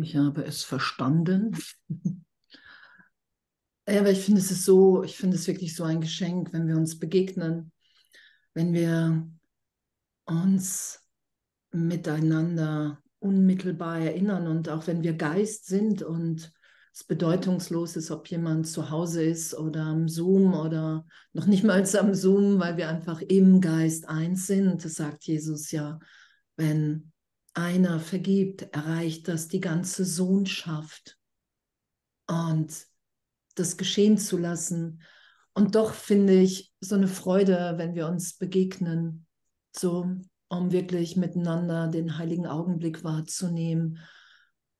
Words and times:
Ich 0.00 0.16
habe 0.16 0.44
es 0.44 0.64
verstanden. 0.64 1.56
Ja, 3.88 4.00
aber 4.00 4.10
ich 4.10 4.18
finde, 4.24 4.40
es 4.40 4.50
ist 4.50 4.64
so, 4.64 5.04
ich 5.04 5.16
finde 5.16 5.36
es 5.36 5.46
wirklich 5.46 5.76
so 5.76 5.84
ein 5.84 6.00
Geschenk, 6.00 6.52
wenn 6.52 6.66
wir 6.66 6.76
uns 6.76 6.98
begegnen, 6.98 7.70
wenn 8.52 8.72
wir 8.72 9.30
uns 10.24 11.06
miteinander 11.70 13.00
unmittelbar 13.20 14.00
erinnern 14.00 14.48
und 14.48 14.68
auch 14.68 14.88
wenn 14.88 15.04
wir 15.04 15.12
Geist 15.14 15.66
sind 15.66 16.02
und 16.02 16.52
es 16.92 17.04
bedeutungslos 17.04 17.94
ist, 17.94 18.10
ob 18.10 18.28
jemand 18.28 18.66
zu 18.66 18.90
Hause 18.90 19.22
ist 19.22 19.54
oder 19.54 19.82
am 19.82 20.08
Zoom 20.08 20.54
oder 20.54 21.06
noch 21.32 21.46
nicht 21.46 21.62
mal 21.62 21.86
am 21.96 22.14
Zoom, 22.14 22.58
weil 22.58 22.76
wir 22.76 22.88
einfach 22.88 23.20
im 23.20 23.60
Geist 23.60 24.08
eins 24.08 24.48
sind. 24.48 24.84
Das 24.84 24.94
sagt 24.94 25.24
Jesus 25.24 25.70
ja, 25.70 26.00
wenn 26.56 27.12
einer 27.56 28.00
vergibt, 28.00 28.62
erreicht 28.74 29.28
das 29.28 29.48
die 29.48 29.60
ganze 29.60 30.04
Sohnschaft. 30.04 31.18
Und 32.26 32.86
das 33.54 33.76
geschehen 33.76 34.18
zu 34.18 34.36
lassen. 34.36 35.02
Und 35.54 35.74
doch 35.74 35.94
finde 35.94 36.34
ich 36.34 36.72
so 36.80 36.94
eine 36.94 37.08
Freude, 37.08 37.74
wenn 37.76 37.94
wir 37.94 38.08
uns 38.08 38.34
begegnen, 38.34 39.26
so 39.74 40.06
um 40.48 40.72
wirklich 40.72 41.16
miteinander 41.16 41.88
den 41.88 42.18
heiligen 42.18 42.46
Augenblick 42.46 43.02
wahrzunehmen, 43.02 43.98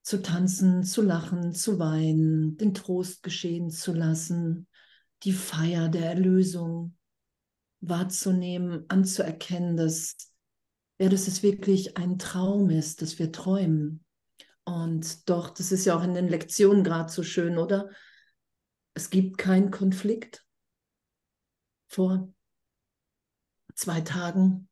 zu 0.03 0.21
tanzen, 0.21 0.83
zu 0.83 1.01
lachen, 1.01 1.53
zu 1.53 1.79
weinen, 1.79 2.57
den 2.57 2.73
Trost 2.73 3.23
geschehen 3.23 3.69
zu 3.69 3.93
lassen, 3.93 4.67
die 5.23 5.33
Feier 5.33 5.89
der 5.89 6.05
Erlösung 6.05 6.95
wahrzunehmen, 7.81 8.85
anzuerkennen, 8.87 9.75
dass, 9.75 10.15
ja, 10.99 11.09
dass 11.09 11.27
es 11.27 11.43
wirklich 11.43 11.97
ein 11.97 12.17
Traum 12.17 12.69
ist, 12.69 13.01
dass 13.01 13.19
wir 13.19 13.31
träumen. 13.31 14.03
Und 14.63 15.29
doch, 15.29 15.49
das 15.49 15.71
ist 15.71 15.85
ja 15.85 15.97
auch 15.97 16.03
in 16.03 16.13
den 16.13 16.27
Lektionen 16.27 16.83
gerade 16.83 17.11
so 17.11 17.23
schön, 17.23 17.57
oder? 17.57 17.89
Es 18.93 19.09
gibt 19.09 19.37
keinen 19.37 19.71
Konflikt. 19.71 20.45
Vor 21.87 22.33
zwei 23.75 24.01
Tagen 24.01 24.67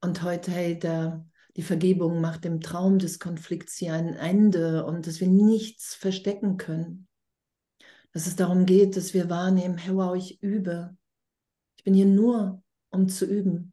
und 0.00 0.22
heute, 0.22 0.50
hey, 0.50 0.76
der, 0.78 1.24
die 1.56 1.62
Vergebung 1.62 2.20
macht 2.20 2.44
dem 2.44 2.60
Traum 2.60 2.98
des 2.98 3.20
Konflikts 3.20 3.76
hier 3.76 3.94
ein 3.94 4.14
Ende 4.14 4.84
und 4.84 5.06
dass 5.06 5.20
wir 5.20 5.28
nichts 5.28 5.94
verstecken 5.94 6.56
können. 6.56 7.06
Dass 8.12 8.26
es 8.26 8.34
darum 8.34 8.66
geht, 8.66 8.96
dass 8.96 9.14
wir 9.14 9.30
wahrnehmen, 9.30 9.78
hey, 9.78 9.94
wow, 9.94 10.16
ich 10.16 10.42
übe. 10.42 10.96
Ich 11.76 11.84
bin 11.84 11.94
hier 11.94 12.06
nur, 12.06 12.62
um 12.90 13.08
zu 13.08 13.26
üben. 13.26 13.71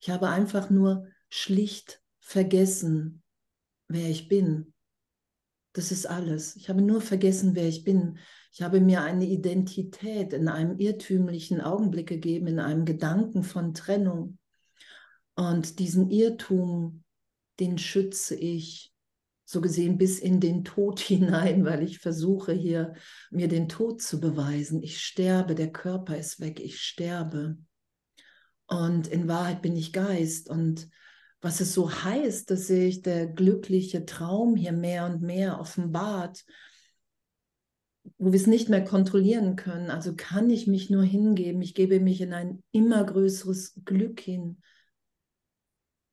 Ich 0.00 0.10
habe 0.10 0.28
einfach 0.28 0.70
nur 0.70 1.06
schlicht 1.28 2.02
vergessen, 2.20 3.22
wer 3.88 4.08
ich 4.08 4.28
bin. 4.28 4.72
Das 5.72 5.92
ist 5.92 6.06
alles. 6.06 6.56
Ich 6.56 6.68
habe 6.68 6.80
nur 6.80 7.00
vergessen, 7.00 7.54
wer 7.54 7.68
ich 7.68 7.84
bin. 7.84 8.18
Ich 8.52 8.62
habe 8.62 8.80
mir 8.80 9.02
eine 9.02 9.26
Identität 9.26 10.32
in 10.32 10.48
einem 10.48 10.78
irrtümlichen 10.78 11.60
Augenblick 11.60 12.08
gegeben, 12.08 12.46
in 12.46 12.58
einem 12.58 12.84
Gedanken 12.84 13.42
von 13.42 13.74
Trennung. 13.74 14.38
Und 15.34 15.78
diesen 15.78 16.10
Irrtum, 16.10 17.04
den 17.60 17.76
schütze 17.76 18.34
ich 18.34 18.94
so 19.44 19.60
gesehen 19.60 19.98
bis 19.98 20.18
in 20.18 20.40
den 20.40 20.64
Tod 20.64 21.00
hinein, 21.00 21.64
weil 21.64 21.82
ich 21.82 21.98
versuche 21.98 22.52
hier 22.52 22.94
mir 23.30 23.48
den 23.48 23.68
Tod 23.68 24.02
zu 24.02 24.20
beweisen. 24.20 24.82
Ich 24.82 25.00
sterbe, 25.00 25.54
der 25.54 25.72
Körper 25.72 26.16
ist 26.16 26.40
weg, 26.40 26.60
ich 26.60 26.80
sterbe. 26.80 27.58
Und 28.66 29.06
in 29.06 29.28
Wahrheit 29.28 29.62
bin 29.62 29.76
ich 29.76 29.92
Geist. 29.92 30.48
Und 30.48 30.88
was 31.40 31.60
es 31.60 31.72
so 31.72 31.90
heißt, 31.90 32.50
dass 32.50 32.66
sich 32.66 33.02
der 33.02 33.26
glückliche 33.26 34.04
Traum 34.06 34.56
hier 34.56 34.72
mehr 34.72 35.06
und 35.06 35.22
mehr 35.22 35.60
offenbart 35.60 36.44
wo 38.18 38.32
wir 38.32 38.38
es 38.38 38.46
nicht 38.46 38.68
mehr 38.68 38.84
kontrollieren 38.84 39.56
können. 39.56 39.90
Also 39.90 40.14
kann 40.16 40.50
ich 40.50 40.66
mich 40.66 40.90
nur 40.90 41.02
hingeben. 41.02 41.62
Ich 41.62 41.74
gebe 41.74 42.00
mich 42.00 42.20
in 42.20 42.32
ein 42.32 42.62
immer 42.72 43.04
größeres 43.04 43.80
Glück 43.84 44.20
hin, 44.20 44.58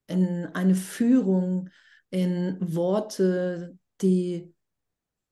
in 0.08 0.46
eine 0.48 0.76
Führung, 0.76 1.70
in 2.10 2.58
Worte, 2.60 3.78
die, 4.02 4.54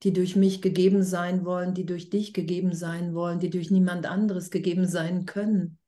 die 0.02 0.12
durch 0.12 0.36
mich 0.36 0.62
gegeben 0.62 1.02
sein 1.02 1.44
wollen, 1.44 1.74
die 1.74 1.86
durch 1.86 2.10
dich 2.10 2.32
gegeben 2.32 2.74
sein 2.74 3.14
wollen, 3.14 3.38
die 3.38 3.50
durch 3.50 3.70
niemand 3.70 4.06
anderes 4.06 4.50
gegeben 4.50 4.86
sein 4.86 5.26
können. 5.26 5.78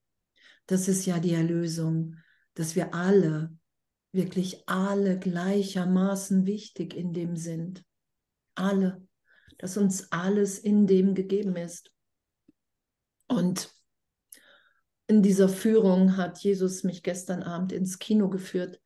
Das 0.66 0.88
ist 0.88 1.06
ja 1.06 1.18
die 1.18 1.34
Erlösung, 1.34 2.16
dass 2.54 2.76
wir 2.76 2.94
alle, 2.94 3.56
wirklich 4.12 4.68
alle 4.68 5.18
gleichermaßen 5.18 6.46
wichtig 6.46 6.94
in 6.94 7.12
dem 7.12 7.36
sind. 7.36 7.84
Alle 8.54 9.06
dass 9.58 9.76
uns 9.76 10.10
alles 10.12 10.58
in 10.58 10.86
dem 10.86 11.14
gegeben 11.14 11.56
ist. 11.56 11.90
Und 13.28 13.70
in 15.06 15.22
dieser 15.22 15.48
Führung 15.48 16.16
hat 16.16 16.38
Jesus 16.38 16.84
mich 16.84 17.02
gestern 17.02 17.42
Abend 17.42 17.72
ins 17.72 17.98
Kino 17.98 18.28
geführt. 18.28 18.80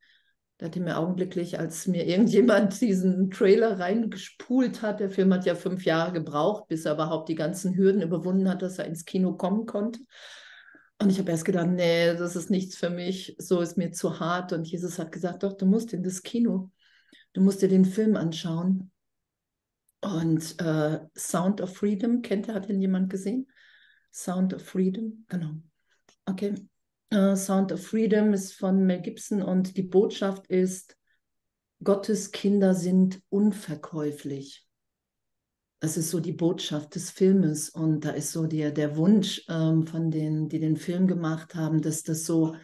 Da 0.57 0.65
hat 0.65 0.75
er 0.75 0.81
mir 0.81 0.97
augenblicklich, 0.97 1.59
als 1.59 1.87
mir 1.87 2.05
irgendjemand 2.05 2.79
diesen 2.81 3.31
Trailer 3.31 3.79
reingespult 3.79 4.81
hat, 4.81 4.99
der 4.99 5.09
Film 5.09 5.33
hat 5.33 5.45
ja 5.45 5.55
fünf 5.55 5.85
Jahre 5.85 6.11
gebraucht, 6.11 6.67
bis 6.67 6.85
er 6.85 6.93
überhaupt 6.93 7.29
die 7.29 7.35
ganzen 7.35 7.75
Hürden 7.75 8.01
überwunden 8.01 8.49
hat, 8.49 8.61
dass 8.61 8.79
er 8.79 8.85
ins 8.85 9.05
Kino 9.05 9.35
kommen 9.35 9.65
konnte. 9.65 10.01
Und 11.01 11.09
ich 11.09 11.19
habe 11.19 11.31
erst 11.31 11.45
gedacht, 11.45 11.69
nee, 11.69 12.13
das 12.13 12.35
ist 12.35 12.49
nichts 12.49 12.75
für 12.75 12.89
mich, 12.89 13.35
so 13.39 13.61
ist 13.61 13.77
mir 13.77 13.91
zu 13.91 14.19
hart. 14.19 14.51
Und 14.51 14.67
Jesus 14.67 14.99
hat 14.99 15.11
gesagt, 15.11 15.43
doch, 15.43 15.53
du 15.53 15.65
musst 15.65 15.93
in 15.93 16.03
das 16.03 16.23
Kino, 16.23 16.71
du 17.33 17.41
musst 17.41 17.61
dir 17.61 17.69
den 17.69 17.85
Film 17.85 18.17
anschauen. 18.17 18.91
Und 20.01 20.59
äh, 20.59 20.99
Sound 21.17 21.61
of 21.61 21.75
Freedom, 21.75 22.21
kennt 22.21 22.47
ihr, 22.47 22.53
hat 22.53 22.69
ihn 22.69 22.81
jemand 22.81 23.09
gesehen? 23.09 23.49
Sound 24.13 24.53
of 24.53 24.61
Freedom, 24.61 25.25
genau. 25.27 25.55
Okay. 26.25 26.55
Uh, 27.13 27.35
Sound 27.35 27.71
of 27.71 27.85
Freedom 27.85 28.33
ist 28.33 28.53
von 28.53 28.85
Mel 28.85 29.01
Gibson 29.01 29.41
und 29.41 29.77
die 29.77 29.83
Botschaft 29.83 30.47
ist, 30.47 30.95
Gottes 31.83 32.31
Kinder 32.31 32.75
sind 32.75 33.21
unverkäuflich. 33.29 34.68
Das 35.79 35.95
ist 35.95 36.09
so 36.09 36.19
die 36.19 36.33
Botschaft 36.33 36.95
des 36.95 37.09
Filmes 37.09 37.69
und 37.69 38.03
da 38.03 38.11
ist 38.11 38.31
so 38.31 38.47
der, 38.47 38.71
der 38.71 38.97
Wunsch 38.97 39.43
ähm, 39.47 39.87
von 39.87 40.11
denen, 40.11 40.49
die 40.49 40.59
den 40.59 40.75
Film 40.75 41.07
gemacht 41.07 41.55
haben, 41.55 41.81
dass 41.81 42.03
das 42.03 42.25
so, 42.25 42.55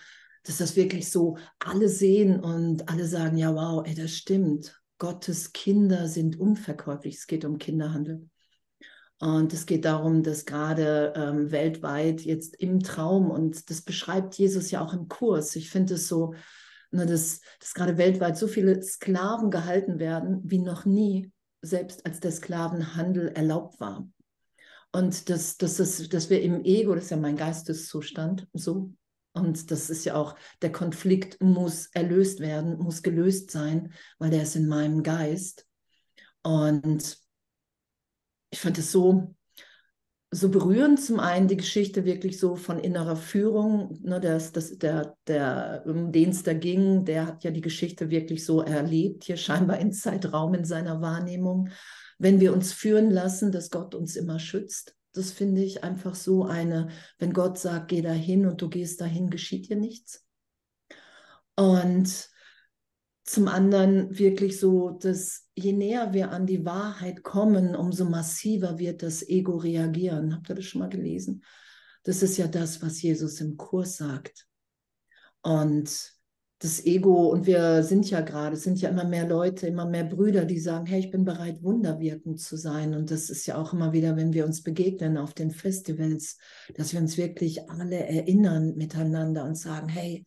dass 0.44 0.58
das 0.58 0.76
wirklich 0.76 1.10
so 1.10 1.38
alle 1.60 1.88
sehen 1.88 2.40
und 2.40 2.90
alle 2.90 3.06
sagen, 3.06 3.38
ja 3.38 3.56
wow, 3.56 3.86
ey, 3.86 3.96
das 3.96 4.12
stimmt. 4.12 4.80
Gottes 4.98 5.54
Kinder 5.54 6.08
sind 6.08 6.40
unverkäuflich. 6.40 7.16
Es 7.16 7.28
geht 7.28 7.46
um 7.46 7.58
Kinderhandel. 7.58 8.30
Und 9.20 9.54
es 9.54 9.66
geht 9.66 9.86
darum, 9.86 10.24
dass 10.24 10.46
gerade 10.46 11.14
ähm, 11.16 11.52
weltweit 11.52 12.22
jetzt 12.22 12.56
im 12.58 12.82
Traum, 12.82 13.32
und 13.32 13.70
das 13.70 13.82
beschreibt 13.82 14.36
Jesus 14.36 14.72
ja 14.72 14.82
auch 14.82 14.94
im 14.94 15.08
Kurs, 15.08 15.56
ich 15.56 15.70
finde 15.70 15.94
es 15.94 16.10
so, 16.10 16.34
ne, 16.92 17.06
dass, 17.06 17.40
dass 17.60 17.74
gerade 17.74 17.98
weltweit 17.98 18.38
so 18.38 18.48
viele 18.48 18.82
Sklaven 18.82 19.52
gehalten 19.52 20.00
werden, 20.00 20.42
wie 20.44 20.60
noch 20.60 20.86
nie, 20.86 21.32
selbst 21.66 22.06
als 22.06 22.20
der 22.20 22.32
Sklavenhandel 22.32 23.30
erlaubt 23.30 23.80
war. 23.80 24.08
Und 24.92 25.30
dass, 25.30 25.58
dass, 25.58 25.78
dass, 25.78 26.08
dass 26.08 26.30
wir 26.30 26.42
im 26.42 26.64
Ego, 26.64 26.96
das 26.96 27.06
ist 27.06 27.10
ja 27.10 27.18
mein 27.18 27.36
Geisteszustand, 27.36 28.48
so 28.54 28.92
und 29.36 29.70
das 29.70 29.90
ist 29.90 30.06
ja 30.06 30.16
auch, 30.16 30.36
der 30.62 30.72
Konflikt 30.72 31.42
muss 31.42 31.88
erlöst 31.88 32.40
werden, 32.40 32.78
muss 32.78 33.04
gelöst 33.04 33.52
sein, 33.52 33.94
weil 34.18 34.30
der 34.30 34.44
ist 34.44 34.56
in 34.56 34.68
meinem 34.68 35.04
Geist. 35.04 35.68
Und 36.42 37.18
ich 38.50 38.60
fand 38.62 38.78
es 38.78 38.94
so, 38.94 39.36
so 40.36 40.50
berührend, 40.50 41.02
zum 41.02 41.22
einen 41.22 41.48
die 41.48 41.56
Geschichte 41.56 42.04
wirklich 42.04 42.40
so 42.40 42.58
von 42.58 42.78
innerer 42.78 43.16
Führung, 43.16 43.98
ne, 44.04 44.20
das, 44.20 44.52
das, 44.52 44.78
der, 44.78 45.16
der, 45.28 45.84
um 45.86 46.12
den 46.12 46.32
es 46.32 46.44
da 46.44 46.54
ging, 46.54 47.06
der 47.06 47.28
hat 47.28 47.46
ja 47.46 47.52
die 47.52 47.62
Geschichte 47.62 48.10
wirklich 48.10 48.46
so 48.46 48.62
erlebt, 48.62 49.24
hier 49.24 49.38
scheinbar 49.38 49.80
in 49.80 49.94
Zeitraum 49.94 50.54
in 50.54 50.66
seiner 50.66 51.02
Wahrnehmung. 51.02 51.70
Wenn 52.18 52.42
wir 52.42 52.52
uns 52.52 52.74
führen 52.74 53.12
lassen, 53.12 53.54
dass 53.54 53.70
Gott 53.70 53.96
uns 53.96 54.18
immer 54.18 54.40
schützt, 54.40 54.94
das 55.14 55.32
finde 55.32 55.64
ich 55.64 55.86
einfach 55.86 56.16
so 56.16 56.44
eine, 56.44 56.90
wenn 57.18 57.32
Gott 57.32 57.58
sagt, 57.58 57.88
geh 57.88 58.02
dahin 58.02 58.46
und 58.46 58.62
du 58.62 58.68
gehst 58.68 59.00
dahin, 59.00 59.30
geschieht 59.30 59.70
dir 59.70 59.78
nichts. 59.78 60.26
Und 61.56 62.30
zum 63.24 63.48
anderen 63.48 64.20
wirklich 64.20 64.60
so, 64.60 64.90
dass 64.90 65.45
je 65.56 65.72
näher 65.72 66.14
wir 66.14 66.32
an 66.32 66.46
die 66.46 66.66
Wahrheit 66.66 67.24
kommen, 67.24 67.76
umso 67.76 68.06
massiver 68.06 68.78
wird 68.78 69.02
das 69.04 69.28
Ego 69.28 69.58
reagieren. 69.58 70.36
Habt 70.36 70.50
ihr 70.50 70.56
das 70.56 70.66
schon 70.66 70.80
mal 70.80 70.90
gelesen? 70.90 71.44
Das 72.04 72.22
ist 72.22 72.38
ja 72.38 72.48
das, 72.48 72.82
was 72.82 73.02
Jesus 73.02 73.42
im 73.42 73.58
Kurs 73.58 73.98
sagt. 73.98 74.48
Und 75.42 76.14
das 76.60 76.86
Ego, 76.86 77.30
und 77.30 77.46
wir 77.46 77.84
sind 77.84 78.10
ja 78.10 78.22
gerade, 78.22 78.56
es 78.56 78.64
sind 78.64 78.80
ja 78.80 78.90
immer 78.90 79.04
mehr 79.04 79.28
Leute, 79.28 79.68
immer 79.68 79.86
mehr 79.86 80.06
Brüder, 80.06 80.46
die 80.46 80.60
sagen, 80.60 80.86
hey, 80.86 81.00
ich 81.00 81.12
bin 81.12 81.26
bereit, 81.26 81.62
wunderwirkend 81.64 82.40
zu 82.40 82.58
sein. 82.58 82.94
Und 82.94 83.12
das 83.12 83.30
ist 83.30 83.46
ja 83.46 83.58
auch 83.58 83.74
immer 83.74 83.94
wieder, 83.94 84.16
wenn 84.16 84.34
wir 84.34 84.46
uns 84.46 84.64
begegnen 84.64 85.18
auf 85.18 85.34
den 85.34 85.52
Festivals, 85.52 86.38
dass 86.76 86.94
wir 86.94 87.00
uns 87.00 87.18
wirklich 87.18 87.70
alle 87.70 87.98
erinnern 87.98 88.76
miteinander 88.76 89.44
und 89.46 89.56
sagen, 89.56 89.90
hey, 89.90 90.26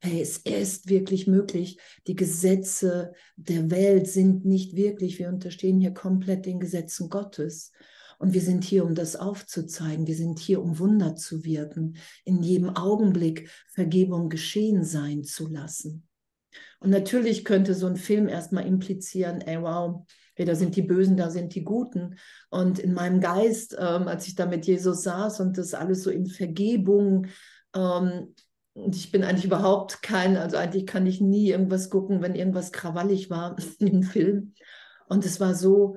Hey, 0.00 0.20
es 0.20 0.38
ist 0.38 0.88
wirklich 0.88 1.26
möglich. 1.26 1.78
Die 2.06 2.14
Gesetze 2.14 3.12
der 3.36 3.70
Welt 3.70 4.06
sind 4.06 4.44
nicht 4.44 4.76
wirklich. 4.76 5.18
Wir 5.18 5.28
unterstehen 5.28 5.80
hier 5.80 5.92
komplett 5.92 6.46
den 6.46 6.60
Gesetzen 6.60 7.08
Gottes. 7.08 7.72
Und 8.18 8.32
wir 8.32 8.40
sind 8.40 8.62
hier, 8.62 8.84
um 8.84 8.94
das 8.94 9.16
aufzuzeigen. 9.16 10.06
Wir 10.06 10.14
sind 10.14 10.38
hier, 10.38 10.62
um 10.62 10.78
Wunder 10.78 11.16
zu 11.16 11.44
wirken, 11.44 11.96
in 12.24 12.42
jedem 12.42 12.70
Augenblick 12.76 13.50
Vergebung 13.72 14.28
geschehen 14.28 14.84
sein 14.84 15.24
zu 15.24 15.48
lassen. 15.48 16.06
Und 16.80 16.90
natürlich 16.90 17.44
könnte 17.44 17.74
so 17.74 17.86
ein 17.86 17.96
Film 17.96 18.28
erstmal 18.28 18.66
implizieren, 18.66 19.40
ey, 19.40 19.60
wow, 19.60 20.06
hey, 20.36 20.46
da 20.46 20.54
sind 20.54 20.76
die 20.76 20.82
Bösen, 20.82 21.16
da 21.16 21.30
sind 21.30 21.56
die 21.56 21.64
Guten. 21.64 22.16
Und 22.50 22.78
in 22.78 22.94
meinem 22.94 23.20
Geist, 23.20 23.76
ähm, 23.78 24.06
als 24.06 24.28
ich 24.28 24.36
da 24.36 24.46
mit 24.46 24.66
Jesus 24.66 25.02
saß 25.02 25.40
und 25.40 25.58
das 25.58 25.74
alles 25.74 26.04
so 26.04 26.10
in 26.10 26.26
Vergebung 26.26 27.26
ähm, 27.74 28.34
und 28.78 28.96
ich 28.96 29.10
bin 29.10 29.24
eigentlich 29.24 29.44
überhaupt 29.44 30.02
kein, 30.02 30.36
also 30.36 30.56
eigentlich 30.56 30.86
kann 30.86 31.06
ich 31.06 31.20
nie 31.20 31.50
irgendwas 31.50 31.90
gucken, 31.90 32.22
wenn 32.22 32.34
irgendwas 32.34 32.72
krawallig 32.72 33.30
war 33.30 33.56
im 33.78 34.02
Film. 34.02 34.54
Und 35.08 35.24
es 35.24 35.40
war 35.40 35.54
so, 35.54 35.96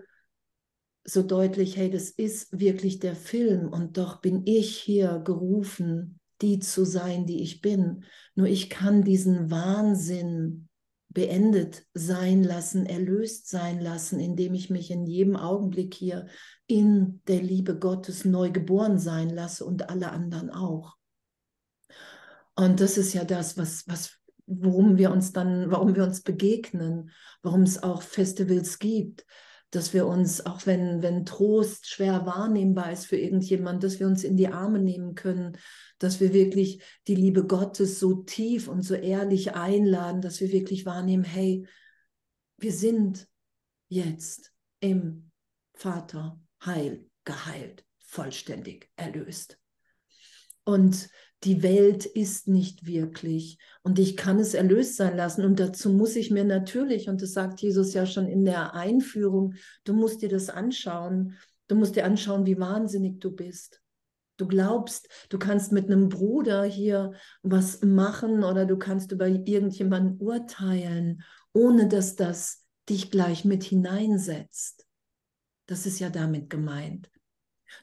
so 1.04 1.24
deutlich, 1.24 1.78
hey, 1.78 1.90
das 1.90 2.10
ist 2.10 2.60
wirklich 2.60 3.00
der 3.00 3.16
Film 3.16 3.70
und 3.70 3.98
doch 3.98 4.22
bin 4.22 4.44
ich 4.46 4.78
hier 4.78 5.20
gerufen, 5.20 6.20
die 6.42 6.60
zu 6.60 6.86
sein, 6.86 7.26
die 7.26 7.42
ich 7.42 7.62
bin. 7.62 8.04
Nur 8.36 8.48
ich 8.48 8.70
kann 8.70 9.04
diesen 9.04 9.52
Wahnsinn 9.52 10.68
beendet 11.10 11.86
sein 11.94 12.44
lassen, 12.44 12.86
erlöst 12.86 13.50
sein 13.50 13.80
lassen, 13.82 14.20
indem 14.20 14.54
ich 14.54 14.70
mich 14.70 14.92
in 14.92 15.06
jedem 15.06 15.36
Augenblick 15.36 15.94
hier 15.94 16.28
in 16.68 17.22
der 17.28 17.42
Liebe 17.42 17.78
Gottes 17.78 18.24
neu 18.24 18.50
geboren 18.50 18.98
sein 18.98 19.30
lasse 19.30 19.66
und 19.66 19.90
alle 19.90 20.12
anderen 20.12 20.50
auch. 20.50 20.96
Und 22.62 22.80
das 22.80 22.96
ist 22.96 23.14
ja 23.14 23.24
das, 23.24 23.58
was, 23.58 23.88
was, 23.88 24.20
worum 24.46 25.00
wir 25.00 25.10
uns 25.10 25.34
dann, 25.34 25.72
warum 25.72 25.96
wir 25.96 26.04
uns 26.04 26.22
begegnen, 26.22 27.10
warum 27.42 27.64
es 27.64 27.82
auch 27.82 28.04
Festivals 28.04 28.78
gibt, 28.78 29.26
dass 29.72 29.96
wir 29.96 30.06
uns, 30.06 30.46
auch 30.46 30.68
wenn, 30.68 31.02
wenn 31.02 31.26
Trost 31.26 31.90
schwer 31.90 32.28
wahrnehmbar 32.28 32.92
ist 32.92 33.08
für 33.08 33.18
irgendjemand, 33.18 33.84
dass 33.84 34.00
wir 34.00 34.06
uns 34.06 34.24
in 34.24 34.38
die 34.38 34.50
Arme 34.50 34.78
nehmen 34.78 35.16
können, 35.16 35.58
dass 35.98 36.20
wir 36.20 36.34
wirklich 36.34 36.84
die 37.08 37.16
Liebe 37.16 37.48
Gottes 37.48 38.00
so 38.00 38.22
tief 38.22 38.68
und 38.68 38.84
so 38.84 38.94
ehrlich 38.94 39.56
einladen, 39.56 40.22
dass 40.22 40.40
wir 40.40 40.52
wirklich 40.52 40.86
wahrnehmen, 40.86 41.24
hey, 41.24 41.66
wir 42.58 42.74
sind 42.74 43.28
jetzt 43.90 44.54
im 44.82 45.32
Vater 45.74 46.40
heil, 46.64 47.08
geheilt, 47.24 47.86
vollständig 47.98 48.92
erlöst. 48.98 49.58
Und 50.64 51.10
die 51.44 51.64
Welt 51.64 52.06
ist 52.06 52.48
nicht 52.48 52.86
wirklich 52.86 53.58
und 53.82 53.98
ich 53.98 54.16
kann 54.16 54.40
es 54.40 54.54
erlöst 54.54 54.96
sein 54.96 55.18
lassen. 55.18 55.44
Und 55.44 55.60
dazu 55.60 55.90
muss 55.90 56.16
ich 56.16 56.30
mir 56.30 56.46
natürlich, 56.46 57.10
und 57.10 57.22
das 57.22 57.34
sagt 57.34 57.62
Jesus 57.62 57.94
ja 57.94 58.06
schon 58.06 58.28
in 58.28 58.46
der 58.46 58.76
Einführung, 58.76 59.56
du 59.84 59.94
musst 59.94 60.22
dir 60.22 60.30
das 60.30 60.50
anschauen. 60.50 61.38
Du 61.68 61.76
musst 61.76 61.96
dir 61.96 62.06
anschauen, 62.06 62.46
wie 62.46 62.60
wahnsinnig 62.60 63.20
du 63.20 63.32
bist. 63.32 63.82
Du 64.38 64.48
glaubst, 64.48 65.08
du 65.30 65.38
kannst 65.38 65.72
mit 65.72 65.86
einem 65.86 66.10
Bruder 66.10 66.64
hier 66.64 67.14
was 67.44 67.84
machen 67.84 68.44
oder 68.44 68.66
du 68.66 68.76
kannst 68.76 69.12
über 69.12 69.28
irgendjemanden 69.28 70.20
urteilen, 70.20 71.22
ohne 71.54 71.88
dass 71.88 72.16
das 72.16 72.66
dich 72.90 73.12
gleich 73.12 73.46
mit 73.46 73.64
hineinsetzt. 73.64 74.88
Das 75.68 75.86
ist 75.86 76.00
ja 76.00 76.10
damit 76.10 76.50
gemeint. 76.50 77.11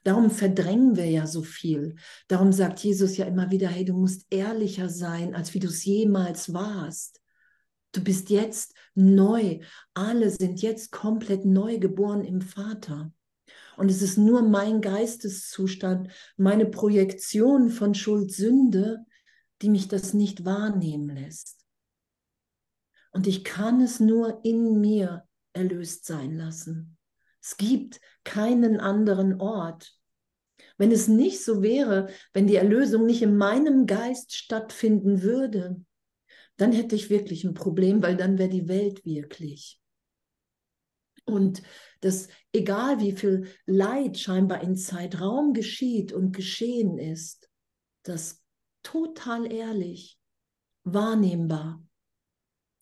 Darum 0.05 0.31
verdrängen 0.31 0.97
wir 0.97 1.07
ja 1.07 1.27
so 1.27 1.43
viel. 1.43 1.97
Darum 2.29 2.53
sagt 2.53 2.81
Jesus 2.81 3.17
ja 3.17 3.27
immer 3.27 3.51
wieder, 3.51 3.69
hey, 3.69 3.85
du 3.85 3.95
musst 3.95 4.27
ehrlicher 4.31 4.89
sein, 4.89 5.35
als 5.35 5.55
wie 5.55 5.61
du 5.61 5.69
es 5.69 5.85
jemals 5.85 6.53
warst. 6.53 7.21
Du 7.93 8.03
bist 8.03 8.31
jetzt 8.31 8.75
neu. 8.95 9.61
Alle 9.95 10.31
sind 10.31 10.61
jetzt 10.61 10.93
komplett 10.93 11.45
neu 11.45 11.79
geboren 11.79 12.25
im 12.25 12.43
Vater. 12.43 13.13
Und 13.77 13.91
es 13.91 14.03
ist 14.03 14.19
nur 14.19 14.43
mein 14.43 14.81
Geisteszustand, 14.81 16.11
meine 16.37 16.67
Projektion 16.67 17.71
von 17.71 17.95
Schuld, 17.95 18.33
Sünde, 18.33 19.05
die 19.63 19.71
mich 19.71 19.89
das 19.89 20.15
nicht 20.15 20.45
wahrnehmen 20.45 21.09
lässt. 21.17 21.65
Und 23.13 23.27
ich 23.27 23.45
kann 23.45 23.81
es 23.81 24.01
nur 24.01 24.45
in 24.45 24.81
mir 24.81 25.25
erlöst 25.53 26.05
sein 26.05 26.37
lassen. 26.37 26.98
Es 27.49 27.57
gibt 27.57 28.03
keinen 28.25 28.79
anderen 28.79 29.41
Ort. 29.41 29.99
Wenn 30.77 30.93
es 30.93 31.09
nicht 31.09 31.43
so 31.43 31.63
wäre, 31.63 32.11
wenn 32.35 32.47
die 32.47 32.57
Erlösung 32.57 33.07
nicht 33.07 33.23
in 33.23 33.39
meinem 33.39 33.87
Geist 33.87 34.37
stattfinden 34.37 35.23
würde, 35.23 35.83
dann 36.59 36.73
hätte 36.73 36.95
ich 36.95 37.09
wirklich 37.09 37.45
ein 37.45 37.55
Problem, 37.55 38.03
weil 38.03 38.19
dann 38.19 38.37
wäre 38.37 38.51
die 38.51 38.69
Welt 38.69 39.03
wirklich. 39.07 39.81
Und 41.25 41.63
das, 42.03 42.29
egal 42.53 43.01
wie 43.01 43.13
viel 43.13 43.49
Leid 43.65 44.19
scheinbar 44.19 44.63
in 44.63 44.77
Zeitraum 44.77 45.55
geschieht 45.55 46.13
und 46.13 46.37
geschehen 46.37 46.99
ist, 46.99 47.49
das 48.03 48.43
total 48.83 49.51
ehrlich, 49.51 50.21
wahrnehmbar, 50.85 51.83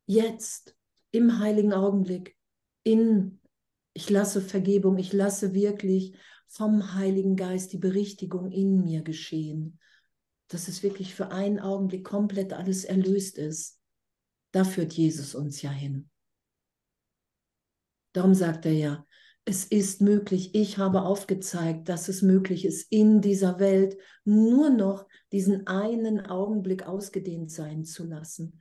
jetzt, 0.06 0.76
im 1.12 1.38
heiligen 1.38 1.72
Augenblick, 1.72 2.36
in 2.82 3.40
ich 3.96 4.10
lasse 4.10 4.42
Vergebung, 4.42 4.98
ich 4.98 5.14
lasse 5.14 5.54
wirklich 5.54 6.18
vom 6.48 6.94
Heiligen 6.94 7.34
Geist 7.34 7.72
die 7.72 7.78
Berichtigung 7.78 8.52
in 8.52 8.84
mir 8.84 9.00
geschehen, 9.02 9.80
dass 10.48 10.68
es 10.68 10.82
wirklich 10.82 11.14
für 11.14 11.30
einen 11.32 11.58
Augenblick 11.58 12.04
komplett 12.04 12.52
alles 12.52 12.84
erlöst 12.84 13.38
ist. 13.38 13.80
Da 14.52 14.64
führt 14.64 14.92
Jesus 14.92 15.34
uns 15.34 15.62
ja 15.62 15.70
hin. 15.70 16.10
Darum 18.12 18.34
sagt 18.34 18.66
er 18.66 18.72
ja, 18.72 19.06
es 19.46 19.64
ist 19.64 20.02
möglich, 20.02 20.54
ich 20.54 20.76
habe 20.76 21.02
aufgezeigt, 21.02 21.88
dass 21.88 22.08
es 22.08 22.20
möglich 22.20 22.66
ist, 22.66 22.92
in 22.92 23.22
dieser 23.22 23.58
Welt 23.58 23.96
nur 24.24 24.68
noch 24.68 25.06
diesen 25.32 25.66
einen 25.66 26.20
Augenblick 26.20 26.86
ausgedehnt 26.86 27.50
sein 27.50 27.84
zu 27.84 28.04
lassen. 28.04 28.60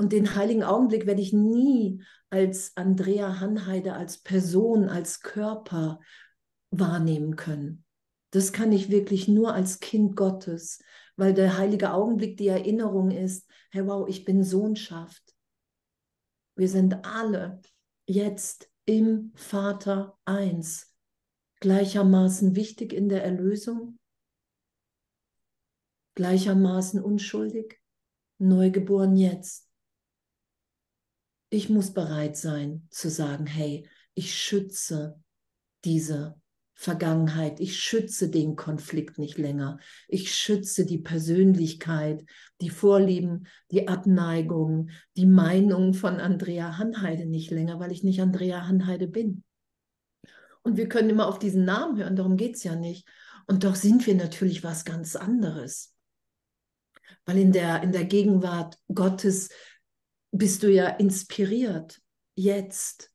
Und 0.00 0.14
den 0.14 0.34
heiligen 0.34 0.62
Augenblick 0.62 1.04
werde 1.04 1.20
ich 1.20 1.34
nie 1.34 2.02
als 2.30 2.74
Andrea 2.74 3.38
Hanheide, 3.38 3.92
als 3.92 4.16
Person, 4.16 4.88
als 4.88 5.20
Körper 5.20 6.00
wahrnehmen 6.70 7.36
können. 7.36 7.84
Das 8.30 8.54
kann 8.54 8.72
ich 8.72 8.88
wirklich 8.88 9.28
nur 9.28 9.52
als 9.52 9.78
Kind 9.78 10.16
Gottes, 10.16 10.82
weil 11.16 11.34
der 11.34 11.58
heilige 11.58 11.92
Augenblick 11.92 12.38
die 12.38 12.46
Erinnerung 12.48 13.10
ist, 13.10 13.46
hey 13.72 13.86
wow, 13.86 14.08
ich 14.08 14.24
bin 14.24 14.42
Sohnschaft. 14.42 15.34
Wir 16.56 16.70
sind 16.70 17.04
alle 17.04 17.60
jetzt 18.06 18.72
im 18.86 19.32
Vater 19.34 20.18
eins, 20.24 20.96
gleichermaßen 21.56 22.56
wichtig 22.56 22.94
in 22.94 23.10
der 23.10 23.22
Erlösung, 23.22 23.98
gleichermaßen 26.14 27.02
unschuldig, 27.02 27.82
neugeboren 28.38 29.14
jetzt. 29.14 29.69
Ich 31.50 31.68
muss 31.68 31.92
bereit 31.92 32.36
sein 32.36 32.86
zu 32.90 33.10
sagen, 33.10 33.46
hey, 33.46 33.88
ich 34.14 34.34
schütze 34.34 35.20
diese 35.84 36.40
Vergangenheit, 36.74 37.60
ich 37.60 37.78
schütze 37.78 38.30
den 38.30 38.54
Konflikt 38.54 39.18
nicht 39.18 39.36
länger, 39.36 39.78
ich 40.08 40.34
schütze 40.34 40.86
die 40.86 40.98
Persönlichkeit, 40.98 42.24
die 42.60 42.70
Vorlieben, 42.70 43.48
die 43.70 43.88
Abneigung, 43.88 44.90
die 45.16 45.26
Meinung 45.26 45.92
von 45.92 46.20
Andrea 46.20 46.78
Hanheide 46.78 47.26
nicht 47.26 47.50
länger, 47.50 47.80
weil 47.80 47.92
ich 47.92 48.04
nicht 48.04 48.22
Andrea 48.22 48.66
Hanheide 48.66 49.08
bin. 49.08 49.42
Und 50.62 50.76
wir 50.76 50.88
können 50.88 51.10
immer 51.10 51.26
auf 51.26 51.38
diesen 51.38 51.64
Namen 51.64 51.98
hören, 51.98 52.16
darum 52.16 52.36
geht 52.36 52.56
es 52.56 52.62
ja 52.62 52.76
nicht. 52.76 53.06
Und 53.46 53.64
doch 53.64 53.74
sind 53.74 54.06
wir 54.06 54.14
natürlich 54.14 54.62
was 54.62 54.84
ganz 54.84 55.16
anderes 55.16 55.94
weil 57.24 57.38
in 57.38 57.52
der, 57.52 57.82
in 57.82 57.92
der 57.92 58.04
Gegenwart 58.04 58.76
Gottes 58.92 59.50
bist 60.32 60.62
du 60.62 60.70
ja 60.70 60.88
inspiriert, 60.88 62.00
jetzt 62.34 63.12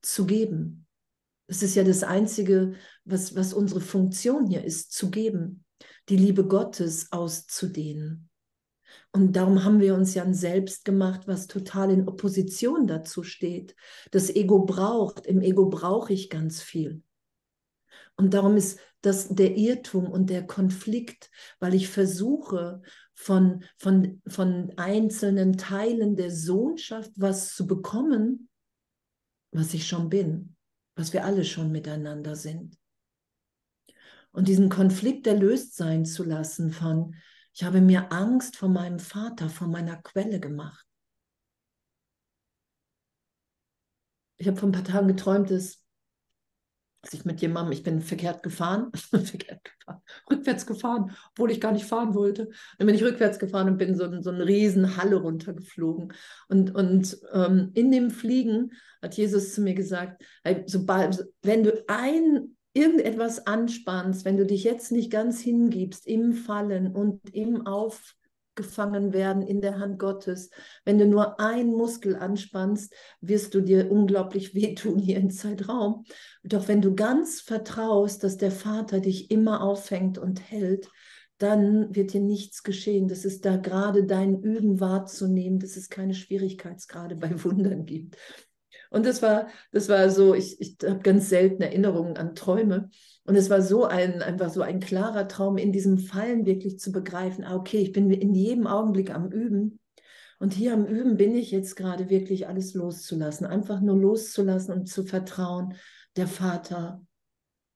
zu 0.00 0.26
geben. 0.26 0.86
Es 1.46 1.62
ist 1.62 1.74
ja 1.74 1.84
das 1.84 2.02
Einzige, 2.02 2.74
was, 3.04 3.36
was 3.36 3.52
unsere 3.52 3.80
Funktion 3.80 4.46
hier 4.46 4.64
ist, 4.64 4.92
zu 4.92 5.10
geben, 5.10 5.64
die 6.08 6.16
Liebe 6.16 6.46
Gottes 6.46 7.12
auszudehnen. 7.12 8.30
Und 9.12 9.36
darum 9.36 9.64
haben 9.64 9.80
wir 9.80 9.94
uns 9.94 10.14
ja 10.14 10.22
ein 10.22 10.34
Selbst 10.34 10.84
gemacht, 10.84 11.22
was 11.26 11.46
total 11.46 11.90
in 11.90 12.08
Opposition 12.08 12.86
dazu 12.86 13.22
steht. 13.22 13.74
Das 14.10 14.30
Ego 14.30 14.64
braucht, 14.64 15.26
im 15.26 15.42
Ego 15.42 15.68
brauche 15.68 16.12
ich 16.12 16.30
ganz 16.30 16.62
viel. 16.62 17.02
Und 18.16 18.34
darum 18.34 18.56
ist 18.56 18.78
das 19.02 19.28
der 19.28 19.56
Irrtum 19.56 20.06
und 20.10 20.30
der 20.30 20.46
Konflikt, 20.46 21.30
weil 21.60 21.74
ich 21.74 21.88
versuche, 21.88 22.82
von, 23.14 23.64
von, 23.76 24.22
von 24.26 24.72
einzelnen 24.76 25.56
Teilen 25.56 26.16
der 26.16 26.30
Sohnschaft 26.30 27.12
was 27.16 27.54
zu 27.54 27.66
bekommen, 27.66 28.48
was 29.52 29.74
ich 29.74 29.86
schon 29.86 30.08
bin, 30.08 30.56
was 30.96 31.12
wir 31.12 31.24
alle 31.24 31.44
schon 31.44 31.70
miteinander 31.70 32.36
sind. 32.36 32.76
Und 34.32 34.48
diesen 34.48 34.70
Konflikt 34.70 35.26
erlöst 35.26 35.76
sein 35.76 36.04
zu 36.04 36.24
lassen 36.24 36.72
von, 36.72 37.14
Ich 37.52 37.64
habe 37.64 37.80
mir 37.82 38.10
Angst 38.12 38.56
vor 38.56 38.70
meinem 38.70 38.98
Vater, 38.98 39.50
vor 39.50 39.68
meiner 39.68 40.00
Quelle 40.00 40.40
gemacht. 40.40 40.86
Ich 44.38 44.48
habe 44.48 44.56
vor 44.56 44.70
ein 44.70 44.72
paar 44.72 44.84
Tagen 44.84 45.08
geträumt, 45.08 45.50
dass 45.50 45.81
dass 47.02 47.14
ich 47.14 47.24
mit 47.24 47.40
jemandem, 47.40 47.72
ich 47.72 47.82
bin 47.82 48.00
verkehrt 48.00 48.42
gefahren, 48.42 48.90
verkehrt 48.94 49.64
gefahren, 49.64 50.00
rückwärts 50.30 50.66
gefahren, 50.66 51.16
obwohl 51.32 51.50
ich 51.50 51.60
gar 51.60 51.72
nicht 51.72 51.84
fahren 51.84 52.14
wollte. 52.14 52.50
Dann 52.78 52.86
bin 52.86 52.94
ich 52.94 53.02
rückwärts 53.02 53.38
gefahren 53.38 53.68
und 53.68 53.76
bin 53.76 53.96
so, 53.96 54.22
so 54.22 54.30
eine 54.30 54.46
riesen 54.46 54.96
Halle 54.96 55.16
runtergeflogen. 55.16 56.12
Und, 56.48 56.74
und 56.74 57.18
ähm, 57.32 57.72
in 57.74 57.90
dem 57.90 58.10
Fliegen 58.10 58.72
hat 59.02 59.14
Jesus 59.14 59.52
zu 59.54 59.62
mir 59.62 59.74
gesagt, 59.74 60.22
hey, 60.44 60.62
sobald, 60.66 61.26
wenn 61.42 61.64
du 61.64 61.84
ein 61.88 62.56
irgendetwas 62.74 63.46
anspannst, 63.46 64.24
wenn 64.24 64.36
du 64.36 64.46
dich 64.46 64.64
jetzt 64.64 64.92
nicht 64.92 65.10
ganz 65.10 65.40
hingibst 65.40 66.06
im 66.06 66.32
Fallen 66.32 66.94
und 66.94 67.34
im 67.34 67.66
Auf 67.66 68.14
gefangen 68.54 69.12
werden 69.12 69.42
in 69.42 69.60
der 69.60 69.78
Hand 69.78 69.98
Gottes. 69.98 70.50
Wenn 70.84 70.98
du 70.98 71.06
nur 71.06 71.40
einen 71.40 71.72
Muskel 71.72 72.16
anspannst, 72.16 72.92
wirst 73.20 73.54
du 73.54 73.60
dir 73.60 73.90
unglaublich 73.90 74.54
wehtun 74.54 74.98
hier 74.98 75.16
im 75.16 75.30
Zeitraum. 75.30 76.04
Doch 76.42 76.68
wenn 76.68 76.82
du 76.82 76.94
ganz 76.94 77.40
vertraust, 77.40 78.24
dass 78.24 78.36
der 78.36 78.50
Vater 78.50 79.00
dich 79.00 79.30
immer 79.30 79.62
auffängt 79.62 80.18
und 80.18 80.40
hält, 80.50 80.88
dann 81.38 81.94
wird 81.94 82.12
dir 82.12 82.20
nichts 82.20 82.62
geschehen. 82.62 83.08
Das 83.08 83.24
ist 83.24 83.44
da 83.44 83.56
gerade 83.56 84.04
dein 84.04 84.40
Üben 84.40 84.78
wahrzunehmen, 84.78 85.58
dass 85.58 85.76
es 85.76 85.88
keine 85.88 86.14
Schwierigkeitsgrade 86.14 87.16
bei 87.16 87.42
Wundern 87.42 87.84
gibt. 87.84 88.16
Und 88.90 89.06
das 89.06 89.22
war, 89.22 89.48
das 89.72 89.88
war 89.88 90.10
so, 90.10 90.34
ich, 90.34 90.60
ich 90.60 90.76
habe 90.84 91.00
ganz 91.00 91.28
selten 91.28 91.62
Erinnerungen 91.62 92.16
an 92.16 92.34
Träume. 92.34 92.90
Und 93.24 93.36
es 93.36 93.50
war 93.50 93.62
so 93.62 93.84
ein, 93.84 94.20
einfach 94.20 94.50
so 94.50 94.62
ein 94.62 94.80
klarer 94.80 95.28
Traum, 95.28 95.56
in 95.56 95.72
diesem 95.72 95.98
Fallen 95.98 96.44
wirklich 96.44 96.78
zu 96.78 96.90
begreifen, 96.90 97.44
ah, 97.44 97.54
okay, 97.54 97.78
ich 97.78 97.92
bin 97.92 98.10
in 98.10 98.34
jedem 98.34 98.66
Augenblick 98.66 99.14
am 99.14 99.30
Üben. 99.30 99.78
Und 100.40 100.54
hier 100.54 100.74
am 100.74 100.86
Üben 100.86 101.16
bin 101.16 101.36
ich 101.36 101.52
jetzt 101.52 101.76
gerade 101.76 102.10
wirklich 102.10 102.48
alles 102.48 102.74
loszulassen, 102.74 103.46
einfach 103.46 103.80
nur 103.80 103.96
loszulassen 103.96 104.74
und 104.74 104.86
zu 104.86 105.04
vertrauen, 105.04 105.74
der 106.16 106.26
Vater 106.26 107.06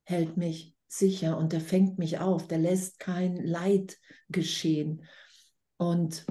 hält 0.03 0.37
mich 0.37 0.75
sicher 0.88 1.38
und 1.38 1.53
der 1.53 1.61
fängt 1.61 1.99
mich 1.99 2.19
auf, 2.19 2.49
der 2.49 2.59
lässt 2.59 2.99
kein 2.99 3.37
Leid 3.37 3.99
geschehen. 4.29 5.05
Und, 5.76 6.26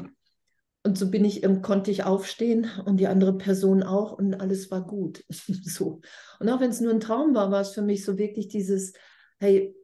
und 0.85 0.99
so 0.99 1.09
bin 1.09 1.25
ich, 1.25 1.41
konnte 1.63 1.89
ich 1.89 2.03
aufstehen 2.03 2.69
und 2.85 2.97
die 2.97 3.07
andere 3.07 3.35
Person 3.35 3.81
auch 3.81 4.11
und 4.11 4.35
alles 4.35 4.69
war 4.69 4.85
gut. 4.85 5.25
so. 5.29 6.01
Und 6.39 6.47
auch 6.47 6.59
wenn 6.59 6.69
es 6.69 6.79
nur 6.79 6.93
ein 6.93 6.99
Traum 6.99 7.33
war, 7.33 7.49
war 7.49 7.61
es 7.61 7.71
für 7.71 7.81
mich 7.81 8.05
so 8.05 8.19
wirklich 8.19 8.49
dieses, 8.49 8.93
hey, 9.39 9.75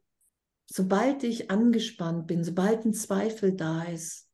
sobald 0.66 1.24
ich 1.24 1.50
angespannt 1.50 2.28
bin, 2.28 2.44
sobald 2.44 2.84
ein 2.84 2.94
Zweifel 2.94 3.56
da 3.56 3.82
ist, 3.82 4.30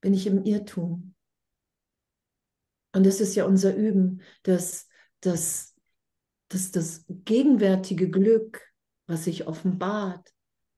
bin 0.00 0.14
ich 0.14 0.28
im 0.28 0.44
Irrtum. 0.44 1.16
Und 2.94 3.04
das 3.04 3.20
ist 3.20 3.34
ja 3.34 3.46
unser 3.46 3.74
Üben, 3.74 4.22
dass, 4.44 4.86
dass, 5.22 5.74
dass 6.48 6.70
das 6.70 7.04
gegenwärtige 7.08 8.08
Glück, 8.08 8.62
was 9.08 9.24
sich 9.24 9.48
offenbart, 9.48 10.32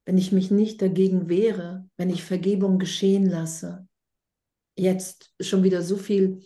wenn 0.05 0.19
ich 0.19 0.33
mich 0.33 0.51
nicht 0.51 0.83
dagegen 0.83 1.29
wehre, 1.29 1.89
wenn 1.97 2.11
ich 2.11 2.25
Vergebung 2.25 2.79
geschehen 2.79 3.27
lasse, 3.27 3.87
jetzt 4.77 5.33
schon 5.41 5.63
wieder 5.63 5.83
so 5.83 5.97
viel 5.97 6.43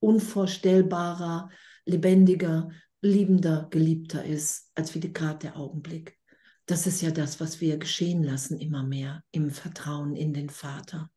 unvorstellbarer, 0.00 1.50
lebendiger, 1.84 2.70
liebender, 3.00 3.68
geliebter 3.70 4.24
ist, 4.24 4.70
als 4.74 4.94
wie 4.94 5.00
gerade 5.00 5.38
der 5.38 5.56
Augenblick. 5.56 6.18
Das 6.66 6.86
ist 6.86 7.00
ja 7.00 7.10
das, 7.10 7.40
was 7.40 7.60
wir 7.60 7.78
geschehen 7.78 8.22
lassen 8.22 8.58
immer 8.58 8.82
mehr 8.82 9.24
im 9.30 9.50
Vertrauen 9.50 10.14
in 10.14 10.34
den 10.34 10.50
Vater. 10.50 11.10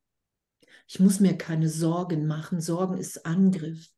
Ich 0.87 0.99
muss 0.99 1.19
mir 1.19 1.37
keine 1.37 1.67
Sorgen 1.67 2.25
machen. 2.25 2.61
Sorgen 2.61 2.97
ist 2.97 3.25
Angriff. 3.25 3.89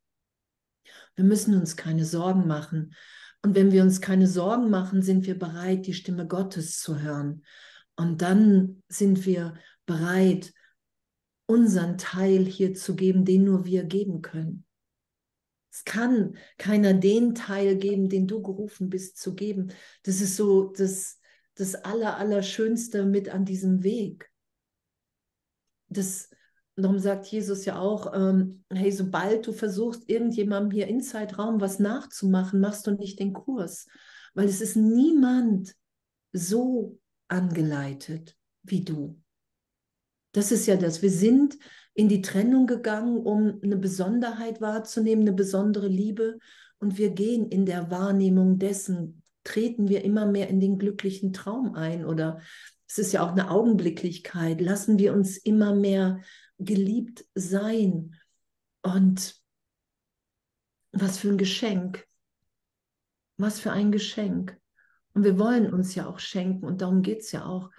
Wir 1.14 1.24
müssen 1.24 1.54
uns 1.54 1.76
keine 1.76 2.04
Sorgen 2.04 2.46
machen. 2.46 2.94
Und 3.42 3.54
wenn 3.54 3.72
wir 3.72 3.82
uns 3.82 4.00
keine 4.00 4.26
Sorgen 4.26 4.70
machen, 4.70 5.02
sind 5.02 5.26
wir 5.26 5.38
bereit, 5.38 5.86
die 5.86 5.94
Stimme 5.94 6.26
Gottes 6.26 6.80
zu 6.80 7.00
hören. 7.00 7.44
Und 7.96 8.22
dann 8.22 8.82
sind 8.88 9.24
wir 9.24 9.54
bereit, 9.86 10.52
unseren 11.46 11.98
Teil 11.98 12.44
hier 12.44 12.74
zu 12.74 12.96
geben, 12.96 13.24
den 13.24 13.44
nur 13.44 13.64
wir 13.64 13.84
geben 13.84 14.22
können. 14.22 14.64
Es 15.70 15.84
kann 15.84 16.36
keiner 16.56 16.94
den 16.94 17.34
Teil 17.34 17.76
geben, 17.76 18.08
den 18.08 18.26
du 18.26 18.42
gerufen 18.42 18.90
bist 18.90 19.18
zu 19.18 19.34
geben. 19.34 19.72
Das 20.04 20.20
ist 20.20 20.36
so 20.36 20.72
das, 20.72 21.18
das 21.56 21.74
Aller, 21.74 22.16
Allerschönste 22.16 23.04
mit 23.04 23.28
an 23.28 23.44
diesem 23.44 23.82
Weg. 23.82 24.30
Das, 25.88 26.30
darum 26.76 26.98
sagt 26.98 27.26
Jesus 27.26 27.64
ja 27.64 27.78
auch, 27.78 28.12
ähm, 28.14 28.64
hey, 28.72 28.92
sobald 28.92 29.46
du 29.46 29.52
versuchst, 29.52 30.08
irgendjemandem 30.08 30.70
hier 30.70 30.86
in 30.86 31.00
Zeitraum 31.00 31.60
was 31.60 31.78
nachzumachen, 31.78 32.60
machst 32.60 32.86
du 32.86 32.92
nicht 32.92 33.18
den 33.18 33.32
Kurs. 33.32 33.86
Weil 34.34 34.48
es 34.48 34.60
ist 34.60 34.76
niemand 34.76 35.74
so 36.32 36.98
angeleitet 37.28 38.36
wie 38.62 38.84
du. 38.84 39.20
Das 40.32 40.50
ist 40.50 40.66
ja 40.66 40.76
das. 40.76 41.02
Wir 41.02 41.10
sind 41.10 41.58
in 41.94 42.08
die 42.08 42.22
Trennung 42.22 42.66
gegangen, 42.66 43.18
um 43.18 43.60
eine 43.62 43.76
Besonderheit 43.76 44.60
wahrzunehmen, 44.60 45.22
eine 45.22 45.32
besondere 45.32 45.86
Liebe. 45.88 46.38
Und 46.78 46.98
wir 46.98 47.10
gehen 47.10 47.48
in 47.48 47.66
der 47.66 47.90
Wahrnehmung 47.90 48.58
dessen, 48.58 49.22
treten 49.44 49.88
wir 49.88 50.04
immer 50.04 50.26
mehr 50.26 50.48
in 50.48 50.58
den 50.58 50.78
glücklichen 50.78 51.32
Traum 51.32 51.74
ein. 51.74 52.04
Oder 52.04 52.40
es 52.88 52.98
ist 52.98 53.12
ja 53.12 53.24
auch 53.24 53.32
eine 53.32 53.50
Augenblicklichkeit. 53.50 54.60
Lassen 54.60 54.98
wir 54.98 55.14
uns 55.14 55.36
immer 55.38 55.74
mehr 55.74 56.20
geliebt 56.58 57.24
sein. 57.34 58.16
Und 58.82 59.36
was 60.90 61.18
für 61.18 61.28
ein 61.28 61.38
Geschenk. 61.38 62.06
Was 63.36 63.60
für 63.60 63.70
ein 63.70 63.92
Geschenk. 63.92 64.58
Und 65.14 65.24
wir 65.24 65.38
wollen 65.38 65.72
uns 65.72 65.94
ja 65.94 66.06
auch 66.06 66.18
schenken 66.18 66.64
und 66.64 66.82
darum 66.82 67.02
geht 67.02 67.20
es 67.20 67.32
ja 67.32 67.46
auch. 67.46 67.70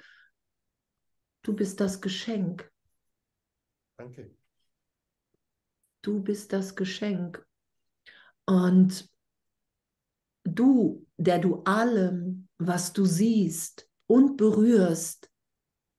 Du 1.43 1.53
bist 1.53 1.79
das 1.79 2.01
Geschenk. 2.01 2.71
Danke. 3.97 4.33
Du 6.01 6.21
bist 6.21 6.53
das 6.53 6.75
Geschenk. 6.75 7.45
Und 8.45 9.09
du, 10.43 11.05
der 11.17 11.39
du 11.39 11.63
allem, 11.63 12.47
was 12.57 12.93
du 12.93 13.05
siehst 13.05 13.89
und 14.07 14.37
berührst 14.37 15.29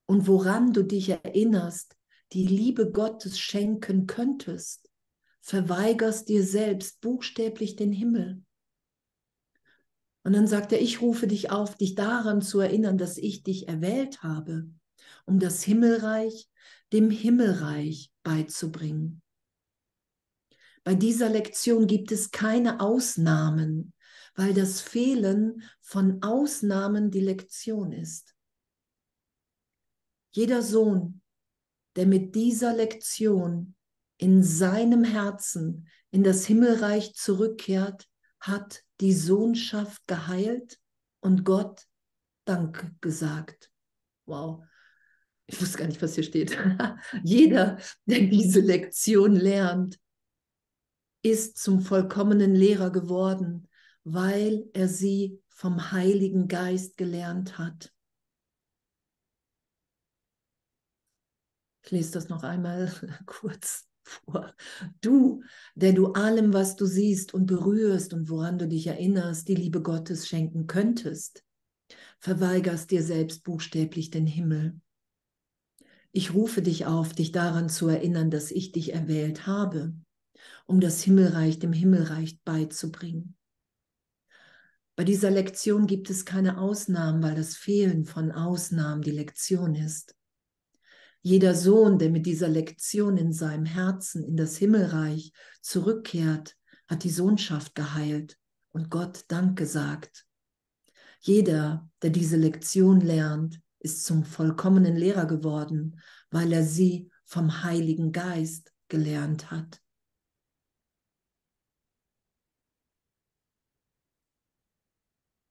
und 0.07 0.27
woran 0.27 0.73
du 0.73 0.85
dich 0.85 1.11
erinnerst, 1.11 1.97
die 2.33 2.47
Liebe 2.47 2.91
Gottes 2.91 3.39
schenken 3.39 4.07
könntest, 4.07 4.91
verweigerst 5.43 6.29
dir 6.29 6.45
selbst 6.45 7.01
buchstäblich 7.01 7.77
den 7.77 7.93
Himmel. 7.93 8.43
Und 10.27 10.33
dann 10.33 10.49
sagt 10.49 10.73
er, 10.73 10.81
ich 10.81 11.01
rufe 11.03 11.29
dich 11.29 11.53
auf, 11.53 11.77
dich 11.77 11.95
daran 11.95 12.43
zu 12.43 12.59
erinnern, 12.59 12.99
dass 12.99 13.17
ich 13.17 13.45
dich 13.45 13.69
erwählt 13.69 14.25
habe, 14.25 14.69
um 15.25 15.39
das 15.39 15.63
Himmelreich 15.63 16.51
dem 16.93 17.11
Himmelreich 17.11 18.11
beizubringen. 18.25 19.23
Bei 20.83 20.97
dieser 20.97 21.29
Lektion 21.29 21.87
gibt 21.87 22.11
es 22.11 22.33
keine 22.33 22.81
Ausnahmen, 22.81 23.93
weil 24.35 24.53
das 24.53 24.81
Fehlen 24.81 25.63
von 25.81 26.21
Ausnahmen 26.25 27.13
die 27.13 27.21
Lektion 27.21 27.93
ist. 27.93 28.35
Jeder 30.33 30.61
Sohn, 30.63 31.23
der 31.95 32.07
mit 32.07 32.35
dieser 32.35 32.75
Lektion 32.75 33.77
in 34.17 34.43
seinem 34.43 35.05
Herzen 35.05 35.87
in 36.11 36.25
das 36.25 36.47
Himmelreich 36.47 37.15
zurückkehrt, 37.15 38.09
hat 38.47 38.83
die 39.01 39.13
Sohnschaft 39.13 40.07
geheilt 40.07 40.79
und 41.21 41.45
Gott 41.45 41.87
Dank 42.45 42.95
gesagt. 43.01 43.71
Wow, 44.27 44.65
ich 45.47 45.61
wusste 45.61 45.79
gar 45.79 45.87
nicht, 45.87 46.01
was 46.03 46.15
hier 46.15 46.25
steht. 46.25 46.57
Jeder, 47.25 47.79
der 48.05 48.21
diese 48.21 48.61
Lektion 48.61 49.33
lernt, 49.35 49.99
ist 51.23 51.59
zum 51.59 51.81
vollkommenen 51.81 52.55
Lehrer 52.55 52.91
geworden, 52.91 53.69
weil 54.05 54.69
er 54.75 54.89
sie 54.89 55.43
vom 55.49 55.91
Heiligen 55.91 56.47
Geist 56.49 56.97
gelernt 56.97 57.59
hat. 57.59 57.93
Ich 61.83 61.91
lese 61.91 62.13
das 62.13 62.29
noch 62.29 62.43
einmal 62.43 62.93
kurz 63.27 63.89
vor. 64.07 64.55
Du, 65.01 65.43
der 65.75 65.93
du 65.93 66.13
allem, 66.13 66.53
was 66.53 66.77
du 66.77 66.87
siehst 66.87 67.35
und 67.35 67.47
berührst 67.47 68.15
und 68.15 68.29
woran 68.29 68.59
du 68.59 68.69
dich 68.69 68.87
erinnerst, 68.87 69.49
die 69.49 69.55
Liebe 69.55 69.83
Gottes 69.83 70.29
schenken 70.29 70.67
könntest, 70.67 71.45
verweigerst 72.19 72.91
dir 72.91 73.03
selbst 73.03 73.45
buchstäblich 73.45 74.11
den 74.11 74.27
Himmel 74.27 74.81
ich 76.17 76.33
rufe 76.33 76.63
dich 76.63 76.87
auf, 76.87 77.13
dich 77.13 77.31
daran 77.31 77.69
zu 77.69 77.89
erinnern, 77.89 78.31
dass 78.31 78.51
ich 78.51 78.73
dich 78.73 78.95
erwählt 78.95 79.47
habe, 79.47 79.93
um 80.65 80.81
das 80.81 81.03
Himmelreich 81.03 81.59
dem 81.59 81.75
Himmelreich 81.75 82.41
beizubringen. 82.43 83.37
Bei 84.97 85.05
dieser 85.05 85.31
Lektion 85.31 85.87
gibt 85.87 86.09
es 86.09 86.25
keine 86.25 86.57
Ausnahmen, 86.57 87.23
weil 87.23 87.35
das 87.35 87.55
Fehlen 87.55 88.07
von 88.07 88.33
Ausnahmen 88.33 89.03
die 89.03 89.11
Lektion 89.11 89.75
ist. 89.75 90.16
Jeder 91.27 91.57
Sohn, 91.57 91.99
der 91.99 92.11
mit 92.11 92.25
dieser 92.25 92.47
Lektion 92.47 93.17
in 93.17 93.33
seinem 93.33 93.65
Herzen 93.65 94.23
in 94.23 94.37
das 94.37 94.59
Himmelreich 94.59 95.33
zurückkehrt, 95.61 96.57
hat 96.87 97.03
die 97.03 97.11
Sohnschaft 97.11 97.75
geheilt 97.75 98.39
und 98.71 98.91
Gott 98.91 99.25
Dank 99.27 99.59
gesagt. 99.59 100.25
Jeder, 101.19 101.91
der 102.01 102.11
diese 102.11 102.37
Lektion 102.37 103.01
lernt, 103.01 103.61
ist 103.81 104.05
zum 104.05 104.23
vollkommenen 104.25 104.95
Lehrer 104.95 105.27
geworden, 105.27 106.01
weil 106.31 106.53
er 106.53 106.63
sie 106.63 107.11
vom 107.25 107.65
Heiligen 107.65 108.13
Geist 108.13 108.73
gelernt 108.87 109.51
hat. 109.51 109.83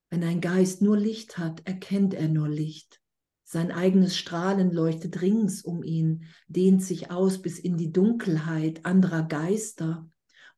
Wenn 0.10 0.24
ein 0.24 0.40
Geist 0.40 0.82
nur 0.82 0.96
Licht 0.96 1.38
hat, 1.38 1.68
erkennt 1.68 2.14
er 2.14 2.30
nur 2.30 2.48
Licht. 2.48 3.02
Sein 3.48 3.72
eigenes 3.72 4.18
Strahlen 4.18 4.72
leuchtet 4.72 5.22
rings 5.22 5.62
um 5.62 5.84
ihn, 5.84 6.26
dehnt 6.48 6.84
sich 6.84 7.12
aus 7.12 7.44
bis 7.44 7.60
in 7.60 7.78
die 7.78 7.92
Dunkelheit 7.92 8.86
anderer 8.86 9.22
Geister 9.22 10.10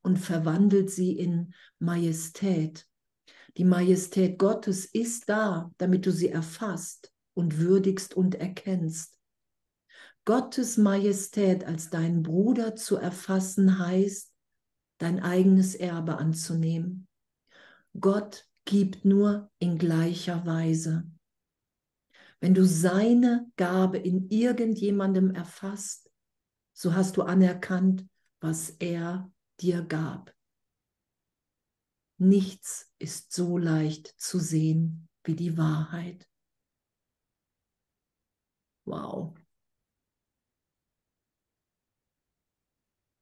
und 0.01 0.17
verwandelt 0.17 0.89
sie 0.89 1.11
in 1.11 1.53
Majestät. 1.79 2.87
Die 3.57 3.65
Majestät 3.65 4.39
Gottes 4.39 4.85
ist 4.85 5.27
da, 5.27 5.69
damit 5.77 6.05
du 6.05 6.13
sie 6.13 6.29
erfasst 6.29 7.11
und 7.33 7.57
würdigst 7.57 8.15
und 8.15 8.35
erkennst. 8.35 9.19
Gottes 10.23 10.77
Majestät 10.77 11.65
als 11.65 11.89
dein 11.89 12.23
Bruder 12.23 12.77
zu 12.77 12.95
erfassen 12.95 13.79
heißt, 13.79 14.33
dein 14.97 15.21
eigenes 15.21 15.75
Erbe 15.75 16.17
anzunehmen. 16.17 17.07
Gott 17.99 18.47
gibt 18.63 19.03
nur 19.03 19.51
in 19.59 19.77
gleicher 19.77 20.45
Weise. 20.45 21.09
Wenn 22.39 22.53
du 22.53 22.65
seine 22.65 23.51
Gabe 23.55 23.97
in 23.97 24.29
irgendjemandem 24.29 25.31
erfasst, 25.31 26.11
so 26.73 26.93
hast 26.93 27.17
du 27.17 27.23
anerkannt, 27.23 28.05
was 28.39 28.69
er 28.69 29.31
dir 29.59 29.81
gab. 29.83 30.33
Nichts 32.19 32.91
ist 32.99 33.33
so 33.33 33.57
leicht 33.57 34.13
zu 34.17 34.39
sehen 34.39 35.07
wie 35.23 35.35
die 35.35 35.57
Wahrheit. 35.57 36.27
Wow. 38.85 39.33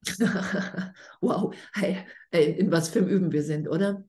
wow, 1.22 1.54
hey, 1.74 2.06
in 2.32 2.72
was 2.72 2.90
für 2.90 3.00
einem 3.00 3.08
Üben 3.10 3.32
wir 3.32 3.44
sind, 3.44 3.68
oder? 3.68 4.04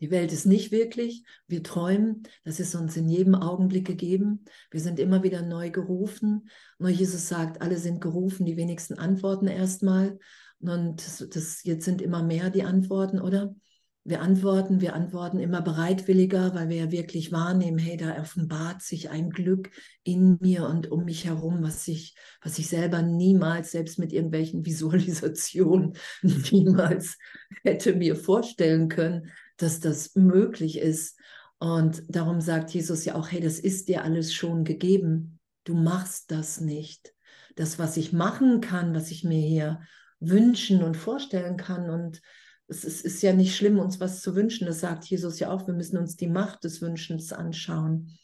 Die 0.00 0.10
Welt 0.10 0.32
ist 0.32 0.46
nicht 0.46 0.72
wirklich. 0.72 1.24
Wir 1.46 1.62
träumen. 1.62 2.22
Das 2.44 2.58
ist 2.58 2.74
uns 2.74 2.96
in 2.96 3.08
jedem 3.08 3.34
Augenblick 3.34 3.86
gegeben. 3.86 4.44
Wir 4.70 4.80
sind 4.80 4.98
immer 4.98 5.22
wieder 5.22 5.42
neu 5.42 5.70
gerufen. 5.70 6.48
Nur 6.78 6.90
Jesus 6.90 7.28
sagt, 7.28 7.60
alle 7.60 7.76
sind 7.76 8.00
gerufen, 8.00 8.46
die 8.46 8.56
wenigsten 8.56 8.98
antworten 8.98 9.46
erstmal. 9.46 10.18
Und 10.60 11.06
das, 11.06 11.26
das, 11.30 11.64
jetzt 11.64 11.84
sind 11.84 12.02
immer 12.02 12.22
mehr 12.22 12.50
die 12.50 12.62
Antworten, 12.62 13.20
oder? 13.20 13.54
Wir 14.02 14.22
antworten, 14.22 14.80
wir 14.80 14.94
antworten 14.94 15.38
immer 15.38 15.60
bereitwilliger, 15.60 16.54
weil 16.54 16.70
wir 16.70 16.76
ja 16.76 16.90
wirklich 16.90 17.32
wahrnehmen, 17.32 17.78
hey, 17.78 17.98
da 17.98 18.18
offenbart 18.18 18.80
sich 18.80 19.10
ein 19.10 19.28
Glück 19.28 19.70
in 20.02 20.38
mir 20.40 20.66
und 20.66 20.90
um 20.90 21.04
mich 21.04 21.26
herum, 21.26 21.58
was 21.62 21.86
ich, 21.86 22.14
was 22.42 22.58
ich 22.58 22.68
selber 22.68 23.02
niemals, 23.02 23.72
selbst 23.72 23.98
mit 23.98 24.14
irgendwelchen 24.14 24.64
Visualisationen, 24.66 25.92
niemals 26.22 27.18
hätte 27.62 27.94
mir 27.94 28.16
vorstellen 28.16 28.88
können, 28.88 29.30
dass 29.62 29.80
das 29.80 30.14
möglich 30.14 30.78
ist. 30.78 31.18
Und 31.58 32.02
darum 32.08 32.40
sagt 32.40 32.70
Jesus 32.70 33.04
ja 33.04 33.14
auch, 33.14 33.30
hey, 33.30 33.40
das 33.40 33.58
ist 33.58 33.88
dir 33.88 34.04
alles 34.04 34.32
schon 34.32 34.64
gegeben. 34.64 35.38
Du 35.64 35.74
machst 35.74 36.30
das 36.30 36.60
nicht. 36.60 37.14
Das, 37.56 37.78
was 37.78 37.96
ich 37.96 38.12
machen 38.12 38.60
kann, 38.60 38.94
was 38.94 39.10
ich 39.10 39.24
mir 39.24 39.40
hier 39.40 39.80
wünschen 40.20 40.82
und 40.82 40.96
vorstellen 40.96 41.56
kann. 41.56 41.90
Und 41.90 42.22
es 42.68 42.84
ist, 42.84 43.04
ist 43.04 43.22
ja 43.22 43.32
nicht 43.32 43.56
schlimm, 43.56 43.78
uns 43.78 44.00
was 44.00 44.22
zu 44.22 44.34
wünschen. 44.34 44.66
Das 44.66 44.80
sagt 44.80 45.04
Jesus 45.04 45.38
ja 45.38 45.50
auch. 45.50 45.66
Wir 45.66 45.74
müssen 45.74 45.98
uns 45.98 46.16
die 46.16 46.28
Macht 46.28 46.64
des 46.64 46.80
Wünschens 46.80 47.32
anschauen. 47.32 48.18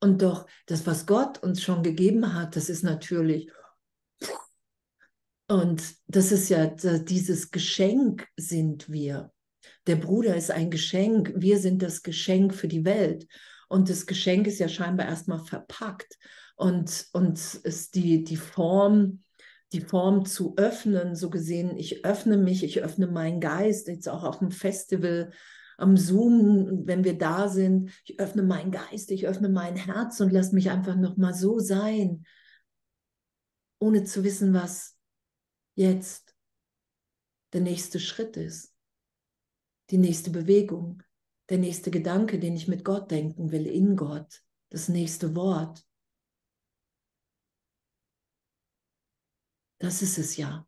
Und 0.00 0.22
doch, 0.22 0.46
das, 0.66 0.86
was 0.86 1.06
Gott 1.06 1.42
uns 1.42 1.62
schon 1.62 1.82
gegeben 1.82 2.34
hat, 2.34 2.56
das 2.56 2.68
ist 2.68 2.82
natürlich. 2.82 3.50
Und 5.46 5.82
das 6.06 6.32
ist 6.32 6.48
ja, 6.48 6.66
dieses 6.66 7.50
Geschenk 7.50 8.26
sind 8.36 8.90
wir. 8.90 9.33
Der 9.86 9.96
Bruder 9.96 10.36
ist 10.36 10.50
ein 10.50 10.70
Geschenk, 10.70 11.32
wir 11.36 11.58
sind 11.58 11.82
das 11.82 12.02
Geschenk 12.02 12.54
für 12.54 12.68
die 12.68 12.84
Welt. 12.84 13.26
Und 13.68 13.90
das 13.90 14.06
Geschenk 14.06 14.46
ist 14.46 14.58
ja 14.58 14.68
scheinbar 14.68 15.06
erstmal 15.06 15.40
verpackt. 15.40 16.18
Und, 16.56 17.06
und 17.12 17.38
ist 17.64 17.94
die, 17.94 18.22
die 18.22 18.36
Form, 18.36 19.24
die 19.72 19.80
Form 19.80 20.24
zu 20.24 20.54
öffnen, 20.56 21.16
so 21.16 21.30
gesehen, 21.30 21.76
ich 21.76 22.04
öffne 22.04 22.36
mich, 22.36 22.62
ich 22.62 22.82
öffne 22.82 23.08
meinen 23.08 23.40
Geist, 23.40 23.88
jetzt 23.88 24.08
auch 24.08 24.22
auf 24.22 24.38
dem 24.38 24.52
Festival, 24.52 25.32
am 25.76 25.96
Zoom, 25.96 26.86
wenn 26.86 27.02
wir 27.02 27.18
da 27.18 27.48
sind, 27.48 27.90
ich 28.04 28.20
öffne 28.20 28.44
meinen 28.44 28.70
Geist, 28.70 29.10
ich 29.10 29.26
öffne 29.26 29.48
mein 29.48 29.74
Herz 29.74 30.20
und 30.20 30.32
lasse 30.32 30.54
mich 30.54 30.70
einfach 30.70 30.94
nochmal 30.94 31.34
so 31.34 31.58
sein, 31.58 32.24
ohne 33.80 34.04
zu 34.04 34.22
wissen, 34.22 34.54
was 34.54 34.96
jetzt 35.74 36.36
der 37.52 37.60
nächste 37.60 37.98
Schritt 37.98 38.36
ist 38.36 38.73
die 39.90 39.98
nächste 39.98 40.30
Bewegung, 40.30 41.02
der 41.50 41.58
nächste 41.58 41.90
Gedanke, 41.90 42.38
den 42.38 42.54
ich 42.54 42.68
mit 42.68 42.84
Gott 42.84 43.10
denken 43.10 43.52
will, 43.52 43.66
in 43.66 43.96
Gott, 43.96 44.42
das 44.70 44.88
nächste 44.88 45.34
Wort. 45.36 45.84
Das 49.78 50.00
ist 50.00 50.18
es 50.18 50.36
ja, 50.36 50.66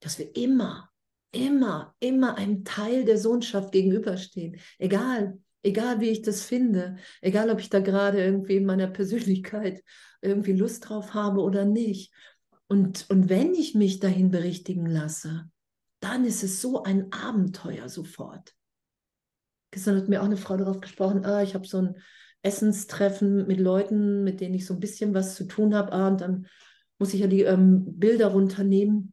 dass 0.00 0.18
wir 0.18 0.34
immer, 0.34 0.90
immer, 1.32 1.94
immer 2.00 2.36
einem 2.36 2.64
Teil 2.64 3.04
der 3.04 3.18
Sohnschaft 3.18 3.72
gegenüberstehen. 3.72 4.58
Egal, 4.78 5.38
egal 5.62 6.00
wie 6.00 6.08
ich 6.08 6.22
das 6.22 6.42
finde, 6.42 6.96
egal 7.20 7.50
ob 7.50 7.60
ich 7.60 7.68
da 7.68 7.80
gerade 7.80 8.24
irgendwie 8.24 8.56
in 8.56 8.64
meiner 8.64 8.86
Persönlichkeit 8.86 9.82
irgendwie 10.22 10.52
Lust 10.52 10.88
drauf 10.88 11.12
habe 11.12 11.40
oder 11.40 11.64
nicht. 11.64 12.12
Und, 12.66 13.10
und 13.10 13.28
wenn 13.28 13.54
ich 13.54 13.74
mich 13.74 14.00
dahin 14.00 14.30
berichtigen 14.30 14.86
lasse, 14.86 15.50
dann 16.04 16.24
ist 16.24 16.42
es 16.44 16.60
so 16.60 16.82
ein 16.82 17.12
Abenteuer 17.12 17.88
sofort. 17.88 18.54
Gestern 19.70 19.96
hat 19.96 20.08
mir 20.08 20.20
auch 20.20 20.26
eine 20.26 20.36
Frau 20.36 20.56
darauf 20.56 20.80
gesprochen, 20.80 21.24
ah, 21.24 21.42
ich 21.42 21.54
habe 21.54 21.66
so 21.66 21.78
ein 21.78 21.96
Essenstreffen 22.42 23.46
mit 23.46 23.58
Leuten, 23.58 24.22
mit 24.22 24.40
denen 24.40 24.54
ich 24.54 24.66
so 24.66 24.74
ein 24.74 24.80
bisschen 24.80 25.14
was 25.14 25.34
zu 25.34 25.44
tun 25.44 25.74
habe, 25.74 25.92
ah, 25.92 26.08
und 26.08 26.20
dann 26.20 26.46
muss 26.98 27.14
ich 27.14 27.20
ja 27.20 27.26
die 27.26 27.42
ähm, 27.42 27.98
Bilder 27.98 28.28
runternehmen. 28.28 29.12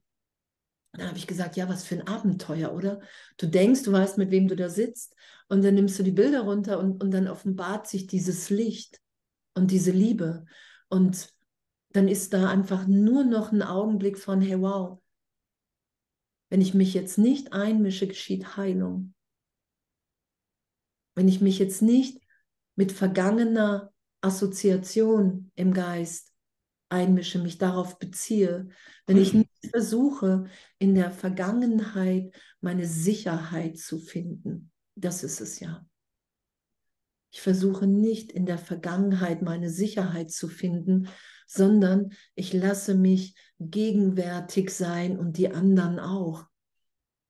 Dann 0.94 1.08
habe 1.08 1.18
ich 1.18 1.26
gesagt, 1.26 1.56
ja, 1.56 1.70
was 1.70 1.86
für 1.86 1.96
ein 1.96 2.08
Abenteuer, 2.08 2.74
oder? 2.74 3.00
Du 3.38 3.48
denkst, 3.48 3.84
du 3.84 3.94
weißt, 3.94 4.18
mit 4.18 4.30
wem 4.30 4.48
du 4.48 4.56
da 4.56 4.70
sitzt, 4.70 5.16
und 5.48 5.64
dann 5.64 5.76
nimmst 5.76 5.98
du 5.98 6.04
die 6.04 6.12
Bilder 6.12 6.42
runter 6.42 6.80
und, 6.80 7.04
und 7.04 7.12
dann 7.12 7.28
offenbart 7.28 7.88
sich 7.88 8.08
dieses 8.08 8.50
Licht 8.50 9.02
und 9.54 9.72
diese 9.72 9.92
Liebe. 9.92 10.46
Und 10.88 11.30
dann 11.92 12.08
ist 12.08 12.34
da 12.34 12.50
einfach 12.50 12.88
nur 12.88 13.24
noch 13.24 13.52
ein 13.52 13.62
Augenblick 13.62 14.18
von, 14.18 14.40
hey, 14.40 14.62
wow, 14.62 15.01
wenn 16.52 16.62
ich 16.62 16.74
mich 16.74 16.94
jetzt 16.94 17.18
nicht 17.18 17.54
einmische, 17.54 18.08
geschieht 18.08 18.58
Heilung. 18.58 19.14
Wenn 21.16 21.30
ich 21.30 21.40
mich 21.40 21.58
jetzt 21.60 21.82
nicht 21.82 22.22
mit 22.76 22.92
vergangener 22.92 23.94
Assoziation 24.20 25.52
im 25.56 25.74
Geist 25.74 26.34
einmische, 26.90 27.40
mich 27.40 27.58
darauf 27.58 28.00
beziehe, 28.00 28.68
wenn 29.08 29.16
ich 29.16 29.34
nicht 29.34 29.50
versuche, 29.70 30.44
in 30.78 30.94
der 30.94 31.12
Vergangenheit 31.12 32.36
meine 32.60 32.86
Sicherheit 32.86 33.78
zu 33.78 33.98
finden, 33.98 34.72
das 34.96 35.24
ist 35.24 35.40
es 35.40 35.62
ja. 35.62 35.86
Ich 37.32 37.42
versuche 37.42 37.88
nicht 37.88 38.30
in 38.30 38.46
der 38.46 38.58
Vergangenheit 38.58 39.42
meine 39.42 39.70
Sicherheit 39.70 40.32
zu 40.32 40.50
finden, 40.50 41.08
sondern 41.48 42.12
ich 42.36 42.54
lasse 42.54 42.96
mich 42.96 43.36
gegenwärtig 43.60 44.72
sein 44.72 45.18
und 45.18 45.38
die 45.38 45.52
anderen 45.52 46.00
auch. 46.00 46.46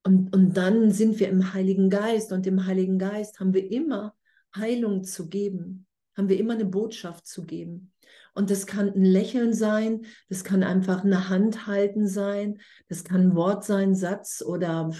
Und, 0.04 0.34
und 0.34 0.56
dann 0.56 0.90
sind 0.90 1.20
wir 1.20 1.28
im 1.28 1.52
Heiligen 1.52 1.90
Geist 1.90 2.32
und 2.32 2.46
im 2.46 2.66
Heiligen 2.66 2.98
Geist 2.98 3.38
haben 3.38 3.54
wir 3.54 3.70
immer 3.70 4.14
Heilung 4.56 5.04
zu 5.04 5.28
geben, 5.28 5.86
haben 6.16 6.28
wir 6.28 6.38
immer 6.38 6.54
eine 6.54 6.64
Botschaft 6.64 7.26
zu 7.26 7.44
geben. 7.44 7.92
Und 8.34 8.50
das 8.50 8.66
kann 8.66 8.90
ein 8.90 9.04
Lächeln 9.04 9.52
sein, 9.52 10.06
das 10.28 10.42
kann 10.42 10.62
einfach 10.62 11.04
eine 11.04 11.28
Hand 11.28 11.66
halten 11.66 12.08
sein, 12.08 12.58
das 12.88 13.04
kann 13.04 13.20
ein 13.20 13.36
Wort 13.36 13.64
sein, 13.64 13.94
Satz 13.94 14.42
oder 14.42 14.90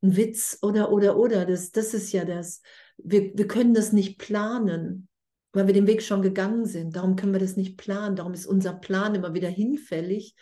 ein 0.00 0.16
Witz 0.16 0.58
oder, 0.62 0.92
oder, 0.92 1.16
oder. 1.16 1.44
Das, 1.44 1.72
das 1.72 1.92
ist 1.92 2.12
ja 2.12 2.24
das. 2.24 2.62
Wir, 2.98 3.32
wir 3.34 3.48
können 3.48 3.74
das 3.74 3.92
nicht 3.92 4.18
planen 4.18 5.08
weil 5.52 5.66
wir 5.66 5.74
den 5.74 5.86
Weg 5.86 6.02
schon 6.02 6.22
gegangen 6.22 6.66
sind. 6.66 6.96
Darum 6.96 7.16
können 7.16 7.32
wir 7.32 7.40
das 7.40 7.56
nicht 7.56 7.76
planen. 7.76 8.16
Darum 8.16 8.32
ist 8.32 8.46
unser 8.46 8.72
Plan 8.72 9.14
immer 9.14 9.34
wieder 9.34 9.48
hinfällig, 9.48 10.34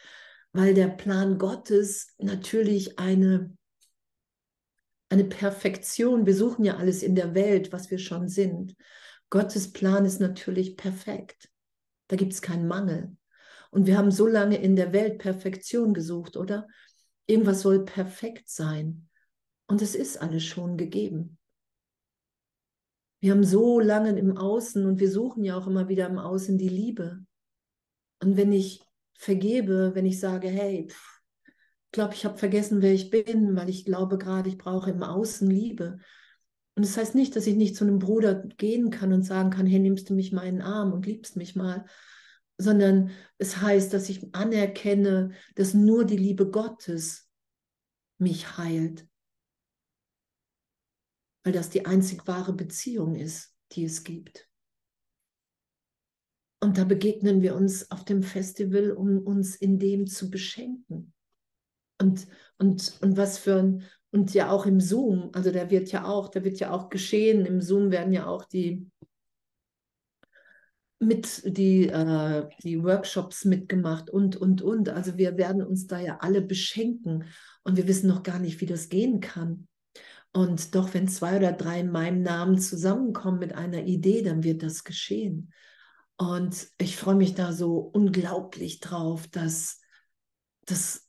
weil 0.52 0.74
der 0.74 0.88
Plan 0.88 1.38
Gottes 1.38 2.14
natürlich 2.18 2.98
eine, 2.98 3.56
eine 5.08 5.24
Perfektion, 5.24 6.26
wir 6.26 6.34
suchen 6.34 6.64
ja 6.64 6.76
alles 6.76 7.02
in 7.02 7.14
der 7.14 7.34
Welt, 7.34 7.72
was 7.72 7.90
wir 7.90 7.98
schon 7.98 8.28
sind. 8.28 8.76
Gottes 9.28 9.72
Plan 9.72 10.04
ist 10.04 10.20
natürlich 10.20 10.76
perfekt. 10.76 11.50
Da 12.08 12.16
gibt 12.16 12.32
es 12.32 12.42
keinen 12.42 12.66
Mangel. 12.66 13.16
Und 13.70 13.86
wir 13.86 13.96
haben 13.96 14.10
so 14.10 14.26
lange 14.26 14.60
in 14.60 14.74
der 14.74 14.92
Welt 14.92 15.18
Perfektion 15.18 15.94
gesucht, 15.94 16.36
oder? 16.36 16.66
Irgendwas 17.26 17.62
soll 17.62 17.84
perfekt 17.84 18.48
sein. 18.48 19.08
Und 19.68 19.82
es 19.82 19.94
ist 19.94 20.20
alles 20.20 20.44
schon 20.44 20.76
gegeben. 20.76 21.38
Wir 23.20 23.32
haben 23.32 23.44
so 23.44 23.80
lange 23.80 24.18
im 24.18 24.36
Außen 24.36 24.86
und 24.86 24.98
wir 24.98 25.10
suchen 25.10 25.44
ja 25.44 25.56
auch 25.56 25.66
immer 25.66 25.88
wieder 25.88 26.08
im 26.08 26.18
Außen 26.18 26.56
die 26.56 26.68
Liebe. 26.68 27.24
Und 28.22 28.38
wenn 28.38 28.50
ich 28.50 28.82
vergebe, 29.14 29.94
wenn 29.94 30.06
ich 30.06 30.18
sage, 30.18 30.48
hey, 30.48 30.86
ich 30.88 31.92
glaube, 31.92 32.14
ich 32.14 32.24
habe 32.24 32.38
vergessen, 32.38 32.80
wer 32.80 32.94
ich 32.94 33.10
bin, 33.10 33.54
weil 33.56 33.68
ich 33.68 33.84
glaube 33.84 34.16
gerade, 34.16 34.48
ich 34.48 34.56
brauche 34.56 34.90
im 34.90 35.02
Außen 35.02 35.50
Liebe. 35.50 35.98
Und 36.76 36.86
das 36.86 36.96
heißt 36.96 37.14
nicht, 37.14 37.36
dass 37.36 37.46
ich 37.46 37.56
nicht 37.56 37.76
zu 37.76 37.84
einem 37.84 37.98
Bruder 37.98 38.36
gehen 38.56 38.90
kann 38.90 39.12
und 39.12 39.22
sagen 39.22 39.50
kann, 39.50 39.66
hey, 39.66 39.80
nimmst 39.80 40.08
du 40.08 40.14
mich 40.14 40.32
mal 40.32 40.46
in 40.46 40.56
den 40.56 40.62
Arm 40.62 40.92
und 40.92 41.04
liebst 41.04 41.36
mich 41.36 41.54
mal, 41.54 41.84
sondern 42.56 43.10
es 43.36 43.60
heißt, 43.60 43.92
dass 43.92 44.08
ich 44.08 44.34
anerkenne, 44.34 45.32
dass 45.56 45.74
nur 45.74 46.06
die 46.06 46.16
Liebe 46.16 46.50
Gottes 46.50 47.28
mich 48.16 48.56
heilt 48.56 49.09
weil 51.44 51.52
das 51.52 51.70
die 51.70 51.86
einzig 51.86 52.26
wahre 52.26 52.52
Beziehung 52.52 53.14
ist, 53.14 53.54
die 53.72 53.84
es 53.84 54.04
gibt. 54.04 54.48
Und 56.62 56.76
da 56.76 56.84
begegnen 56.84 57.40
wir 57.40 57.54
uns 57.54 57.90
auf 57.90 58.04
dem 58.04 58.22
Festival, 58.22 58.90
um 58.92 59.18
uns 59.18 59.56
in 59.56 59.78
dem 59.78 60.06
zu 60.06 60.30
beschenken. 60.30 61.14
Und, 61.98 62.26
und, 62.58 62.98
und 63.00 63.16
was 63.16 63.38
für 63.38 63.56
ein, 63.56 63.84
und 64.10 64.34
ja 64.34 64.50
auch 64.50 64.66
im 64.66 64.80
Zoom, 64.80 65.30
also 65.32 65.50
da 65.50 65.70
wird 65.70 65.90
ja 65.92 66.04
auch, 66.04 66.28
da 66.28 66.44
wird 66.44 66.58
ja 66.58 66.70
auch 66.72 66.90
geschehen, 66.90 67.46
im 67.46 67.60
Zoom 67.60 67.90
werden 67.90 68.12
ja 68.12 68.26
auch 68.26 68.44
die 68.44 68.90
mit 71.02 71.42
die, 71.56 71.88
äh, 71.88 72.46
die 72.62 72.82
Workshops 72.84 73.46
mitgemacht 73.46 74.10
und, 74.10 74.36
und, 74.36 74.60
und. 74.60 74.90
Also 74.90 75.16
wir 75.16 75.38
werden 75.38 75.62
uns 75.62 75.86
da 75.86 75.98
ja 75.98 76.18
alle 76.20 76.42
beschenken 76.42 77.24
und 77.62 77.78
wir 77.78 77.88
wissen 77.88 78.08
noch 78.08 78.22
gar 78.22 78.38
nicht, 78.38 78.60
wie 78.60 78.66
das 78.66 78.90
gehen 78.90 79.20
kann. 79.20 79.66
Und 80.32 80.74
doch, 80.74 80.94
wenn 80.94 81.08
zwei 81.08 81.36
oder 81.36 81.52
drei 81.52 81.80
in 81.80 81.90
meinem 81.90 82.22
Namen 82.22 82.58
zusammenkommen 82.58 83.40
mit 83.40 83.54
einer 83.54 83.84
Idee, 83.84 84.22
dann 84.22 84.44
wird 84.44 84.62
das 84.62 84.84
geschehen. 84.84 85.52
Und 86.16 86.68
ich 86.78 86.96
freue 86.96 87.16
mich 87.16 87.34
da 87.34 87.52
so 87.52 87.78
unglaublich 87.78 88.80
drauf, 88.80 89.26
dass, 89.26 89.80
dass 90.66 91.08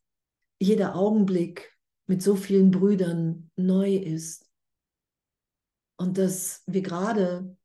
jeder 0.60 0.96
Augenblick 0.96 1.78
mit 2.08 2.24
so 2.24 2.36
vielen 2.36 2.72
Brüdern 2.72 3.52
neu 3.56 3.96
ist. 3.96 4.50
Und 5.98 6.18
dass 6.18 6.64
wir 6.66 6.82
gerade, 6.82 7.56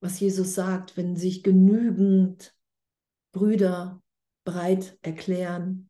was 0.00 0.20
Jesus 0.20 0.54
sagt, 0.54 0.98
wenn 0.98 1.16
sich 1.16 1.42
genügend 1.42 2.54
Brüder 3.32 4.02
bereit 4.44 4.98
erklären, 5.00 5.88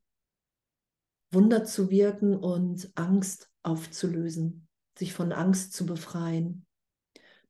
Wunder 1.33 1.65
zu 1.65 1.91
wirken 1.91 2.37
und 2.37 2.93
Angst 2.97 3.51
aufzulösen 3.63 4.69
sich 5.01 5.15
von 5.15 5.33
Angst 5.33 5.73
zu 5.73 5.87
befreien. 5.87 6.67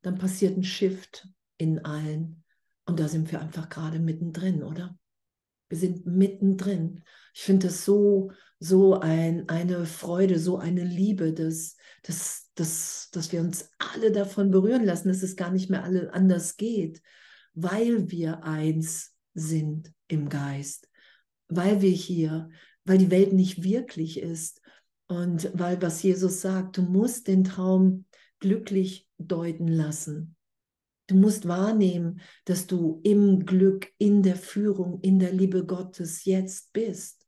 Dann 0.02 0.18
passiert 0.18 0.56
ein 0.56 0.62
Shift 0.62 1.28
in 1.58 1.84
allen. 1.84 2.44
Und 2.86 3.00
da 3.00 3.08
sind 3.08 3.30
wir 3.30 3.40
einfach 3.40 3.68
gerade 3.68 3.98
mittendrin, 3.98 4.62
oder? 4.62 4.96
Wir 5.68 5.76
sind 5.76 6.06
mittendrin. 6.06 7.02
Ich 7.34 7.42
finde 7.42 7.66
das 7.66 7.84
so, 7.84 8.30
so 8.60 9.00
ein, 9.00 9.48
eine 9.48 9.84
Freude, 9.84 10.38
so 10.38 10.58
eine 10.58 10.84
Liebe, 10.84 11.32
dass, 11.32 11.76
dass, 12.02 12.50
dass, 12.54 13.10
dass 13.10 13.32
wir 13.32 13.40
uns 13.40 13.68
alle 13.78 14.12
davon 14.12 14.52
berühren 14.52 14.84
lassen, 14.84 15.08
dass 15.08 15.22
es 15.22 15.34
gar 15.34 15.50
nicht 15.50 15.70
mehr 15.70 15.82
alle 15.82 16.12
anders 16.14 16.56
geht, 16.56 17.02
weil 17.52 18.10
wir 18.12 18.44
eins 18.44 19.16
sind 19.34 19.92
im 20.06 20.28
Geist, 20.28 20.88
weil 21.48 21.82
wir 21.82 21.90
hier, 21.90 22.48
weil 22.84 22.98
die 22.98 23.10
Welt 23.10 23.32
nicht 23.32 23.64
wirklich 23.64 24.20
ist, 24.20 24.60
und 25.10 25.50
weil 25.58 25.82
was 25.82 26.02
Jesus 26.04 26.40
sagt, 26.40 26.76
du 26.76 26.82
musst 26.82 27.26
den 27.26 27.42
Traum 27.42 28.04
glücklich 28.38 29.08
deuten 29.18 29.66
lassen. 29.66 30.36
Du 31.08 31.16
musst 31.16 31.48
wahrnehmen, 31.48 32.20
dass 32.44 32.68
du 32.68 33.00
im 33.02 33.44
Glück, 33.44 33.88
in 33.98 34.22
der 34.22 34.36
Führung, 34.36 35.00
in 35.00 35.18
der 35.18 35.32
Liebe 35.32 35.66
Gottes 35.66 36.24
jetzt 36.24 36.72
bist. 36.72 37.26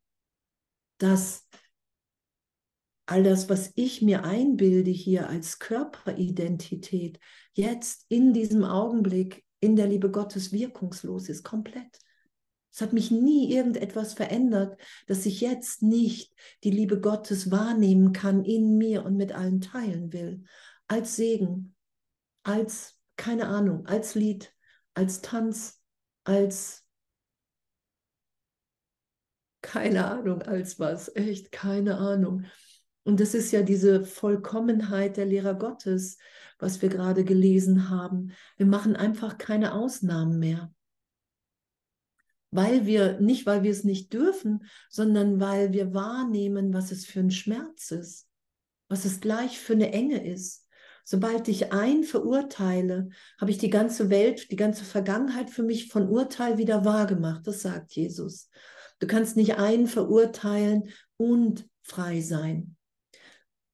Dass 0.97 1.49
all 3.05 3.23
das, 3.23 3.49
was 3.49 3.73
ich 3.75 4.01
mir 4.01 4.23
einbilde 4.23 4.91
hier 4.91 5.27
als 5.27 5.59
Körperidentität, 5.59 7.19
jetzt 7.51 8.05
in 8.07 8.31
diesem 8.31 8.63
Augenblick 8.63 9.43
in 9.59 9.75
der 9.75 9.87
Liebe 9.87 10.09
Gottes 10.09 10.53
wirkungslos 10.53 11.27
ist, 11.27 11.43
komplett. 11.43 11.99
Es 12.73 12.81
hat 12.81 12.91
mich 12.91 13.11
nie 13.11 13.53
irgendetwas 13.53 14.15
verändert, 14.15 14.79
dass 15.05 15.27
ich 15.27 15.41
jetzt 15.41 15.83
nicht 15.83 16.33
die 16.63 16.71
Liebe 16.71 16.99
Gottes 16.99 17.51
wahrnehmen 17.51 18.13
kann 18.13 18.43
in 18.43 18.79
mir 18.79 19.05
und 19.05 19.15
mit 19.15 19.31
allen 19.31 19.61
teilen 19.61 20.11
will. 20.11 20.43
Als 20.87 21.15
Segen, 21.15 21.75
als, 22.41 22.99
keine 23.15 23.47
Ahnung, 23.47 23.85
als 23.85 24.15
Lied, 24.15 24.51
als 24.95 25.21
Tanz, 25.21 25.83
als, 26.23 26.83
keine 29.61 30.07
Ahnung, 30.07 30.41
als 30.41 30.79
was, 30.79 31.15
echt 31.15 31.51
keine 31.51 31.99
Ahnung. 31.99 32.45
Und 33.03 33.19
das 33.19 33.35
ist 33.35 33.51
ja 33.51 33.61
diese 33.61 34.03
Vollkommenheit 34.03 35.17
der 35.17 35.27
Lehrer 35.27 35.53
Gottes, 35.53 36.17
was 36.57 36.81
wir 36.81 36.89
gerade 36.89 37.23
gelesen 37.23 37.89
haben. 37.89 38.31
Wir 38.57 38.65
machen 38.65 38.95
einfach 38.95 39.37
keine 39.37 39.73
Ausnahmen 39.73 40.39
mehr 40.39 40.73
weil 42.53 42.85
wir, 42.85 43.19
nicht 43.19 43.45
weil 43.45 43.63
wir 43.63 43.71
es 43.71 43.83
nicht 43.83 44.13
dürfen, 44.13 44.65
sondern 44.89 45.39
weil 45.39 45.73
wir 45.73 45.93
wahrnehmen, 45.93 46.73
was 46.73 46.91
es 46.91 47.05
für 47.05 47.19
ein 47.19 47.31
Schmerz 47.31 47.91
ist, 47.91 48.27
was 48.87 49.05
es 49.05 49.19
gleich 49.19 49.59
für 49.59 49.73
eine 49.73 49.91
Enge 49.91 50.23
ist. 50.23 50.67
Sobald 51.03 51.47
ich 51.47 51.73
ein 51.73 52.03
verurteile, 52.03 53.09
habe 53.41 53.51
ich 53.51 53.57
die 53.57 53.69
ganze 53.69 54.09
Welt, 54.09 54.51
die 54.51 54.55
ganze 54.55 54.85
Vergangenheit 54.85 55.49
für 55.49 55.63
mich 55.63 55.89
von 55.89 56.07
Urteil 56.07 56.57
wieder 56.57 56.85
wahrgemacht. 56.85 57.45
Das 57.45 57.61
sagt 57.61 57.93
Jesus. 57.93 58.49
Du 58.99 59.07
kannst 59.07 59.35
nicht 59.35 59.57
einen 59.57 59.87
verurteilen 59.87 60.89
und 61.17 61.67
frei 61.81 62.21
sein. 62.21 62.77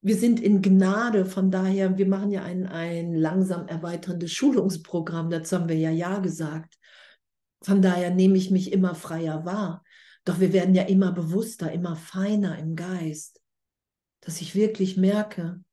Wir 0.02 0.16
sind 0.16 0.40
in 0.40 0.62
Gnade, 0.62 1.26
von 1.26 1.52
daher, 1.52 1.98
wir 1.98 2.08
machen 2.08 2.32
ja 2.32 2.42
ein, 2.42 2.66
ein 2.66 3.14
langsam 3.14 3.68
erweiterndes 3.68 4.32
Schulungsprogramm, 4.32 5.30
dazu 5.30 5.58
haben 5.58 5.68
wir 5.68 5.76
ja 5.76 5.92
Ja 5.92 6.20
gesagt. 6.20 6.79
Von 7.62 7.82
daher 7.82 8.14
nehme 8.14 8.38
ich 8.38 8.52
mich 8.52 8.72
immer 8.72 8.96
freier 8.96 9.46
wahr. 9.46 9.84
Doch 10.26 10.40
wir 10.40 10.54
werden 10.54 10.76
ja 10.76 10.84
immer 10.84 11.12
bewusster, 11.12 11.72
immer 11.72 11.96
feiner 11.96 12.58
im 12.58 12.76
Geist, 12.76 13.42
dass 14.22 14.42
ich 14.42 14.56
wirklich 14.56 14.98
merke, 14.98 15.64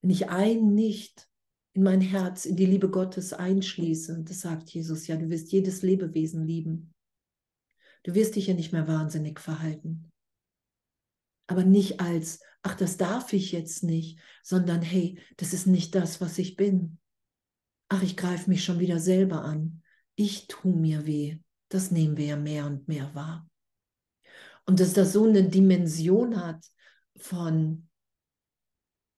wenn 0.00 0.10
ich 0.10 0.28
ein 0.28 0.74
nicht 0.74 1.28
in 1.72 1.82
mein 1.82 2.00
Herz, 2.00 2.46
in 2.46 2.56
die 2.56 2.66
Liebe 2.66 2.90
Gottes 2.90 3.32
einschließe, 3.32 4.22
das 4.22 4.40
sagt 4.40 4.70
Jesus 4.70 5.06
ja, 5.06 5.16
du 5.16 5.28
wirst 5.28 5.52
jedes 5.52 5.82
Lebewesen 5.82 6.46
lieben. 6.46 6.94
Du 8.02 8.14
wirst 8.14 8.36
dich 8.36 8.46
ja 8.46 8.54
nicht 8.54 8.72
mehr 8.72 8.86
wahnsinnig 8.86 9.40
verhalten. 9.40 10.10
Aber 11.48 11.64
nicht 11.64 12.00
als, 12.00 12.40
ach, 12.62 12.74
das 12.76 12.96
darf 12.96 13.32
ich 13.32 13.52
jetzt 13.52 13.82
nicht, 13.82 14.20
sondern 14.42 14.80
hey, 14.80 15.18
das 15.36 15.52
ist 15.52 15.66
nicht 15.66 15.94
das, 15.94 16.20
was 16.20 16.38
ich 16.38 16.56
bin 16.56 16.98
ach, 17.88 18.02
ich 18.02 18.16
greife 18.16 18.50
mich 18.50 18.64
schon 18.64 18.78
wieder 18.78 18.98
selber 18.98 19.44
an. 19.44 19.82
Ich 20.14 20.46
tue 20.48 20.74
mir 20.74 21.06
weh. 21.06 21.38
Das 21.68 21.90
nehmen 21.90 22.16
wir 22.16 22.26
ja 22.26 22.36
mehr 22.36 22.66
und 22.66 22.88
mehr 22.88 23.14
wahr. 23.14 23.48
Und 24.64 24.80
dass 24.80 24.92
das 24.92 25.12
so 25.12 25.26
eine 25.26 25.44
Dimension 25.44 26.44
hat 26.44 26.64
von, 27.16 27.88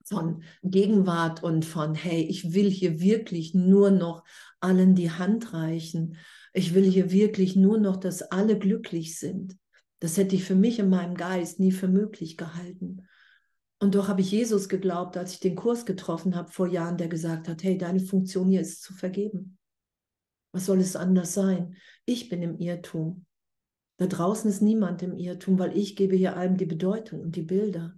von 0.05 0.43
Gegenwart 0.63 1.43
und 1.43 1.65
von, 1.65 1.95
hey, 1.95 2.23
ich 2.23 2.53
will 2.53 2.71
hier 2.71 3.01
wirklich 3.01 3.55
nur 3.55 3.91
noch 3.91 4.25
allen 4.61 4.95
die 4.95 5.11
Hand 5.11 5.53
reichen. 5.53 6.17
Ich 6.53 6.75
will 6.75 6.91
hier 6.91 7.11
wirklich 7.11 7.57
nur 7.57 7.79
noch, 7.79 7.97
dass 7.97 8.23
alle 8.23 8.59
glücklich 8.59 9.19
sind. 9.19 9.57
Das 10.01 10.17
hätte 10.17 10.37
ich 10.37 10.45
für 10.45 10.55
mich 10.55 10.79
in 10.79 10.91
meinem 10.91 11.15
Geist 11.15 11.61
nie 11.61 11.73
für 11.73 11.89
möglich 11.89 12.37
gehalten. 12.37 13.07
Und 13.81 13.95
doch 13.95 14.09
habe 14.09 14.21
ich 14.21 14.33
Jesus 14.33 14.69
geglaubt, 14.69 15.17
als 15.17 15.35
ich 15.35 15.41
den 15.41 15.55
Kurs 15.55 15.87
getroffen 15.87 16.35
habe 16.35 16.51
vor 16.51 16.67
Jahren, 16.67 16.97
der 16.97 17.09
gesagt 17.09 17.49
hat, 17.49 17.63
hey, 17.63 17.79
deine 17.79 18.01
Funktion 18.01 18.49
hier 18.49 18.61
ist 18.61 18.83
zu 18.83 18.93
vergeben. 18.93 19.59
Was 20.53 20.67
soll 20.67 20.81
es 20.81 20.97
anders 20.97 21.35
sein? 21.35 21.77
Ich 22.05 22.29
bin 22.29 22.43
im 22.43 22.59
Irrtum. 22.59 23.25
Da 23.99 24.07
draußen 24.07 24.51
ist 24.51 24.63
niemand 24.63 25.03
im 25.03 25.17
Irrtum, 25.17 25.59
weil 25.59 25.77
ich 25.77 25.95
gebe 25.95 26.17
hier 26.17 26.37
allem 26.37 26.57
die 26.57 26.67
Bedeutung 26.67 27.21
und 27.21 27.37
die 27.37 27.43
Bilder. 27.43 27.95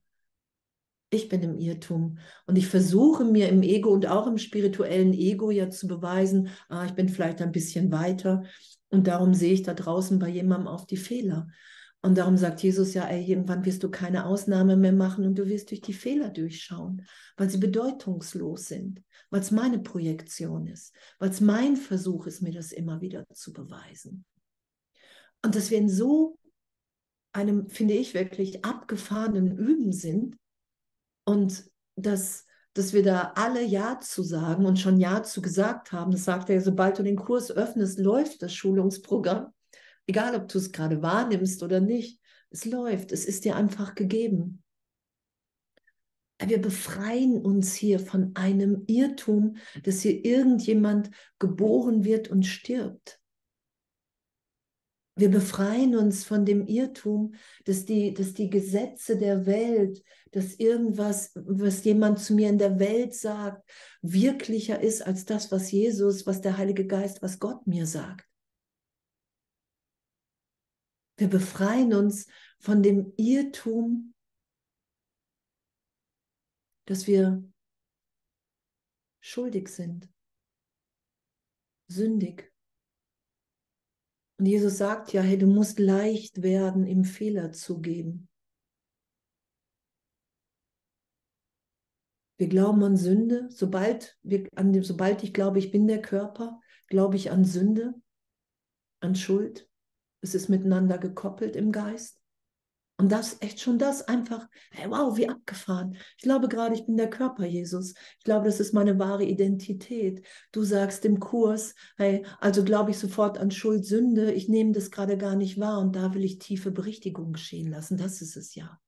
Ich 1.13 1.29
bin 1.29 1.43
im 1.43 1.59
Irrtum 1.59 2.19
und 2.47 2.57
ich 2.57 2.69
versuche 2.69 3.25
mir 3.25 3.49
im 3.49 3.63
Ego 3.63 3.91
und 3.91 4.07
auch 4.07 4.27
im 4.27 4.39
spirituellen 4.39 5.13
Ego 5.13 5.51
ja 5.51 5.69
zu 5.69 5.89
beweisen, 5.89 6.49
ah, 6.69 6.85
ich 6.85 6.93
bin 6.93 7.09
vielleicht 7.09 7.43
ein 7.43 7.53
bisschen 7.53 7.91
weiter 7.91 8.45
und 8.91 9.07
darum 9.07 9.35
sehe 9.35 9.53
ich 9.53 9.63
da 9.63 9.75
draußen 9.75 10.19
bei 10.19 10.29
jemandem 10.29 10.69
auf 10.69 10.87
die 10.87 10.97
Fehler. 10.97 11.49
Und 12.03 12.17
darum 12.17 12.39
sagt 12.39 12.63
Jesus 12.63 12.95
ja, 12.95 13.07
ey, 13.07 13.23
irgendwann 13.25 13.65
wirst 13.65 13.83
du 13.83 13.91
keine 13.91 14.25
Ausnahme 14.25 14.77
mehr 14.77 14.93
machen 14.93 15.27
und 15.27 15.39
du 15.39 15.47
wirst 15.47 15.71
durch 15.71 15.83
die 15.83 15.93
Fehler 15.93 16.31
durchschauen, 16.31 17.07
weil 17.37 17.51
sie 17.51 17.59
bedeutungslos 17.59 18.67
sind, 18.67 19.03
weil 19.29 19.41
es 19.41 19.51
meine 19.51 19.81
Projektion 19.81 20.67
ist, 20.67 20.95
weil 21.19 21.29
es 21.29 21.43
mein 21.43 21.77
Versuch 21.77 22.27
ist, 22.27 22.41
mir 22.41 22.53
das 22.53 22.73
immer 22.73 23.03
wieder 23.03 23.27
zu 23.35 23.53
beweisen. 23.53 24.25
Und 25.43 25.55
dass 25.55 25.71
wir 25.71 25.79
in 25.79 25.91
so 25.91 26.39
einem, 27.33 27.69
finde 27.69 27.95
ich, 27.95 28.15
wirklich 28.15 28.65
abgefahrenen 28.65 29.57
Üben 29.57 29.93
sind 29.93 30.37
und 31.25 31.65
dass, 31.97 32.47
dass 32.73 32.93
wir 32.95 33.03
da 33.03 33.33
alle 33.37 33.63
Ja 33.63 33.99
zu 34.01 34.23
sagen 34.23 34.65
und 34.65 34.79
schon 34.79 34.99
Ja 34.99 35.23
zu 35.23 35.43
gesagt 35.43 35.93
haben. 35.93 36.13
Das 36.13 36.25
sagt 36.25 36.49
er, 36.51 36.61
sobald 36.61 36.99
du 36.99 37.03
den 37.03 37.17
Kurs 37.17 37.51
öffnest, 37.51 37.99
läuft 37.99 38.43
das 38.43 38.55
Schulungsprogramm. 38.55 39.53
Egal, 40.11 40.35
ob 40.35 40.49
du 40.49 40.59
es 40.59 40.73
gerade 40.73 41.03
wahrnimmst 41.03 41.63
oder 41.63 41.79
nicht. 41.79 42.21
Es 42.51 42.65
läuft, 42.65 43.13
es 43.13 43.25
ist 43.27 43.45
dir 43.45 43.55
einfach 43.55 43.95
gegeben. 43.95 44.65
Wir 46.45 46.61
befreien 46.61 47.41
uns 47.41 47.75
hier 47.75 48.01
von 48.01 48.33
einem 48.35 48.83
Irrtum, 48.89 49.59
dass 49.85 50.01
hier 50.01 50.25
irgendjemand 50.25 51.13
geboren 51.39 52.03
wird 52.03 52.27
und 52.27 52.45
stirbt. 52.45 53.21
Wir 55.15 55.31
befreien 55.31 55.95
uns 55.95 56.25
von 56.25 56.45
dem 56.45 56.67
Irrtum, 56.67 57.35
dass 57.65 57.85
die, 57.85 58.13
dass 58.13 58.35
die 58.35 58.51
Gesetze 58.51 59.17
der 59.17 59.47
Welt, 59.47 60.03
dass 60.33 60.55
irgendwas, 60.55 61.31
was 61.37 61.85
jemand 61.85 62.19
zu 62.19 62.35
mir 62.35 62.49
in 62.49 62.59
der 62.59 62.81
Welt 62.81 63.15
sagt, 63.15 63.63
wirklicher 64.03 64.81
ist 64.81 65.07
als 65.07 65.25
das, 65.25 65.53
was 65.53 65.71
Jesus, 65.71 66.27
was 66.27 66.41
der 66.41 66.59
Heilige 66.59 66.89
Geist, 66.89 67.23
was 67.23 67.39
Gott 67.39 67.65
mir 67.69 67.87
sagt. 67.87 68.30
Wir 71.21 71.29
befreien 71.29 71.93
uns 71.93 72.27
von 72.61 72.83
dem 72.83 73.13
Irrtum, 73.19 74.15
dass 76.87 77.07
wir 77.07 77.45
schuldig 79.21 79.69
sind, 79.69 80.09
sündig. 81.89 82.51
Und 84.39 84.47
Jesus 84.47 84.79
sagt 84.79 85.13
ja, 85.13 85.21
hey, 85.21 85.37
du 85.37 85.47
musst 85.47 85.79
leicht 85.79 86.41
werden, 86.41 86.87
im 86.87 87.05
Fehler 87.05 87.53
zugeben. 87.53 88.31
Wir 92.39 92.49
glauben 92.49 92.83
an 92.83 92.97
Sünde. 92.97 93.47
Sobald, 93.51 94.19
wir, 94.23 94.49
an 94.57 94.73
dem, 94.73 94.85
sobald 94.85 95.23
ich 95.23 95.35
glaube, 95.35 95.59
ich 95.59 95.71
bin 95.71 95.87
der 95.87 96.01
Körper, 96.01 96.63
glaube 96.87 97.17
ich 97.17 97.31
an 97.31 97.45
Sünde, 97.45 97.93
an 99.01 99.15
Schuld. 99.15 99.70
Es 100.21 100.35
ist 100.35 100.49
miteinander 100.49 100.99
gekoppelt 100.99 101.57
im 101.57 101.73
Geist. 101.73 102.21
Und 103.01 103.11
das, 103.11 103.39
echt 103.41 103.61
schon 103.61 103.79
das 103.79 104.03
einfach, 104.03 104.47
hey, 104.73 104.91
wow, 104.91 105.17
wie 105.17 105.27
abgefahren. 105.27 105.97
Ich 106.19 106.25
glaube 106.25 106.49
gerade, 106.49 106.75
ich 106.75 106.85
bin 106.85 106.99
der 106.99 107.09
Körper 107.09 107.47
Jesus. 107.47 107.95
Ich 108.19 108.25
glaube, 108.25 108.45
das 108.45 108.61
ist 108.61 108.75
meine 108.75 108.99
wahre 108.99 109.25
Identität. 109.25 110.23
Du 110.53 110.65
sagst 110.65 111.07
im 111.07 111.19
Kurs, 111.19 111.75
hey, 111.97 112.27
also 112.41 112.63
glaube 112.63 112.91
ich 112.91 112.99
sofort 112.99 113.39
an 113.39 113.51
Schuld, 113.51 113.87
Sünde. 113.87 114.33
Ich 114.33 114.51
nehme 114.51 114.73
das 114.73 114.91
gerade 114.91 115.17
gar 115.17 115.35
nicht 115.35 115.59
wahr 115.59 115.81
und 115.81 115.97
da 115.97 116.13
will 116.13 116.25
ich 116.25 116.41
tiefe 116.41 116.71
Berichtigung 116.71 117.33
geschehen 117.33 117.71
lassen. 117.71 117.97
Das 117.97 118.21
ist 118.21 118.37
es 118.37 118.55
ja. 118.55 118.79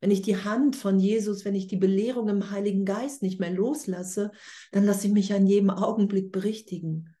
Wenn 0.00 0.10
ich 0.10 0.22
die 0.22 0.36
Hand 0.36 0.74
von 0.74 0.98
Jesus, 0.98 1.44
wenn 1.44 1.54
ich 1.54 1.68
die 1.68 1.76
Belehrung 1.76 2.28
im 2.28 2.50
Heiligen 2.50 2.84
Geist 2.84 3.22
nicht 3.22 3.38
mehr 3.38 3.52
loslasse, 3.52 4.32
dann 4.72 4.84
lasse 4.84 5.06
ich 5.06 5.12
mich 5.12 5.32
an 5.32 5.46
jedem 5.46 5.70
Augenblick 5.70 6.32
berichtigen. 6.32 7.14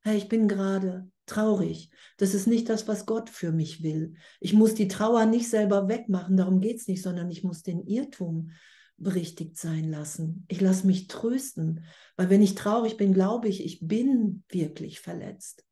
Hey, 0.00 0.16
ich 0.16 0.28
bin 0.28 0.48
gerade 0.48 1.08
traurig. 1.28 1.90
Das 2.16 2.34
ist 2.34 2.46
nicht 2.46 2.68
das, 2.68 2.88
was 2.88 3.06
Gott 3.06 3.30
für 3.30 3.52
mich 3.52 3.82
will. 3.82 4.14
Ich 4.40 4.52
muss 4.52 4.74
die 4.74 4.88
Trauer 4.88 5.26
nicht 5.26 5.48
selber 5.48 5.88
wegmachen, 5.88 6.36
darum 6.36 6.60
geht 6.60 6.78
es 6.78 6.88
nicht, 6.88 7.02
sondern 7.02 7.30
ich 7.30 7.44
muss 7.44 7.62
den 7.62 7.86
Irrtum 7.86 8.50
berichtigt 8.96 9.56
sein 9.56 9.88
lassen. 9.90 10.44
Ich 10.48 10.60
lasse 10.60 10.86
mich 10.86 11.06
trösten, 11.06 11.84
weil 12.16 12.30
wenn 12.30 12.42
ich 12.42 12.56
traurig 12.56 12.96
bin, 12.96 13.14
glaube 13.14 13.48
ich, 13.48 13.64
ich 13.64 13.86
bin 13.86 14.42
wirklich 14.48 15.00
verletzt. 15.00 15.64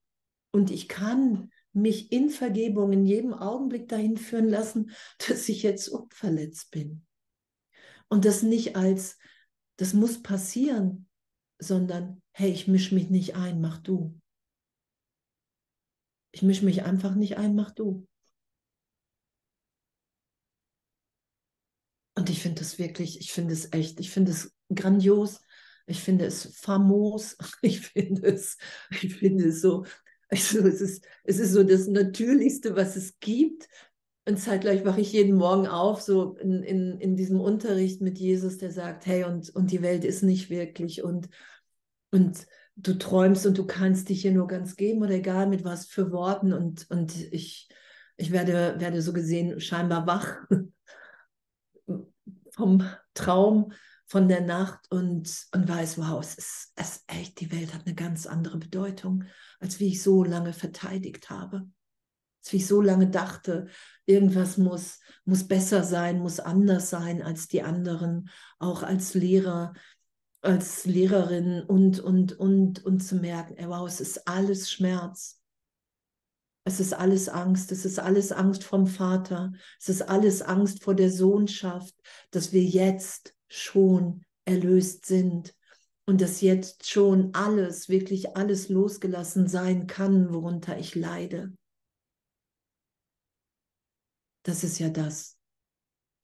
Und 0.52 0.70
ich 0.70 0.88
kann 0.88 1.50
mich 1.72 2.10
in 2.12 2.30
Vergebung 2.30 2.92
in 2.92 3.04
jedem 3.04 3.34
Augenblick 3.34 3.88
dahin 3.88 4.16
führen 4.16 4.48
lassen, 4.48 4.92
dass 5.28 5.48
ich 5.48 5.62
jetzt 5.62 5.88
unverletzt 5.88 6.70
bin. 6.70 7.04
Und 8.08 8.24
das 8.24 8.42
nicht 8.42 8.76
als, 8.76 9.18
das 9.76 9.92
muss 9.92 10.22
passieren, 10.22 11.08
sondern, 11.58 12.22
hey, 12.32 12.50
ich 12.50 12.68
mische 12.68 12.94
mich 12.94 13.10
nicht 13.10 13.34
ein, 13.34 13.60
mach 13.60 13.78
du. 13.78 14.18
Ich 16.36 16.42
mische 16.42 16.66
mich 16.66 16.82
einfach 16.82 17.14
nicht 17.14 17.38
ein, 17.38 17.54
mach 17.54 17.70
du. 17.70 18.06
Und 22.14 22.28
ich 22.28 22.42
finde 22.42 22.60
das 22.60 22.78
wirklich, 22.78 23.18
ich 23.20 23.32
finde 23.32 23.54
es 23.54 23.72
echt, 23.72 24.00
ich 24.00 24.10
finde 24.10 24.32
es 24.32 24.54
grandios, 24.74 25.40
ich 25.86 25.98
finde 25.98 26.26
es 26.26 26.54
famos, 26.58 27.38
ich 27.62 27.80
finde 27.80 28.26
es, 28.26 28.58
ich 29.00 29.14
finde 29.14 29.48
es 29.48 29.62
so, 29.62 29.86
also 30.28 30.58
es 30.66 30.82
ist, 30.82 31.06
es 31.24 31.38
ist 31.38 31.52
so 31.52 31.62
das 31.62 31.86
Natürlichste, 31.86 32.76
was 32.76 32.96
es 32.96 33.18
gibt. 33.18 33.66
Und 34.26 34.36
zeitgleich 34.38 34.84
wache 34.84 35.00
ich 35.00 35.14
jeden 35.14 35.38
Morgen 35.38 35.66
auf, 35.66 36.02
so 36.02 36.36
in, 36.36 36.62
in, 36.62 37.00
in 37.00 37.16
diesem 37.16 37.40
Unterricht 37.40 38.02
mit 38.02 38.18
Jesus, 38.18 38.58
der 38.58 38.72
sagt, 38.72 39.06
hey, 39.06 39.24
und, 39.24 39.48
und 39.56 39.70
die 39.70 39.80
Welt 39.80 40.04
ist 40.04 40.22
nicht 40.22 40.50
wirklich 40.50 41.02
und, 41.02 41.30
und 42.10 42.46
du 42.76 42.94
träumst 42.94 43.46
und 43.46 43.58
du 43.58 43.66
kannst 43.66 44.10
dich 44.10 44.22
hier 44.22 44.32
nur 44.32 44.46
ganz 44.46 44.76
geben 44.76 45.02
oder 45.02 45.14
egal 45.14 45.46
mit 45.48 45.64
was 45.64 45.86
für 45.86 46.12
Worten 46.12 46.52
und, 46.52 46.88
und 46.90 47.16
ich, 47.32 47.68
ich 48.16 48.30
werde, 48.30 48.76
werde 48.78 49.02
so 49.02 49.12
gesehen 49.12 49.58
scheinbar 49.60 50.06
wach 50.06 50.36
vom 52.50 52.86
Traum 53.14 53.72
von 54.06 54.28
der 54.28 54.42
Nacht 54.42 54.90
und, 54.90 55.46
und 55.52 55.68
weiß, 55.68 55.98
wow, 55.98 56.20
es 56.20 56.36
ist, 56.36 56.72
es 56.76 56.90
ist 56.90 57.04
echt, 57.08 57.40
die 57.40 57.50
Welt 57.50 57.74
hat 57.74 57.86
eine 57.86 57.94
ganz 57.94 58.26
andere 58.26 58.58
Bedeutung, 58.58 59.24
als 59.58 59.80
wie 59.80 59.88
ich 59.88 60.02
so 60.02 60.22
lange 60.22 60.52
verteidigt 60.52 61.28
habe. 61.30 61.68
Als 62.42 62.52
wie 62.52 62.58
ich 62.58 62.66
so 62.68 62.80
lange 62.80 63.08
dachte, 63.08 63.66
irgendwas 64.04 64.58
muss, 64.58 65.00
muss 65.24 65.48
besser 65.48 65.82
sein, 65.82 66.20
muss 66.20 66.38
anders 66.38 66.88
sein 66.90 67.20
als 67.20 67.48
die 67.48 67.62
anderen, 67.62 68.30
auch 68.60 68.84
als 68.84 69.14
Lehrer 69.14 69.72
als 70.46 70.86
Lehrerin 70.86 71.62
und, 71.62 71.98
und, 71.98 72.38
und, 72.38 72.84
und 72.84 73.00
zu 73.00 73.16
merken, 73.16 73.56
ey, 73.56 73.68
wow, 73.68 73.86
es 73.86 74.00
ist 74.00 74.28
alles 74.28 74.70
Schmerz. 74.70 75.40
Es 76.64 76.80
ist 76.80 76.94
alles 76.94 77.28
Angst, 77.28 77.70
es 77.70 77.84
ist 77.84 77.98
alles 77.98 78.32
Angst 78.32 78.64
vom 78.64 78.86
Vater, 78.86 79.52
es 79.78 79.88
ist 79.88 80.02
alles 80.02 80.42
Angst 80.42 80.82
vor 80.82 80.94
der 80.94 81.10
Sohnschaft, 81.10 81.94
dass 82.30 82.52
wir 82.52 82.62
jetzt 82.62 83.36
schon 83.48 84.24
erlöst 84.44 85.06
sind 85.06 85.54
und 86.06 86.20
dass 86.20 86.40
jetzt 86.40 86.88
schon 86.88 87.32
alles, 87.34 87.88
wirklich 87.88 88.36
alles 88.36 88.68
losgelassen 88.68 89.48
sein 89.48 89.86
kann, 89.86 90.32
worunter 90.32 90.78
ich 90.78 90.94
leide. 90.94 91.52
Das 94.42 94.64
ist 94.64 94.78
ja 94.78 94.88
das, 94.88 95.38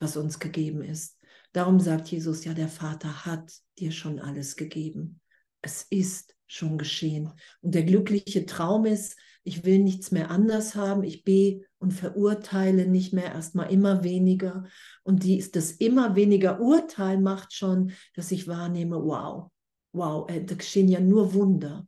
was 0.00 0.16
uns 0.16 0.38
gegeben 0.38 0.82
ist. 0.82 1.18
Darum 1.52 1.80
sagt 1.80 2.08
Jesus, 2.08 2.44
ja, 2.44 2.54
der 2.54 2.68
Vater 2.68 3.26
hat 3.26 3.52
dir 3.78 3.92
schon 3.92 4.18
alles 4.18 4.56
gegeben. 4.56 5.20
Es 5.60 5.82
ist 5.90 6.34
schon 6.46 6.78
geschehen. 6.78 7.30
Und 7.60 7.74
der 7.74 7.84
glückliche 7.84 8.46
Traum 8.46 8.84
ist, 8.86 9.16
ich 9.44 9.64
will 9.64 9.80
nichts 9.80 10.12
mehr 10.12 10.30
anders 10.30 10.74
haben, 10.74 11.02
ich 11.02 11.24
be 11.24 11.62
und 11.78 11.92
verurteile 11.92 12.86
nicht 12.86 13.12
mehr 13.12 13.32
erstmal 13.32 13.72
immer 13.72 14.04
weniger. 14.04 14.64
Und 15.02 15.24
die, 15.24 15.44
das 15.50 15.72
immer 15.72 16.14
weniger 16.14 16.60
Urteil 16.60 17.20
macht 17.20 17.52
schon, 17.52 17.92
dass 18.14 18.30
ich 18.30 18.46
wahrnehme, 18.46 18.96
wow, 19.02 19.50
wow, 19.92 20.30
äh, 20.30 20.44
da 20.44 20.54
geschehen 20.54 20.88
ja 20.88 21.00
nur 21.00 21.34
Wunder. 21.34 21.86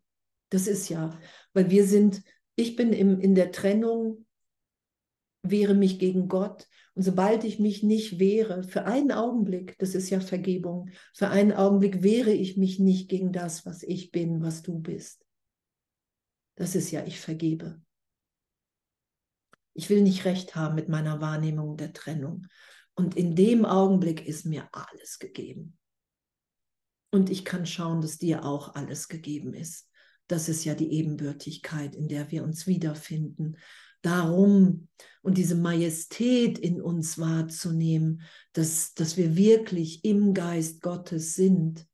Das 0.51 0.67
ist 0.67 0.89
ja, 0.89 1.19
weil 1.53 1.71
wir 1.71 1.87
sind, 1.87 2.23
ich 2.57 2.77
bin 2.77 2.93
im, 2.93 3.21
in 3.21 3.35
der 3.35 3.53
Trennung, 3.53 4.27
wehre 5.43 5.75
mich 5.75 5.99
gegen 5.99 6.29
Gott 6.29 6.67
und 6.95 7.03
sobald 7.03 7.43
ich 7.43 7.59
mich 7.59 7.83
nicht 7.83 8.21
wehre, 8.21 8.63
für 8.63 8.85
einen 8.85 9.11
Augenblick, 9.11 9.77
das 9.79 9.97
ist 9.97 10.11
ja 10.11 10.21
Vergebung, 10.21 10.91
für 11.13 11.29
einen 11.29 11.53
Augenblick 11.53 12.03
wehre 12.03 12.31
ich 12.31 12.57
mich 12.57 12.79
nicht 12.79 13.09
gegen 13.09 13.33
das, 13.33 13.67
was 13.67 13.83
ich 13.83 14.13
bin, 14.13 14.43
was 14.43 14.63
du 14.63 14.79
bist. 14.79 15.27
Das 16.55 16.77
ist 16.77 16.93
ja, 16.93 17.05
ich 17.05 17.19
vergebe. 17.19 17.83
Ich 19.75 19.91
will 19.91 20.03
nicht 20.03 20.25
recht 20.25 20.55
haben 20.55 20.77
mit 20.77 20.89
meiner 20.89 21.21
Wahrnehmung 21.21 21.77
der 21.77 21.93
Trennung. 21.93 22.47
Und 22.95 23.17
in 23.17 23.35
dem 23.35 23.65
Augenblick 23.65 24.25
ist 24.25 24.47
mir 24.47 24.69
alles 24.71 25.19
gegeben. 25.19 25.77
Und 27.11 27.29
ich 27.29 27.45
kann 27.45 27.67
schauen, 27.67 28.03
dass 28.03 28.19
dir 28.19 28.45
auch 28.45 28.77
alles 28.77 29.09
gegeben 29.09 29.53
ist. 29.53 29.91
Das 30.29 30.49
ist 30.49 30.65
ja 30.65 30.77
die 30.77 30.93
Ebenbürtigkeit, 30.93 31.97
in 31.97 32.07
der 32.07 32.31
wir 32.31 32.45
uns 32.45 32.69
wiederfinden 32.69 33.57
darum 34.05 34.89
und 35.23 35.39
diese 35.39 35.55
Majestät 35.55 36.59
in 36.59 36.81
uns 36.81 37.19
wahrzunehmen, 37.19 38.23
dass, 38.53 38.95
dass 38.95 39.17
wir 39.17 39.37
wirklich 39.37 40.05
im 40.05 40.35
Geist 40.35 40.83
Gottes 40.83 41.35
sind. 41.35 41.87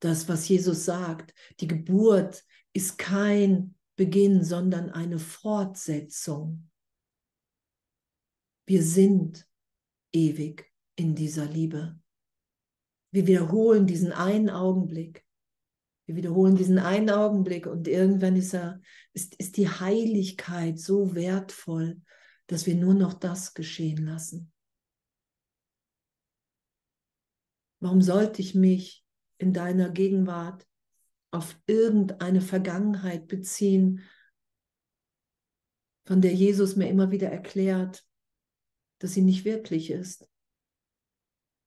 Das, 0.00 0.28
was 0.28 0.48
Jesus 0.48 0.84
sagt, 0.84 1.34
die 1.60 1.66
Geburt 1.66 2.44
ist 2.72 2.98
kein 2.98 3.74
Beginn, 3.96 4.44
sondern 4.44 4.90
eine 4.90 5.18
Fortsetzung. 5.18 6.68
Wir 8.66 8.82
sind 8.82 9.46
ewig 10.12 10.72
in 10.96 11.14
dieser 11.14 11.46
Liebe. 11.46 11.98
Wir 13.10 13.26
wiederholen 13.26 13.86
diesen 13.86 14.12
einen 14.12 14.48
Augenblick 14.48 15.24
Wir 16.06 16.16
wiederholen 16.16 16.56
diesen 16.56 16.78
einen 16.78 17.10
Augenblick 17.10 17.66
und 17.66 17.86
irgendwann 17.86 18.36
ist, 18.36 18.54
er, 18.54 18.80
ist, 19.12 19.34
ist 19.36 19.56
die 19.56 19.68
Heiligkeit 19.68 20.78
so 20.78 21.14
wertvoll, 21.14 22.00
dass 22.46 22.66
wir 22.66 22.74
nur 22.74 22.94
noch 22.94 23.14
das 23.14 23.54
geschehen 23.54 24.04
lassen. 24.04 24.52
Warum 27.80 28.02
sollte 28.02 28.42
ich 28.42 28.54
mich 28.54 29.04
in 29.38 29.52
deiner 29.52 29.90
Gegenwart 29.90 30.66
auf 31.32 31.58
irgendeine 31.66 32.40
Vergangenheit 32.40 33.26
beziehen, 33.26 34.02
von 36.04 36.20
der 36.20 36.34
Jesus 36.34 36.76
mir 36.76 36.88
immer 36.88 37.10
wieder 37.10 37.28
erklärt, 37.30 38.04
dass 38.98 39.14
sie 39.14 39.22
nicht 39.22 39.44
wirklich 39.44 39.90
ist, 39.90 40.28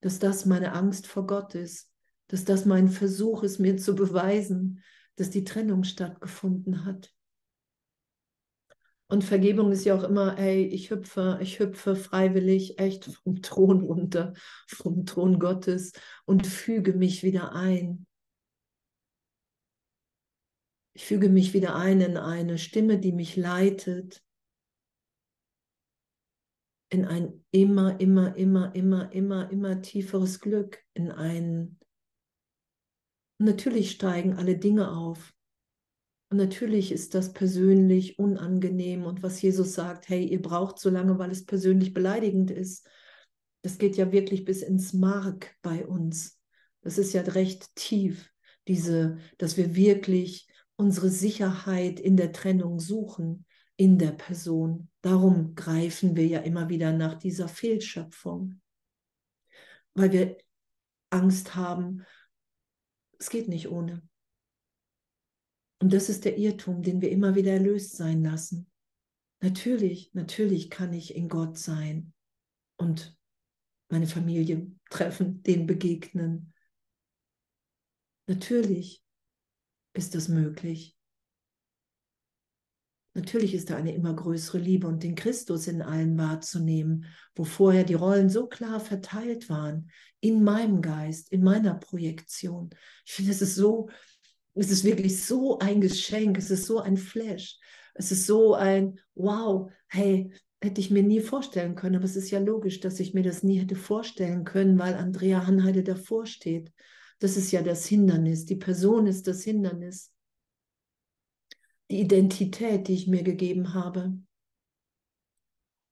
dass 0.01 0.19
das 0.19 0.45
meine 0.45 0.73
Angst 0.73 1.07
vor 1.07 1.25
Gott 1.25 1.55
ist, 1.55 1.91
dass 2.27 2.45
das 2.45 2.65
mein 2.65 2.89
Versuch 2.89 3.43
ist, 3.43 3.59
mir 3.59 3.77
zu 3.77 3.95
beweisen, 3.95 4.83
dass 5.15 5.29
die 5.29 5.43
Trennung 5.43 5.83
stattgefunden 5.83 6.85
hat. 6.85 7.13
Und 9.07 9.23
Vergebung 9.23 9.71
ist 9.71 9.85
ja 9.85 9.95
auch 9.95 10.03
immer, 10.03 10.37
ey, 10.39 10.65
ich 10.65 10.89
hüpfe, 10.89 11.37
ich 11.41 11.59
hüpfe 11.59 11.95
freiwillig 11.95 12.79
echt 12.79 13.05
vom 13.05 13.41
Thron 13.41 13.81
runter, 13.81 14.33
vom 14.67 15.05
Thron 15.05 15.39
Gottes 15.39 15.93
und 16.25 16.47
füge 16.47 16.93
mich 16.93 17.23
wieder 17.23 17.53
ein. 17.53 18.07
Ich 20.93 21.05
füge 21.05 21.29
mich 21.29 21.53
wieder 21.53 21.75
ein 21.75 22.01
in 22.01 22.17
eine 22.17 22.57
Stimme, 22.57 22.97
die 22.97 23.11
mich 23.11 23.35
leitet, 23.35 24.23
in 26.89 27.05
ein 27.05 27.45
immer, 27.51 27.99
immer, 27.99 28.35
immer, 28.35 28.73
immer, 28.73 29.11
immer, 29.11 29.51
immer 29.51 29.81
tieferes 29.81 30.39
Glück, 30.39 30.83
in 30.93 31.11
ein... 33.39 33.45
natürlich 33.45 33.91
steigen 33.91 34.33
alle 34.33 34.57
Dinge 34.57 34.91
auf. 34.91 35.33
Und 36.29 36.37
natürlich 36.37 36.91
ist 36.91 37.13
das 37.13 37.33
persönlich 37.33 38.17
unangenehm. 38.17 39.05
Und 39.05 39.23
was 39.23 39.41
Jesus 39.41 39.73
sagt, 39.73 40.09
hey, 40.09 40.25
ihr 40.25 40.41
braucht 40.41 40.79
so 40.79 40.89
lange, 40.89 41.19
weil 41.19 41.31
es 41.31 41.45
persönlich 41.45 41.93
beleidigend 41.93 42.51
ist. 42.51 42.87
Das 43.61 43.77
geht 43.77 43.95
ja 43.97 44.11
wirklich 44.11 44.45
bis 44.45 44.61
ins 44.61 44.93
Mark 44.93 45.55
bei 45.61 45.85
uns. 45.85 46.39
Das 46.81 46.97
ist 46.97 47.13
ja 47.13 47.21
recht 47.21 47.75
tief, 47.75 48.31
diese, 48.67 49.17
dass 49.37 49.57
wir 49.57 49.75
wirklich 49.75 50.47
unsere 50.75 51.09
Sicherheit 51.09 51.99
in 51.99 52.17
der 52.17 52.31
Trennung 52.31 52.79
suchen 52.79 53.45
in 53.77 53.97
der 53.97 54.11
Person. 54.11 54.89
Darum 55.01 55.55
greifen 55.55 56.15
wir 56.15 56.25
ja 56.25 56.39
immer 56.39 56.69
wieder 56.69 56.93
nach 56.93 57.15
dieser 57.15 57.47
Fehlschöpfung, 57.47 58.61
weil 59.93 60.11
wir 60.11 60.37
Angst 61.09 61.55
haben, 61.55 62.05
es 63.19 63.29
geht 63.29 63.47
nicht 63.47 63.69
ohne. 63.69 64.07
Und 65.81 65.93
das 65.93 66.09
ist 66.09 66.25
der 66.25 66.37
Irrtum, 66.37 66.81
den 66.81 67.01
wir 67.01 67.11
immer 67.11 67.35
wieder 67.35 67.51
erlöst 67.51 67.95
sein 67.95 68.23
lassen. 68.23 68.71
Natürlich, 69.41 70.13
natürlich 70.13 70.69
kann 70.69 70.93
ich 70.93 71.15
in 71.15 71.29
Gott 71.29 71.57
sein 71.57 72.13
und 72.77 73.17
meine 73.89 74.07
Familie 74.07 74.71
treffen, 74.89 75.43
denen 75.43 75.67
begegnen. 75.67 76.53
Natürlich 78.27 79.03
ist 79.93 80.15
das 80.15 80.27
möglich. 80.27 80.94
Natürlich 83.15 83.55
ist 83.55 83.69
da 83.69 83.77
eine 83.77 83.95
immer 83.95 84.13
größere 84.13 84.57
Liebe 84.57 84.87
und 84.87 85.01
den 85.01 85.15
Christus 85.15 85.67
in 85.67 85.81
allen 85.81 86.17
wahrzunehmen, 86.17 87.05
wo 87.33 87.45
vorher 87.45 87.85
die 87.85 87.93
Rollen 87.93 88.29
so 88.29 88.45
klar 88.47 88.81
verteilt 88.81 89.49
waren, 89.49 89.89
in 90.19 90.43
meinem 90.43 90.81
Geist, 90.81 91.31
in 91.31 91.41
meiner 91.41 91.75
Projektion. 91.75 92.71
Ich 93.05 93.13
finde, 93.13 93.31
es 93.31 93.41
ist 93.41 93.55
so, 93.55 93.87
es 94.53 94.69
ist 94.69 94.83
wirklich 94.83 95.23
so 95.23 95.59
ein 95.59 95.79
Geschenk, 95.79 96.37
es 96.37 96.51
ist 96.51 96.65
so 96.65 96.79
ein 96.79 96.97
Flash, 96.97 97.57
es 97.93 98.11
ist 98.11 98.25
so 98.25 98.53
ein 98.53 98.99
Wow, 99.15 99.71
hey, 99.87 100.29
hätte 100.61 100.81
ich 100.81 100.91
mir 100.91 101.03
nie 101.03 101.21
vorstellen 101.21 101.75
können, 101.75 101.95
aber 101.95 102.05
es 102.05 102.17
ist 102.17 102.31
ja 102.31 102.39
logisch, 102.39 102.81
dass 102.81 102.99
ich 102.99 103.13
mir 103.13 103.23
das 103.23 103.43
nie 103.43 103.59
hätte 103.59 103.77
vorstellen 103.77 104.43
können, 104.43 104.77
weil 104.77 104.93
Andrea 104.93 105.47
Hanheide 105.47 105.83
davor 105.83 106.25
steht. 106.25 106.69
Das 107.19 107.37
ist 107.37 107.53
ja 107.53 107.61
das 107.61 107.85
Hindernis, 107.85 108.43
die 108.43 108.57
Person 108.57 109.07
ist 109.07 109.25
das 109.27 109.41
Hindernis 109.43 110.14
die 111.89 112.01
Identität, 112.01 112.87
die 112.87 112.93
ich 112.93 113.07
mir 113.07 113.23
gegeben 113.23 113.73
habe. 113.73 114.17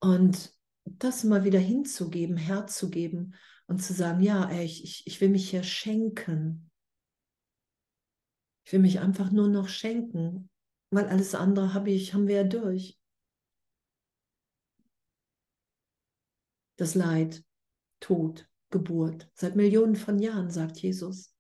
Und 0.02 0.54
das 0.86 1.24
mal 1.24 1.44
wieder 1.44 1.60
hinzugeben, 1.60 2.38
herzugeben 2.38 3.36
und 3.68 3.82
zu 3.82 3.94
sagen, 3.94 4.22
ja, 4.22 4.50
ey, 4.50 4.66
ich, 4.66 5.08
ich 5.08 5.22
will 5.22 5.30
mich 5.30 5.50
hier 5.50 5.64
schenken. 5.64 6.70
Ich 8.66 8.74
will 8.74 8.80
mich 8.80 9.00
einfach 9.00 9.32
nur 9.32 9.48
noch 9.48 9.70
schenken, 9.70 10.50
weil 10.90 11.08
alles 11.08 11.36
andere 11.36 11.74
habe 11.74 11.92
ich, 11.92 12.14
haben 12.14 12.28
wir 12.28 12.38
ja 12.38 12.44
durch. 12.44 13.00
Das 16.78 16.96
Leid, 16.96 17.44
Tod, 18.00 18.50
Geburt, 18.72 19.30
seit 19.36 19.56
Millionen 19.56 19.96
von 19.96 20.20
Jahren, 20.20 20.50
sagt 20.50 20.80
Jesus 20.80 21.33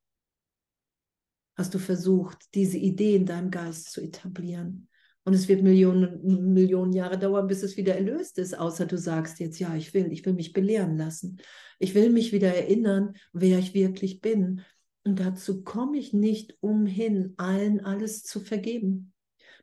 hast 1.55 1.73
du 1.73 1.79
versucht, 1.79 2.53
diese 2.55 2.77
Idee 2.77 3.15
in 3.15 3.25
deinem 3.25 3.51
Geist 3.51 3.91
zu 3.91 4.01
etablieren. 4.01 4.87
Und 5.25 5.33
es 5.33 5.47
wird 5.47 5.63
Millionen, 5.63 6.53
Millionen 6.53 6.91
Jahre 6.91 7.17
dauern, 7.17 7.47
bis 7.47 7.63
es 7.63 7.77
wieder 7.77 7.95
erlöst 7.95 8.37
ist, 8.39 8.57
außer 8.57 8.85
du 8.85 8.97
sagst 8.97 9.39
jetzt, 9.39 9.57
ja, 9.59 9.73
ich 9.75 9.93
will, 9.93 10.11
ich 10.11 10.25
will 10.25 10.33
mich 10.33 10.51
belehren 10.51 10.97
lassen. 10.97 11.39
Ich 11.79 11.95
will 11.95 12.09
mich 12.09 12.33
wieder 12.33 12.53
erinnern, 12.53 13.13
wer 13.31 13.59
ich 13.59 13.73
wirklich 13.73 14.19
bin. 14.19 14.61
Und 15.05 15.19
dazu 15.19 15.63
komme 15.63 15.97
ich 15.97 16.11
nicht 16.11 16.57
umhin, 16.59 17.33
allen 17.37 17.79
alles 17.85 18.23
zu 18.23 18.41
vergeben. 18.41 19.13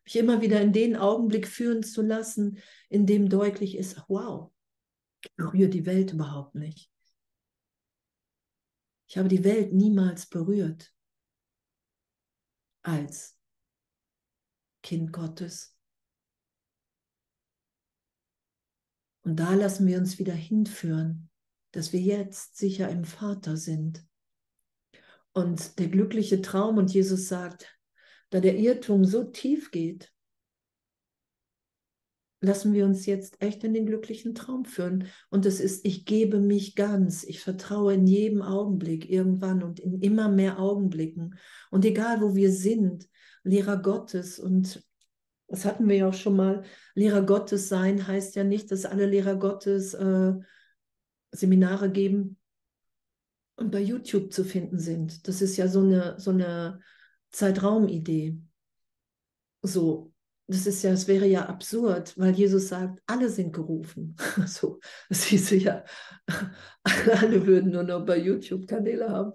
Mich 0.05 0.17
immer 0.17 0.41
wieder 0.41 0.61
in 0.63 0.73
den 0.73 0.97
Augenblick 0.97 1.47
führen 1.47 1.83
zu 1.83 2.01
lassen, 2.01 2.59
in 2.89 3.05
dem 3.05 3.29
deutlich 3.29 3.77
ist, 3.77 4.03
wow, 4.09 4.51
ich 5.23 5.35
berühre 5.37 5.69
die 5.69 5.85
Welt 5.85 6.15
überhaupt 6.15 6.55
nicht. 6.55 6.91
Ich 9.09 9.19
habe 9.19 9.29
die 9.29 9.45
Welt 9.45 9.75
niemals 9.75 10.27
berührt 10.27 10.95
als 12.83 13.39
Kind 14.83 15.13
Gottes. 15.13 15.77
Und 19.23 19.37
da 19.37 19.55
lassen 19.55 19.87
wir 19.87 19.99
uns 19.99 20.19
wieder 20.19 20.33
hinführen, 20.33 21.29
dass 21.73 21.93
wir 21.93 22.01
jetzt 22.01 22.57
sicher 22.57 22.89
im 22.89 23.05
Vater 23.05 23.57
sind. 23.57 24.05
Und 25.33 25.79
der 25.79 25.89
glückliche 25.89 26.41
Traum, 26.41 26.79
und 26.79 26.93
Jesus 26.93 27.29
sagt, 27.29 27.79
da 28.31 28.41
der 28.41 28.57
Irrtum 28.57 29.05
so 29.05 29.25
tief 29.25 29.71
geht, 29.71 30.13
lassen 32.41 32.73
wir 32.73 32.87
uns 32.87 33.07
jetzt 33.07 33.41
echt 33.43 33.65
in 33.65 33.75
den 33.75 33.87
glücklichen 33.87 34.35
Traum 34.35 34.65
führen. 34.65 35.07
Und 35.29 35.45
das 35.45 35.61
ist, 35.61 35.85
ich 35.85 36.07
gebe 36.07 36.41
mich 36.41 36.75
ganz, 36.75 37.23
ich 37.25 37.41
vertraue 37.41 37.95
in 37.95 38.07
jedem 38.07 38.43
Augenblick 38.43 39.11
irgendwann 39.11 39.63
und 39.63 39.79
in 39.79 40.01
immer 40.01 40.29
mehr 40.29 40.59
Augenblicken. 40.59 41.39
Und 41.71 41.85
egal, 41.85 42.21
wo 42.23 42.35
wir 42.35 42.51
sind, 42.51 43.09
Lehrer 43.43 43.81
Gottes 43.81 44.39
und 44.39 44.83
das 45.51 45.65
hatten 45.65 45.89
wir 45.89 45.97
ja 45.97 46.09
auch 46.09 46.15
schon 46.15 46.37
mal, 46.37 46.63
Lehrer 46.95 47.23
Gottes 47.23 47.69
sein 47.69 48.07
heißt 48.07 48.37
ja 48.37 48.45
nicht, 48.45 48.71
dass 48.71 48.85
alle 48.85 49.07
Lehrer 49.07 49.35
Gottes 49.37 49.95
äh, 49.95 50.35
Seminare 51.33 51.91
geben 51.91 52.39
und 53.57 53.73
bei 53.73 53.81
YouTube 53.81 54.33
zu 54.33 54.45
finden 54.45 54.79
sind. 54.79 55.27
Das 55.27 55.43
ist 55.43 55.57
ja 55.57 55.67
so 55.67 55.81
eine, 55.81 56.19
so 56.21 56.31
eine 56.31 56.81
Zeitraumidee. 57.33 58.39
So, 59.63 60.10
das 60.51 60.67
ist 60.67 60.83
ja, 60.83 60.91
es 60.91 61.07
wäre 61.07 61.27
ja 61.27 61.47
absurd, 61.47 62.19
weil 62.19 62.33
Jesus 62.33 62.69
sagt, 62.69 63.01
alle 63.07 63.29
sind 63.29 63.53
gerufen. 63.53 64.17
So, 64.47 64.81
das 65.09 65.25
hieße 65.25 65.57
ja, 65.57 65.85
alle 66.83 67.47
würden 67.47 67.71
nur 67.71 67.85
noch 67.85 68.05
bei 68.05 68.19
YouTube 68.19 68.67
Kanäle 68.67 69.09
haben. 69.09 69.33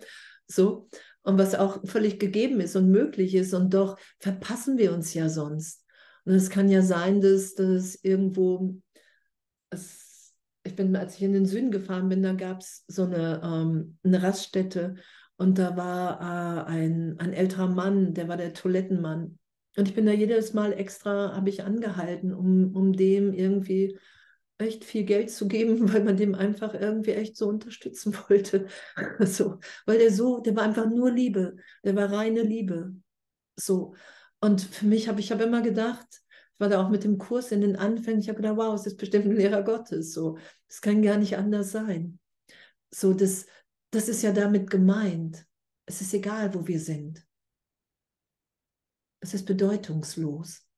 So, 0.47 0.89
und 1.23 1.37
was 1.37 1.55
auch 1.55 1.79
völlig 1.87 2.19
gegeben 2.19 2.59
ist 2.59 2.75
und 2.75 2.91
möglich 2.91 3.33
ist. 3.33 3.53
Und 3.53 3.73
doch 3.73 3.97
verpassen 4.19 4.77
wir 4.77 4.93
uns 4.93 5.13
ja 5.13 5.29
sonst. 5.29 5.85
Und 6.25 6.33
es 6.33 6.49
kann 6.49 6.69
ja 6.69 6.81
sein, 6.81 7.21
dass 7.21 7.55
das 7.55 7.95
irgendwo, 7.95 8.75
es, 9.69 10.33
ich 10.63 10.75
bin, 10.75 10.95
als 10.97 11.15
ich 11.15 11.23
in 11.23 11.33
den 11.33 11.45
Süden 11.45 11.71
gefahren 11.71 12.09
bin, 12.09 12.23
da 12.23 12.33
gab 12.33 12.59
es 12.59 12.83
so 12.87 13.03
eine, 13.03 13.41
ähm, 13.41 13.97
eine 14.03 14.21
Raststätte 14.21 14.95
und 15.37 15.57
da 15.59 15.77
war 15.77 16.19
äh, 16.19 16.71
ein, 16.71 17.15
ein 17.19 17.31
älterer 17.31 17.67
Mann, 17.67 18.13
der 18.13 18.27
war 18.27 18.37
der 18.37 18.53
Toilettenmann. 18.53 19.39
Und 19.77 19.89
ich 19.89 19.95
bin 19.95 20.05
da 20.05 20.11
jedes 20.11 20.53
Mal 20.53 20.73
extra, 20.73 21.35
habe 21.35 21.49
ich 21.49 21.63
angehalten, 21.63 22.33
um, 22.33 22.75
um 22.75 22.93
dem 22.93 23.33
irgendwie 23.33 23.97
echt 24.57 24.85
viel 24.85 25.03
Geld 25.03 25.31
zu 25.31 25.47
geben, 25.47 25.77
weil 25.93 26.03
man 26.03 26.17
dem 26.17 26.35
einfach 26.35 26.73
irgendwie 26.73 27.11
echt 27.11 27.37
so 27.37 27.47
unterstützen 27.47 28.15
wollte. 28.29 28.67
so, 29.19 29.59
weil 29.85 29.99
der 29.99 30.11
so, 30.11 30.39
der 30.39 30.55
war 30.55 30.63
einfach 30.63 30.89
nur 30.89 31.11
Liebe, 31.11 31.57
der 31.83 31.95
war 31.95 32.11
reine 32.11 32.41
Liebe. 32.41 32.95
So. 33.55 33.95
Und 34.39 34.61
für 34.61 34.85
mich 34.85 35.07
habe 35.07 35.19
ich 35.19 35.31
habe 35.31 35.43
immer 35.43 35.61
gedacht, 35.61 36.07
ich 36.53 36.59
war 36.59 36.69
da 36.69 36.81
auch 36.83 36.89
mit 36.89 37.03
dem 37.03 37.17
Kurs 37.17 37.51
in 37.51 37.61
den 37.61 37.75
Anfängen, 37.75 38.21
ich 38.21 38.29
habe 38.29 38.37
gedacht, 38.37 38.57
wow, 38.57 38.75
es 38.75 38.85
ist 38.85 38.97
bestimmt 38.97 39.25
ein 39.25 39.35
Lehrer 39.35 39.63
Gottes. 39.63 40.13
So, 40.13 40.37
das 40.67 40.81
kann 40.81 41.01
gar 41.01 41.17
nicht 41.17 41.37
anders 41.37 41.71
sein. 41.71 42.19
So, 42.91 43.13
das, 43.13 43.45
das 43.91 44.07
ist 44.07 44.21
ja 44.21 44.31
damit 44.31 44.69
gemeint. 44.69 45.45
Es 45.85 46.01
ist 46.01 46.13
egal, 46.13 46.53
wo 46.53 46.65
wir 46.65 46.79
sind. 46.79 47.25
Es 49.25 49.33
ist 49.33 49.45
bedeutungslos. 49.47 50.69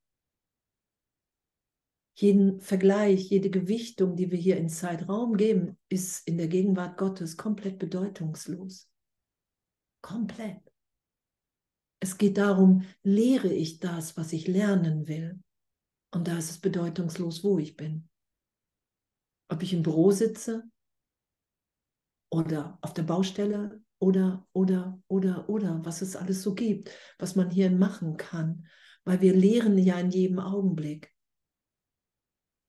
Jeden 2.15 2.61
Vergleich, 2.61 3.29
jede 3.29 3.49
Gewichtung, 3.49 4.15
die 4.15 4.31
wir 4.31 4.37
hier 4.37 4.55
in 4.55 4.69
Zeitraum 4.69 5.35
geben, 5.35 5.77
ist 5.89 6.25
in 6.25 6.37
der 6.37 6.47
Gegenwart 6.47 6.97
Gottes 6.97 7.35
komplett 7.35 7.77
bedeutungslos. 7.77 8.89
Komplett. 10.01 10.61
Es 11.99 12.17
geht 12.17 12.37
darum, 12.37 12.85
lehre 13.03 13.51
ich 13.51 13.79
das, 13.81 14.15
was 14.15 14.31
ich 14.31 14.47
lernen 14.47 15.09
will. 15.09 15.43
Und 16.13 16.29
da 16.29 16.37
ist 16.37 16.49
es 16.49 16.59
bedeutungslos, 16.61 17.43
wo 17.43 17.59
ich 17.59 17.75
bin. 17.75 18.07
Ob 19.49 19.61
ich 19.61 19.73
im 19.73 19.83
Büro 19.83 20.11
sitze 20.11 20.63
oder 22.31 22.79
auf 22.81 22.93
der 22.93 23.03
Baustelle 23.03 23.83
oder, 23.99 24.47
oder, 24.53 25.01
oder, 25.07 25.49
oder, 25.49 25.81
was 25.83 26.01
es 26.01 26.15
alles 26.15 26.43
so 26.43 26.53
gibt, 26.53 26.91
was 27.17 27.35
man 27.35 27.49
hier 27.49 27.71
machen 27.71 28.17
kann. 28.17 28.67
Weil 29.03 29.21
wir 29.21 29.33
lehren 29.33 29.77
ja 29.77 29.99
in 29.99 30.11
jedem 30.11 30.39
Augenblick. 30.39 31.13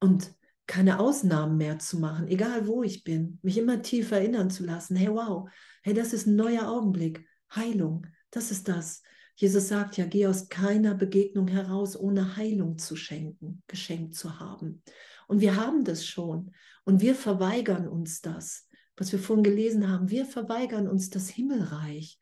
Und 0.01 0.33
keine 0.69 1.01
Ausnahmen 1.01 1.57
mehr 1.57 1.79
zu 1.79 1.99
machen, 1.99 2.29
egal 2.29 2.67
wo 2.67 2.83
ich 2.83 3.03
bin, 3.03 3.39
mich 3.43 3.57
immer 3.57 3.83
tiefer 3.83 4.19
erinnern 4.19 4.51
zu 4.51 4.65
lassen, 4.65 4.97
hey 4.97 5.09
wow, 5.09 5.49
hey, 5.83 5.95
das 5.95 6.13
ist 6.13 6.27
ein 6.27 6.37
neuer 6.37 6.69
Augenblick, 6.69 7.27
Heilung, 7.53 8.07
das 8.31 8.51
ist 8.51 8.69
das. 8.69 9.03
Jesus 9.35 9.69
sagt 9.69 9.97
ja, 9.97 10.05
geh 10.05 10.27
aus 10.27 10.49
keiner 10.49 10.95
Begegnung 10.95 11.49
heraus, 11.49 11.97
ohne 11.99 12.37
Heilung 12.37 12.77
zu 12.77 12.97
schenken, 12.97 13.63
geschenkt 13.67 14.15
zu 14.15 14.39
haben. 14.39 14.83
Und 15.27 15.41
wir 15.41 15.57
haben 15.57 15.85
das 15.85 16.05
schon. 16.05 16.53
Und 16.85 17.01
wir 17.01 17.15
verweigern 17.15 17.89
uns 17.89 18.21
das, 18.21 18.68
was 18.99 19.13
wir 19.13 19.19
vorhin 19.19 19.45
gelesen 19.45 19.91
haben. 19.91 20.11
Wir 20.11 20.27
verweigern 20.27 20.89
uns 20.89 21.11
das 21.11 21.29
Himmelreich, 21.29 22.19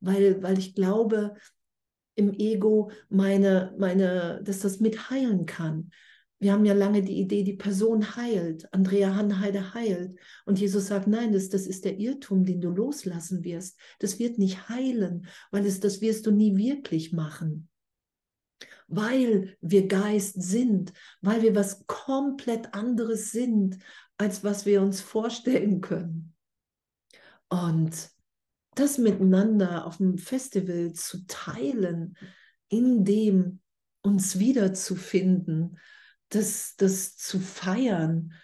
weil, 0.00 0.42
weil 0.42 0.58
ich 0.58 0.74
glaube, 0.74 1.34
im 2.14 2.32
Ego 2.32 2.90
meine, 3.08 3.74
meine, 3.78 4.40
dass 4.44 4.60
das 4.60 4.80
mit 4.80 5.10
heilen 5.10 5.46
kann. 5.46 5.90
Wir 6.38 6.52
haben 6.52 6.64
ja 6.64 6.72
lange 6.72 7.02
die 7.02 7.20
Idee, 7.20 7.44
die 7.44 7.56
Person 7.56 8.16
heilt. 8.16 8.72
Andrea 8.72 9.14
Hanheide 9.14 9.74
heilt. 9.74 10.18
Und 10.46 10.58
Jesus 10.58 10.86
sagt, 10.86 11.06
nein, 11.06 11.32
das, 11.32 11.50
das 11.50 11.66
ist 11.66 11.84
der 11.84 11.98
Irrtum, 11.98 12.44
den 12.44 12.62
du 12.62 12.70
loslassen 12.70 13.44
wirst. 13.44 13.78
Das 13.98 14.18
wird 14.18 14.38
nicht 14.38 14.68
heilen, 14.70 15.26
weil 15.50 15.66
es, 15.66 15.80
das 15.80 16.00
wirst 16.00 16.26
du 16.26 16.30
nie 16.30 16.56
wirklich 16.56 17.12
machen. 17.12 17.68
Weil 18.88 19.56
wir 19.60 19.86
Geist 19.86 20.42
sind, 20.42 20.94
weil 21.20 21.42
wir 21.42 21.54
was 21.54 21.86
komplett 21.86 22.72
anderes 22.74 23.32
sind, 23.32 23.76
als 24.20 24.44
was 24.44 24.66
wir 24.66 24.82
uns 24.82 25.00
vorstellen 25.00 25.80
können. 25.80 26.34
Und 27.48 28.10
das 28.74 28.98
miteinander 28.98 29.86
auf 29.86 29.96
dem 29.96 30.18
Festival 30.18 30.92
zu 30.92 31.26
teilen, 31.26 32.18
in 32.68 33.06
dem 33.06 33.60
uns 34.02 34.38
wiederzufinden, 34.38 35.78
das, 36.28 36.76
das 36.76 37.16
zu 37.16 37.40
feiern, 37.40 38.34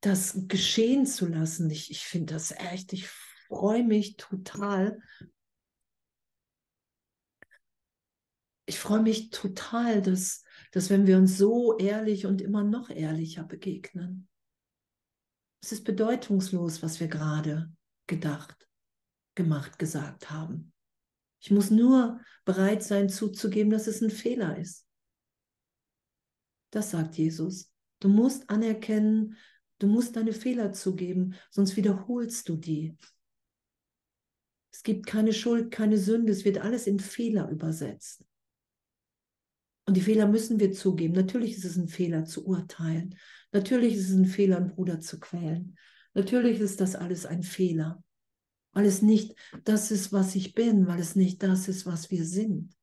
das 0.00 0.48
geschehen 0.48 1.06
zu 1.06 1.26
lassen. 1.26 1.70
Ich, 1.70 1.92
ich 1.92 2.04
finde 2.04 2.34
das 2.34 2.50
echt, 2.50 2.92
ich 2.92 3.06
freue 3.06 3.84
mich 3.84 4.16
total. 4.16 5.00
Ich 8.66 8.80
freue 8.80 9.00
mich 9.00 9.30
total, 9.30 10.02
dass, 10.02 10.42
dass 10.72 10.90
wenn 10.90 11.06
wir 11.06 11.18
uns 11.18 11.38
so 11.38 11.78
ehrlich 11.78 12.26
und 12.26 12.42
immer 12.42 12.64
noch 12.64 12.90
ehrlicher 12.90 13.44
begegnen. 13.44 14.28
Es 15.64 15.72
ist 15.72 15.84
bedeutungslos, 15.84 16.82
was 16.82 17.00
wir 17.00 17.08
gerade 17.08 17.72
gedacht, 18.06 18.68
gemacht, 19.34 19.78
gesagt 19.78 20.30
haben. 20.30 20.74
Ich 21.40 21.50
muss 21.50 21.70
nur 21.70 22.20
bereit 22.44 22.82
sein 22.82 23.08
zuzugeben, 23.08 23.70
dass 23.70 23.86
es 23.86 24.02
ein 24.02 24.10
Fehler 24.10 24.58
ist. 24.58 24.86
Das 26.70 26.90
sagt 26.90 27.16
Jesus. 27.16 27.72
Du 28.00 28.10
musst 28.10 28.50
anerkennen, 28.50 29.38
du 29.78 29.86
musst 29.86 30.16
deine 30.16 30.34
Fehler 30.34 30.74
zugeben, 30.74 31.34
sonst 31.50 31.78
wiederholst 31.78 32.46
du 32.50 32.56
die. 32.56 32.98
Es 34.70 34.82
gibt 34.82 35.06
keine 35.06 35.32
Schuld, 35.32 35.70
keine 35.70 35.96
Sünde, 35.96 36.32
es 36.32 36.44
wird 36.44 36.58
alles 36.58 36.86
in 36.86 36.98
Fehler 37.00 37.48
übersetzt. 37.48 38.22
Und 39.86 39.96
die 39.96 40.02
Fehler 40.02 40.26
müssen 40.26 40.60
wir 40.60 40.72
zugeben. 40.72 41.14
Natürlich 41.14 41.56
ist 41.56 41.64
es 41.64 41.76
ein 41.76 41.88
Fehler 41.88 42.26
zu 42.26 42.46
urteilen. 42.46 43.18
Natürlich 43.54 43.94
ist 43.94 44.10
es 44.10 44.16
ein 44.16 44.26
Fehler, 44.26 44.56
einen 44.56 44.74
Bruder 44.74 44.98
zu 44.98 45.20
quälen. 45.20 45.78
Natürlich 46.12 46.58
ist 46.58 46.80
das 46.80 46.96
alles 46.96 47.24
ein 47.24 47.44
Fehler, 47.44 48.02
weil 48.72 48.84
es 48.84 49.00
nicht 49.00 49.36
das 49.62 49.92
ist, 49.92 50.12
was 50.12 50.34
ich 50.34 50.54
bin, 50.54 50.88
weil 50.88 50.98
es 50.98 51.14
nicht 51.14 51.40
das 51.42 51.68
ist, 51.68 51.86
was 51.86 52.10
wir 52.10 52.24
sind. 52.24 52.74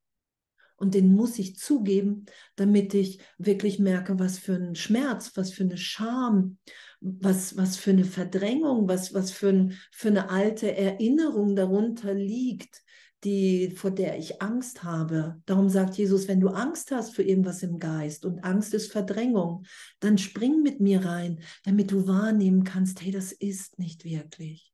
Und 0.78 0.96
den 0.96 1.14
muss 1.14 1.38
ich 1.40 1.58
zugeben, 1.58 2.26
damit 2.56 2.94
ich 2.94 3.20
wirklich 3.38 3.80
merke, 3.80 4.18
was 4.18 4.40
für 4.40 4.56
ein 4.56 4.76
Schmerz, 4.76 5.34
was 5.36 5.52
für 5.52 5.64
eine 5.64 5.78
Scham, 5.78 6.58
was, 7.02 7.58
was 7.58 7.76
für 7.76 7.92
eine 7.92 8.06
Verdrängung, 8.06 8.88
was, 8.88 9.14
was 9.14 9.30
für, 9.30 9.50
ein, 9.50 9.78
für 9.92 10.08
eine 10.08 10.30
alte 10.30 10.76
Erinnerung 10.76 11.54
darunter 11.56 12.14
liegt, 12.14 12.82
die, 13.24 13.72
vor 13.72 13.92
der 13.92 14.18
ich 14.18 14.42
Angst 14.42 14.84
habe. 14.84 15.42
Darum 15.46 15.70
sagt 15.70 15.96
Jesus, 15.96 16.28
wenn 16.28 16.40
du 16.40 16.50
Angst 16.50 16.92
hast 16.92 17.16
für 17.16 17.24
irgendwas 17.24 17.62
im 17.64 17.78
Geist 17.78 18.26
und 18.26 18.44
Angst 18.44 18.74
ist 18.74 18.92
Verdrängung, 18.92 19.66
dann 20.00 20.18
spring 20.18 20.64
mit 20.64 20.80
mir 20.80 21.06
rein, 21.06 21.42
damit 21.64 21.92
du 21.92 22.08
wahrnehmen 22.08 22.64
kannst, 22.64 23.02
hey, 23.02 23.12
das 23.12 23.32
ist 23.32 23.78
nicht 23.78 24.04
wirklich. 24.06 24.74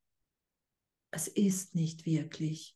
Es 1.10 1.28
ist 1.28 1.74
nicht 1.74 2.06
wirklich. 2.06 2.74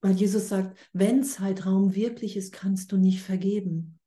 Weil 0.00 0.14
Jesus 0.14 0.48
sagt, 0.48 0.78
wenn 0.92 1.24
Zeitraum 1.24 1.94
wirklich 1.94 2.36
ist, 2.36 2.52
kannst 2.52 2.92
du 2.92 2.96
nicht 2.96 3.20
vergeben. 3.20 3.98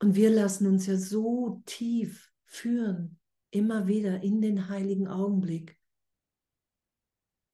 Und 0.00 0.14
wir 0.16 0.30
lassen 0.30 0.66
uns 0.66 0.86
ja 0.86 0.96
so 0.96 1.62
tief 1.66 2.32
führen, 2.44 3.18
immer 3.50 3.86
wieder 3.86 4.22
in 4.22 4.40
den 4.40 4.68
heiligen 4.68 5.08
Augenblick. 5.08 5.76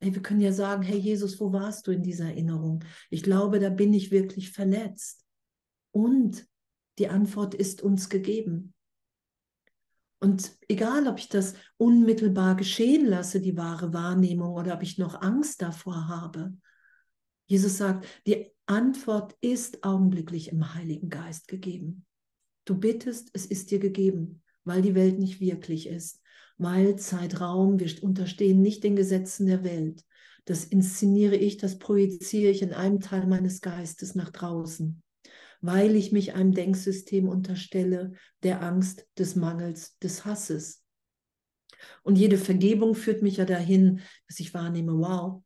Hey, 0.01 0.15
wir 0.15 0.23
können 0.23 0.41
ja 0.41 0.53
sagen, 0.53 0.83
hey 0.83 0.99
Jesus, 0.99 1.41
wo 1.41 1.53
warst 1.53 1.87
du 1.87 1.91
in 1.91 2.03
dieser 2.03 2.27
Erinnerung? 2.27 2.85
Ich 3.11 3.23
glaube, 3.23 3.59
da 3.59 3.69
bin 3.69 3.93
ich 3.93 4.11
wirklich 4.11 4.53
verletzt. 4.53 5.25
Und 5.91 6.47
die 6.99 7.09
Antwort 7.09 7.55
ist 7.55 7.83
uns 7.83 8.09
gegeben. 8.09 8.75
Und 10.21 10.57
egal, 10.69 11.07
ob 11.07 11.19
ich 11.19 11.29
das 11.29 11.55
unmittelbar 11.77 12.57
geschehen 12.57 13.07
lasse, 13.07 13.41
die 13.41 13.57
wahre 13.57 13.93
Wahrnehmung, 13.93 14.53
oder 14.53 14.75
ob 14.75 14.83
ich 14.83 14.99
noch 14.99 15.21
Angst 15.21 15.63
davor 15.63 16.09
habe, 16.09 16.57
Jesus 17.47 17.79
sagt, 17.79 18.07
die 18.27 18.51
Antwort 18.67 19.35
ist 19.41 19.85
augenblicklich 19.85 20.51
im 20.53 20.75
Heiligen 20.75 21.09
Geist 21.09 21.49
gegeben. 21.49 22.05
Du 22.65 22.77
bittest, 22.77 23.31
es 23.33 23.47
ist 23.47 23.71
dir 23.71 23.79
gegeben, 23.79 24.43
weil 24.65 24.83
die 24.83 24.95
Welt 24.95 25.19
nicht 25.19 25.41
wirklich 25.41 25.87
ist, 25.87 26.21
weil 26.59 26.97
Zeitraum, 26.97 27.79
wir 27.79 28.03
unterstehen 28.03 28.61
nicht 28.61 28.85
den 28.85 28.97
Gesetzen 28.97 29.47
der 29.47 29.65
Welt. 29.65 30.05
Das 30.45 30.65
inszeniere 30.65 31.37
ich, 31.37 31.57
das 31.57 31.79
projiziere 31.79 32.51
ich 32.51 32.63
in 32.63 32.73
einem 32.73 33.01
Teil 33.01 33.27
meines 33.27 33.61
Geistes 33.61 34.15
nach 34.15 34.31
draußen, 34.31 35.03
weil 35.61 35.95
ich 35.95 36.11
mich 36.11 36.35
einem 36.35 36.53
Denksystem 36.53 37.29
unterstelle, 37.29 38.13
der 38.43 38.63
Angst, 38.63 39.07
des 39.19 39.37
Mangels, 39.37 39.97
des 39.99 40.25
Hasses. 40.25 40.83
Und 42.03 42.17
jede 42.17 42.39
Vergebung 42.39 42.95
führt 42.95 43.23
mich 43.23 43.37
ja 43.37 43.45
dahin, 43.45 44.01
dass 44.27 44.41
ich 44.41 44.53
wahrnehme, 44.53 44.99
wow, 44.99 45.43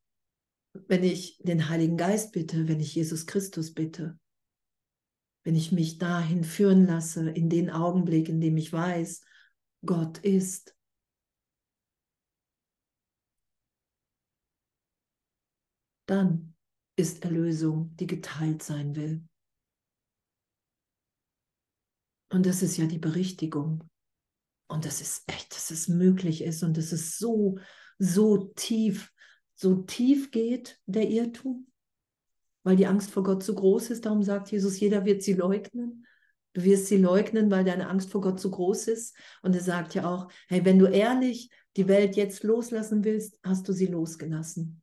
wenn 0.88 1.04
ich 1.04 1.38
den 1.42 1.68
Heiligen 1.68 1.96
Geist 1.96 2.32
bitte, 2.32 2.68
wenn 2.68 2.80
ich 2.80 2.94
Jesus 2.94 3.26
Christus 3.26 3.74
bitte, 3.74 4.18
wenn 5.44 5.56
ich 5.56 5.72
mich 5.72 5.98
dahin 5.98 6.44
führen 6.44 6.86
lasse, 6.86 7.28
in 7.28 7.48
den 7.48 7.68
Augenblick, 7.68 8.28
in 8.28 8.40
dem 8.40 8.56
ich 8.56 8.72
weiß, 8.72 9.22
Gott 9.84 10.18
ist. 10.18 10.74
Dann 16.12 16.54
ist 16.96 17.24
Erlösung, 17.24 17.96
die 17.96 18.06
geteilt 18.06 18.62
sein 18.62 18.94
will. 18.96 19.22
Und 22.30 22.46
das 22.46 22.62
ist 22.62 22.76
ja 22.76 22.86
die 22.86 22.98
Berichtigung. 22.98 23.88
Und 24.68 24.84
das 24.84 25.00
ist 25.00 25.24
echt, 25.26 25.54
dass 25.54 25.70
es 25.70 25.88
möglich 25.88 26.42
ist 26.42 26.62
und 26.62 26.78
es 26.78 26.92
ist 26.92 27.18
so, 27.18 27.58
so 27.98 28.52
tief 28.56 29.12
so 29.62 29.76
tief 29.76 30.32
geht 30.32 30.80
der 30.86 31.08
Irrtum, 31.08 31.68
weil 32.64 32.74
die 32.74 32.86
Angst 32.86 33.10
vor 33.10 33.22
Gott 33.22 33.42
zu 33.44 33.54
groß 33.54 33.90
ist. 33.90 34.04
Darum 34.04 34.22
sagt 34.22 34.50
Jesus, 34.50 34.80
jeder 34.80 35.04
wird 35.04 35.22
sie 35.22 35.34
leugnen. 35.34 36.04
Du 36.52 36.64
wirst 36.64 36.86
sie 36.86 36.96
leugnen, 36.96 37.50
weil 37.50 37.64
deine 37.64 37.88
Angst 37.88 38.10
vor 38.10 38.20
Gott 38.20 38.40
zu 38.40 38.50
groß 38.50 38.88
ist. 38.88 39.16
Und 39.40 39.54
er 39.54 39.62
sagt 39.62 39.94
ja 39.94 40.12
auch, 40.12 40.28
hey, 40.48 40.64
wenn 40.64 40.78
du 40.78 40.86
ehrlich 40.86 41.50
die 41.76 41.88
Welt 41.88 42.16
jetzt 42.16 42.42
loslassen 42.42 43.04
willst, 43.04 43.38
hast 43.44 43.68
du 43.68 43.72
sie 43.72 43.86
losgelassen. 43.86 44.81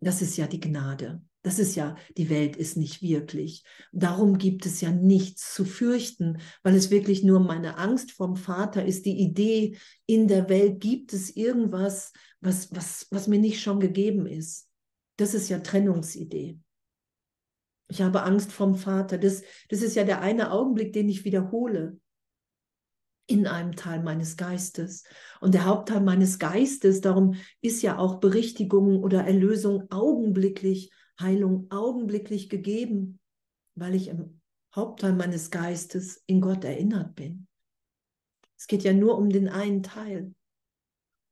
Das 0.00 0.22
ist 0.22 0.36
ja 0.36 0.46
die 0.46 0.60
Gnade. 0.60 1.22
Das 1.42 1.58
ist 1.58 1.74
ja, 1.74 1.96
die 2.16 2.30
Welt 2.30 2.56
ist 2.56 2.76
nicht 2.76 3.02
wirklich. 3.02 3.64
Darum 3.90 4.38
gibt 4.38 4.64
es 4.64 4.80
ja 4.80 4.90
nichts 4.90 5.52
zu 5.52 5.64
fürchten, 5.64 6.38
weil 6.62 6.76
es 6.76 6.90
wirklich 6.90 7.24
nur 7.24 7.40
meine 7.40 7.78
Angst 7.78 8.12
vom 8.12 8.36
Vater 8.36 8.84
ist. 8.84 9.06
Die 9.06 9.18
Idee, 9.18 9.76
in 10.06 10.28
der 10.28 10.48
Welt 10.48 10.80
gibt 10.80 11.12
es 11.12 11.34
irgendwas, 11.34 12.12
was, 12.40 12.72
was, 12.72 13.08
was 13.10 13.26
mir 13.26 13.40
nicht 13.40 13.60
schon 13.60 13.80
gegeben 13.80 14.26
ist. 14.26 14.68
Das 15.16 15.34
ist 15.34 15.48
ja 15.48 15.58
Trennungsidee. 15.58 16.58
Ich 17.88 18.00
habe 18.00 18.22
Angst 18.22 18.52
vom 18.52 18.76
Vater. 18.76 19.18
Das, 19.18 19.42
das 19.68 19.82
ist 19.82 19.96
ja 19.96 20.04
der 20.04 20.20
eine 20.20 20.52
Augenblick, 20.52 20.92
den 20.92 21.08
ich 21.08 21.24
wiederhole 21.24 21.98
in 23.32 23.46
einem 23.46 23.74
Teil 23.74 24.02
meines 24.02 24.36
Geistes. 24.36 25.04
Und 25.40 25.54
der 25.54 25.64
Hauptteil 25.64 26.02
meines 26.02 26.38
Geistes, 26.38 27.00
darum 27.00 27.34
ist 27.62 27.80
ja 27.82 27.96
auch 27.96 28.20
Berichtigung 28.20 29.02
oder 29.02 29.24
Erlösung 29.24 29.90
augenblicklich, 29.90 30.92
Heilung 31.18 31.70
augenblicklich 31.70 32.50
gegeben, 32.50 33.18
weil 33.74 33.94
ich 33.94 34.08
im 34.08 34.40
Hauptteil 34.74 35.14
meines 35.14 35.50
Geistes 35.50 36.22
in 36.26 36.42
Gott 36.42 36.64
erinnert 36.64 37.14
bin. 37.14 37.46
Es 38.58 38.66
geht 38.66 38.82
ja 38.82 38.92
nur 38.92 39.16
um 39.16 39.30
den 39.30 39.48
einen 39.48 39.82
Teil. 39.82 40.34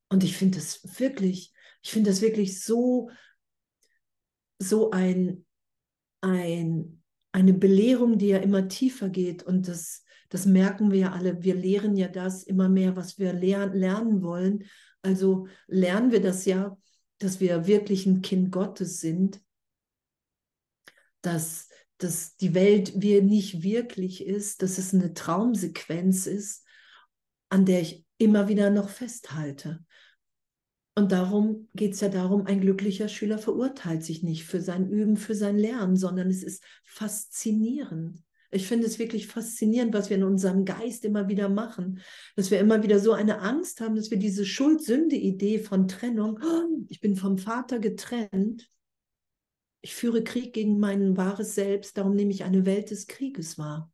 Und 0.09 0.25
ich 0.25 0.37
finde 0.37 0.59
das 0.59 0.99
wirklich, 0.99 1.53
ich 1.83 1.91
finde 1.91 2.11
das 2.11 2.23
wirklich 2.23 2.65
so, 2.65 3.11
so 4.59 4.91
ein, 4.91 5.45
ein, 6.23 7.03
eine 7.33 7.53
Belehrung, 7.53 8.17
die 8.17 8.29
ja 8.29 8.39
immer 8.39 8.69
tiefer 8.69 9.11
geht. 9.11 9.43
Und 9.43 9.69
das, 9.69 10.03
das 10.31 10.47
merken 10.47 10.91
wir 10.91 10.99
ja 10.99 11.13
alle. 11.13 11.43
Wir 11.43 11.55
lehren 11.55 11.97
ja 11.97 12.09
das 12.09 12.45
immer 12.45 12.69
mehr, 12.69 12.97
was 12.97 13.19
wir 13.19 13.33
ler 13.33 13.67
lernen 13.67 14.23
wollen. 14.23 14.65
Also 15.03 15.49
lernen 15.67 16.13
wir 16.13 16.23
das 16.23 16.45
ja, 16.47 16.79
dass 17.19 17.41
wir 17.41 17.67
wirklich 17.67 18.07
ein 18.07 18.23
Kind 18.23 18.51
Gottes 18.51 19.01
sind, 19.01 19.43
dass, 21.21 21.69
dass 21.99 22.37
die 22.37 22.55
Welt 22.55 22.93
wie 22.97 23.21
nicht 23.21 23.63
wirklich 23.63 24.25
ist, 24.25 24.63
dass 24.63 24.79
es 24.79 24.95
eine 24.95 25.13
Traumsequenz 25.13 26.27
ist, 26.27 26.65
an 27.51 27.67
der 27.67 27.83
ich 27.83 28.07
immer 28.17 28.49
wieder 28.49 28.71
noch 28.71 28.89
festhalte. 28.89 29.85
Und 30.95 31.13
darum 31.13 31.69
geht 31.75 31.95
es 31.95 32.01
ja 32.01 32.09
darum, 32.09 32.47
ein 32.47 32.61
glücklicher 32.61 33.09
Schüler 33.09 33.39
verurteilt 33.39 34.05
sich 34.05 34.23
nicht 34.23 34.45
für 34.45 34.61
sein 34.61 34.89
Üben, 34.89 35.17
für 35.17 35.35
sein 35.35 35.57
Lernen, 35.57 35.97
sondern 35.97 36.29
es 36.29 36.43
ist 36.43 36.63
faszinierend. 36.85 38.23
Ich 38.53 38.67
finde 38.67 38.87
es 38.87 38.99
wirklich 38.99 39.29
faszinierend, 39.29 39.95
was 39.95 40.11
wir 40.11 40.17
in 40.17 40.25
unserem 40.25 40.65
Geist 40.65 41.05
immer 41.05 41.29
wieder 41.29 41.49
machen, 41.49 42.01
dass 42.35 42.51
wir 42.51 42.59
immer 42.59 42.83
wieder 42.83 42.99
so 42.99 43.13
eine 43.13 43.41
Angst 43.41 43.81
haben, 43.81 43.95
dass 43.95 44.11
wir 44.11 44.19
diese 44.19 44.45
Schuld-Sünde-Idee 44.45 45.61
von 45.61 45.87
Trennung, 45.87 46.41
oh, 46.43 46.85
ich 46.89 47.01
bin 47.01 47.15
vom 47.15 47.39
Vater 47.39 47.79
getrennt, 47.79 48.69
ich 49.83 49.95
führe 49.95 50.25
Krieg 50.25 50.53
gegen 50.53 50.81
mein 50.81 51.17
wahres 51.17 51.55
Selbst, 51.55 51.97
darum 51.97 52.15
nehme 52.15 52.33
ich 52.33 52.43
eine 52.43 52.67
Welt 52.67 52.91
des 52.91 53.07
Krieges 53.07 53.57
wahr. 53.57 53.93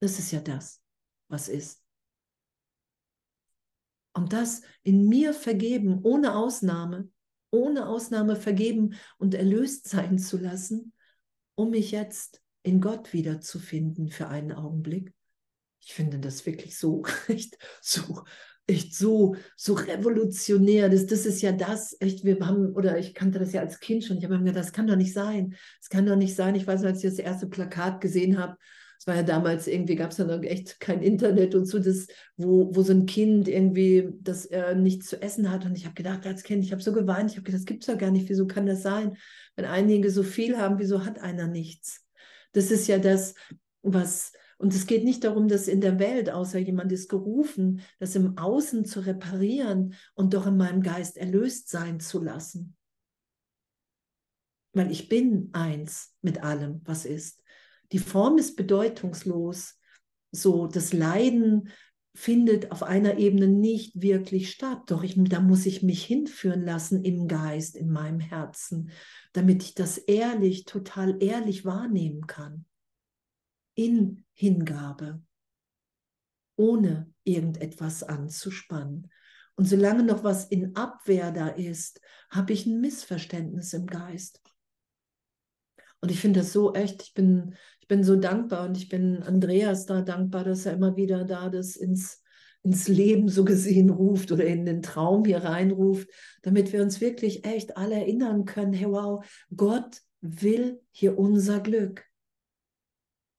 Das 0.00 0.18
ist 0.18 0.30
ja 0.30 0.40
das, 0.40 0.82
was 1.28 1.48
ist. 1.48 1.82
Und 4.14 4.34
das 4.34 4.60
in 4.82 5.08
mir 5.08 5.32
vergeben, 5.32 6.00
ohne 6.02 6.36
Ausnahme, 6.36 7.08
ohne 7.50 7.86
Ausnahme 7.86 8.36
vergeben 8.36 8.94
und 9.16 9.34
erlöst 9.34 9.88
sein 9.88 10.18
zu 10.18 10.36
lassen, 10.36 10.92
um 11.54 11.70
mich 11.70 11.92
jetzt 11.92 12.41
in 12.62 12.80
Gott 12.80 13.12
wiederzufinden 13.12 14.08
für 14.08 14.28
einen 14.28 14.52
Augenblick. 14.52 15.12
Ich 15.80 15.94
finde 15.94 16.18
das 16.18 16.46
wirklich 16.46 16.78
so, 16.78 17.04
echt 17.28 17.56
so, 17.80 18.24
echt 18.66 18.94
so, 18.94 19.36
so 19.56 19.74
revolutionär. 19.74 20.88
Das, 20.88 21.06
das 21.06 21.26
ist 21.26 21.42
ja 21.42 21.52
das, 21.52 21.96
echt, 22.00 22.24
wir 22.24 22.38
haben, 22.40 22.72
oder 22.74 22.98
ich 22.98 23.14
kannte 23.14 23.38
das 23.38 23.52
ja 23.52 23.60
als 23.60 23.80
Kind 23.80 24.04
schon. 24.04 24.18
Ich 24.18 24.24
habe 24.24 24.38
mir 24.38 24.44
gedacht, 24.44 24.64
das 24.64 24.72
kann 24.72 24.86
doch 24.86 24.96
nicht 24.96 25.12
sein. 25.12 25.56
Das 25.80 25.88
kann 25.88 26.06
doch 26.06 26.16
nicht 26.16 26.36
sein. 26.36 26.54
Ich 26.54 26.66
weiß, 26.66 26.84
als 26.84 27.02
ich 27.02 27.10
das 27.10 27.18
erste 27.18 27.48
Plakat 27.48 28.00
gesehen 28.00 28.38
habe, 28.38 28.56
es 29.02 29.08
war 29.08 29.16
ja 29.16 29.24
damals 29.24 29.66
irgendwie, 29.66 29.96
gab 29.96 30.12
es 30.12 30.18
ja 30.18 30.24
noch 30.24 30.40
echt 30.44 30.78
kein 30.78 31.02
Internet 31.02 31.56
und 31.56 31.66
so, 31.66 31.80
das, 31.80 32.06
wo, 32.36 32.72
wo 32.72 32.82
so 32.82 32.92
ein 32.92 33.04
Kind 33.04 33.48
irgendwie 33.48 34.10
das 34.20 34.46
äh, 34.46 34.76
nichts 34.76 35.08
zu 35.08 35.20
essen 35.20 35.50
hat. 35.50 35.64
Und 35.66 35.76
ich 35.76 35.86
habe 35.86 35.96
gedacht, 35.96 36.24
als 36.24 36.44
Kind, 36.44 36.64
ich 36.64 36.70
habe 36.70 36.82
so 36.82 36.92
geweint, 36.92 37.32
ich 37.32 37.36
habe 37.36 37.42
gedacht, 37.42 37.62
das 37.62 37.66
gibt 37.66 37.82
es 37.82 37.88
ja 37.88 37.96
gar 37.96 38.12
nicht. 38.12 38.28
Wieso 38.28 38.46
kann 38.46 38.64
das 38.64 38.82
sein? 38.82 39.16
Wenn 39.56 39.64
einige 39.64 40.08
so 40.08 40.22
viel 40.22 40.56
haben, 40.56 40.78
wieso 40.78 41.04
hat 41.04 41.18
einer 41.18 41.48
nichts? 41.48 42.01
Das 42.52 42.70
ist 42.70 42.86
ja 42.86 42.98
das, 42.98 43.34
was, 43.82 44.32
und 44.58 44.74
es 44.74 44.86
geht 44.86 45.04
nicht 45.04 45.24
darum, 45.24 45.48
dass 45.48 45.68
in 45.68 45.80
der 45.80 45.98
Welt, 45.98 46.30
außer 46.30 46.58
jemand 46.58 46.92
ist 46.92 47.08
gerufen, 47.08 47.80
das 47.98 48.14
im 48.14 48.38
Außen 48.38 48.84
zu 48.84 49.00
reparieren 49.00 49.94
und 50.14 50.34
doch 50.34 50.46
in 50.46 50.56
meinem 50.56 50.82
Geist 50.82 51.16
erlöst 51.16 51.68
sein 51.68 51.98
zu 52.00 52.22
lassen. 52.22 52.76
Weil 54.74 54.90
ich 54.90 55.08
bin 55.08 55.50
eins 55.52 56.14
mit 56.22 56.42
allem, 56.42 56.80
was 56.84 57.04
ist. 57.04 57.42
Die 57.92 57.98
Form 57.98 58.38
ist 58.38 58.56
bedeutungslos. 58.56 59.78
So, 60.30 60.66
das 60.66 60.94
Leiden 60.94 61.68
findet 62.14 62.70
auf 62.70 62.82
einer 62.82 63.18
Ebene 63.18 63.48
nicht 63.48 64.00
wirklich 64.00 64.50
statt. 64.50 64.82
Doch 64.86 65.02
ich, 65.02 65.14
da 65.16 65.40
muss 65.40 65.64
ich 65.66 65.82
mich 65.82 66.04
hinführen 66.04 66.64
lassen 66.64 67.04
im 67.04 67.26
Geist, 67.26 67.76
in 67.76 67.90
meinem 67.90 68.20
Herzen, 68.20 68.90
damit 69.32 69.62
ich 69.62 69.74
das 69.74 69.98
ehrlich, 69.98 70.64
total 70.64 71.22
ehrlich 71.22 71.64
wahrnehmen 71.64 72.26
kann. 72.26 72.66
In 73.74 74.24
Hingabe, 74.34 75.22
ohne 76.56 77.10
irgendetwas 77.24 78.02
anzuspannen. 78.02 79.10
Und 79.54 79.66
solange 79.66 80.02
noch 80.02 80.24
was 80.24 80.44
in 80.46 80.76
Abwehr 80.76 81.30
da 81.30 81.48
ist, 81.48 82.00
habe 82.28 82.52
ich 82.52 82.66
ein 82.66 82.80
Missverständnis 82.80 83.72
im 83.72 83.86
Geist. 83.86 84.41
Und 86.02 86.10
ich 86.10 86.20
finde 86.20 86.40
das 86.40 86.52
so 86.52 86.74
echt, 86.74 87.00
ich 87.02 87.14
bin, 87.14 87.54
ich 87.80 87.86
bin 87.86 88.02
so 88.02 88.16
dankbar 88.16 88.68
und 88.68 88.76
ich 88.76 88.88
bin 88.88 89.22
Andreas 89.22 89.86
da 89.86 90.02
dankbar, 90.02 90.44
dass 90.44 90.66
er 90.66 90.74
immer 90.74 90.96
wieder 90.96 91.24
da 91.24 91.48
das 91.48 91.76
ins, 91.76 92.22
ins 92.64 92.88
Leben 92.88 93.28
so 93.28 93.44
gesehen 93.44 93.88
ruft 93.88 94.32
oder 94.32 94.44
in 94.44 94.66
den 94.66 94.82
Traum 94.82 95.24
hier 95.24 95.44
reinruft, 95.44 96.08
damit 96.42 96.72
wir 96.72 96.82
uns 96.82 97.00
wirklich 97.00 97.44
echt 97.44 97.76
alle 97.76 97.94
erinnern 97.94 98.44
können, 98.44 98.72
hey 98.72 98.90
wow, 98.90 99.24
Gott 99.56 100.02
will 100.20 100.80
hier 100.90 101.18
unser 101.18 101.60
Glück. 101.60 102.04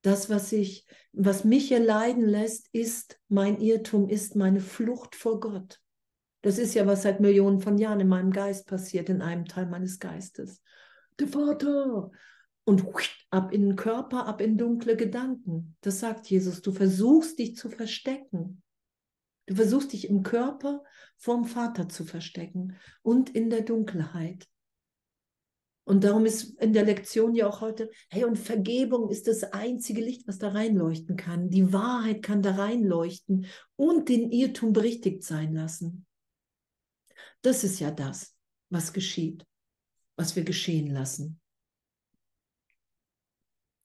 Das, 0.02 0.30
was 0.30 0.52
ich, 0.54 0.86
was 1.12 1.44
mich 1.44 1.68
hier 1.68 1.80
leiden 1.80 2.26
lässt, 2.26 2.70
ist 2.74 3.20
mein 3.28 3.60
Irrtum, 3.60 4.08
ist 4.08 4.38
meine 4.38 4.62
Flucht 4.62 5.16
vor 5.16 5.42
Gott. 5.42 5.82
Das 6.42 6.58
ist 6.58 6.74
ja, 6.76 6.86
was 6.86 7.04
seit 7.04 7.20
Millionen 7.20 7.60
von 7.60 7.78
Jahren 7.78 8.02
in 8.02 8.10
meinem 8.10 8.32
Geist 8.32 8.68
passiert, 8.68 9.10
in 9.10 9.22
einem 9.22 9.46
Teil 9.46 9.66
meines 9.66 10.00
Geistes. 10.00 10.62
Der 11.20 11.28
Vater, 11.28 12.12
und 12.66 12.86
ab 13.30 13.52
in 13.52 13.62
den 13.62 13.76
Körper, 13.76 14.26
ab 14.26 14.42
in 14.42 14.58
dunkle 14.58 14.96
Gedanken. 14.96 15.76
Das 15.82 16.00
sagt 16.00 16.28
Jesus. 16.28 16.62
Du 16.62 16.72
versuchst 16.72 17.40
dich 17.40 17.56
zu 17.58 17.70
verstecken. 17.70 18.62
Du 19.48 19.56
versuchst 19.56 19.92
dich 19.92 20.08
im 20.08 20.24
Körper 20.24 20.84
vom 21.18 21.46
Vater 21.46 21.90
zu 21.90 22.06
verstecken 22.06 22.78
und 23.02 23.30
in 23.30 23.50
der 23.50 23.62
Dunkelheit. 23.62 24.48
Und 25.86 26.06
darum 26.06 26.26
ist 26.26 26.58
in 26.62 26.72
der 26.72 26.86
Lektion 26.86 27.36
ja 27.36 27.48
auch 27.48 27.60
heute, 27.60 27.92
hey, 28.10 28.24
und 28.24 28.40
Vergebung 28.40 29.10
ist 29.10 29.28
das 29.28 29.44
einzige 29.44 30.02
Licht, 30.02 30.26
was 30.28 30.38
da 30.38 30.50
reinleuchten 30.50 31.18
kann. 31.18 31.50
Die 31.50 31.74
Wahrheit 31.74 32.24
kann 32.24 32.42
da 32.42 32.56
reinleuchten 32.56 33.48
und 33.76 34.08
den 34.08 34.32
Irrtum 34.32 34.72
berichtigt 34.72 35.24
sein 35.24 35.54
lassen. 35.54 36.06
Das 37.42 37.66
ist 37.66 37.82
ja 37.82 37.92
das, 37.92 38.34
was 38.70 38.94
geschieht, 38.94 39.46
was 40.16 40.38
wir 40.38 40.46
geschehen 40.46 40.88
lassen. 40.88 41.42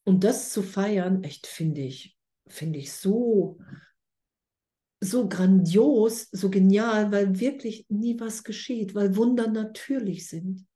Und 0.09 0.24
das 0.24 0.52
zu 0.54 0.62
feiern, 0.62 1.22
echt 1.22 1.46
finde 1.46 1.82
ich, 1.82 2.16
finde 2.46 2.78
ich 2.78 2.94
so, 2.94 3.59
so 5.00 5.28
grandios, 5.28 6.30
so 6.32 6.48
genial, 6.48 7.12
weil 7.12 7.38
wirklich 7.38 7.84
nie 7.90 8.18
was 8.18 8.42
geschieht, 8.42 8.94
weil 8.94 9.16
Wunder 9.16 9.48
natürlich 9.48 10.26
sind. 10.26 10.66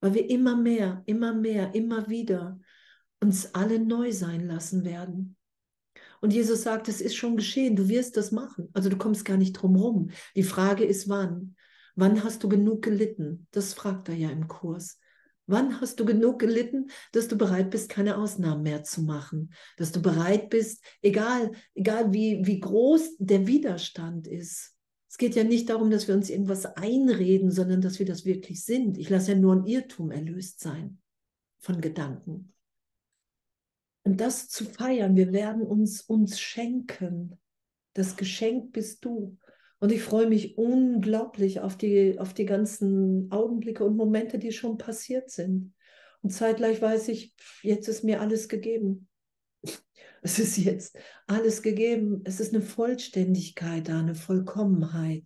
Weil 0.00 0.14
wir 0.14 0.30
immer 0.30 0.56
mehr, 0.56 1.02
immer 1.04 1.34
mehr, 1.34 1.74
immer 1.74 2.08
wieder 2.08 2.58
uns 3.20 3.54
alle 3.54 3.78
neu 3.78 4.12
sein 4.12 4.46
lassen 4.46 4.86
werden. 4.86 5.36
Und 6.22 6.32
Jesus 6.32 6.62
sagt, 6.62 6.88
es 6.88 7.02
ist 7.02 7.14
schon 7.14 7.36
geschehen, 7.36 7.76
du 7.76 7.90
wirst 7.90 8.16
das 8.16 8.32
machen. 8.32 8.70
Also 8.72 8.88
du 8.88 8.96
kommst 8.96 9.26
gar 9.26 9.36
nicht 9.36 9.52
drum 9.52 9.76
rum. 9.76 10.08
Die 10.36 10.42
Frage 10.42 10.84
ist, 10.84 11.06
wann? 11.06 11.54
Wann 11.96 12.24
hast 12.24 12.42
du 12.42 12.48
genug 12.48 12.80
gelitten? 12.80 13.46
Das 13.50 13.74
fragt 13.74 14.08
er 14.08 14.14
ja 14.14 14.30
im 14.30 14.48
Kurs. 14.48 14.98
Wann 15.46 15.80
hast 15.80 15.98
du 15.98 16.04
genug 16.04 16.38
gelitten, 16.38 16.90
dass 17.12 17.28
du 17.28 17.36
bereit 17.36 17.70
bist, 17.70 17.88
keine 17.88 18.16
Ausnahmen 18.16 18.62
mehr 18.62 18.84
zu 18.84 19.02
machen? 19.02 19.52
Dass 19.76 19.92
du 19.92 20.00
bereit 20.00 20.50
bist, 20.50 20.84
egal, 21.02 21.52
egal 21.74 22.12
wie, 22.12 22.46
wie 22.46 22.60
groß 22.60 23.16
der 23.18 23.46
Widerstand 23.46 24.26
ist. 24.26 24.76
Es 25.08 25.18
geht 25.18 25.34
ja 25.34 25.44
nicht 25.44 25.68
darum, 25.68 25.90
dass 25.90 26.08
wir 26.08 26.14
uns 26.14 26.30
irgendwas 26.30 26.64
einreden, 26.64 27.50
sondern 27.50 27.82
dass 27.82 27.98
wir 27.98 28.06
das 28.06 28.24
wirklich 28.24 28.64
sind. 28.64 28.96
Ich 28.96 29.10
lasse 29.10 29.32
ja 29.32 29.38
nur 29.38 29.54
ein 29.54 29.66
Irrtum 29.66 30.10
erlöst 30.10 30.60
sein 30.60 30.98
von 31.58 31.80
Gedanken. 31.80 32.54
Und 34.04 34.20
das 34.20 34.48
zu 34.48 34.64
feiern, 34.64 35.14
wir 35.16 35.32
werden 35.32 35.62
uns 35.62 36.00
uns 36.00 36.40
schenken. 36.40 37.38
Das 37.94 38.16
Geschenk 38.16 38.72
bist 38.72 39.04
du. 39.04 39.38
Und 39.82 39.90
ich 39.90 40.00
freue 40.00 40.28
mich 40.28 40.56
unglaublich 40.58 41.58
auf 41.58 41.76
die, 41.76 42.16
auf 42.20 42.32
die 42.32 42.44
ganzen 42.44 43.28
Augenblicke 43.32 43.82
und 43.82 43.96
Momente, 43.96 44.38
die 44.38 44.52
schon 44.52 44.78
passiert 44.78 45.28
sind. 45.28 45.74
Und 46.20 46.30
zeitgleich 46.30 46.80
weiß 46.80 47.08
ich, 47.08 47.34
jetzt 47.64 47.88
ist 47.88 48.04
mir 48.04 48.20
alles 48.20 48.48
gegeben. 48.48 49.08
Es 50.24 50.38
ist 50.38 50.56
jetzt 50.56 50.96
alles 51.26 51.62
gegeben. 51.62 52.20
Es 52.22 52.38
ist 52.38 52.54
eine 52.54 52.62
Vollständigkeit 52.62 53.88
da, 53.88 53.98
eine 53.98 54.14
Vollkommenheit, 54.14 55.24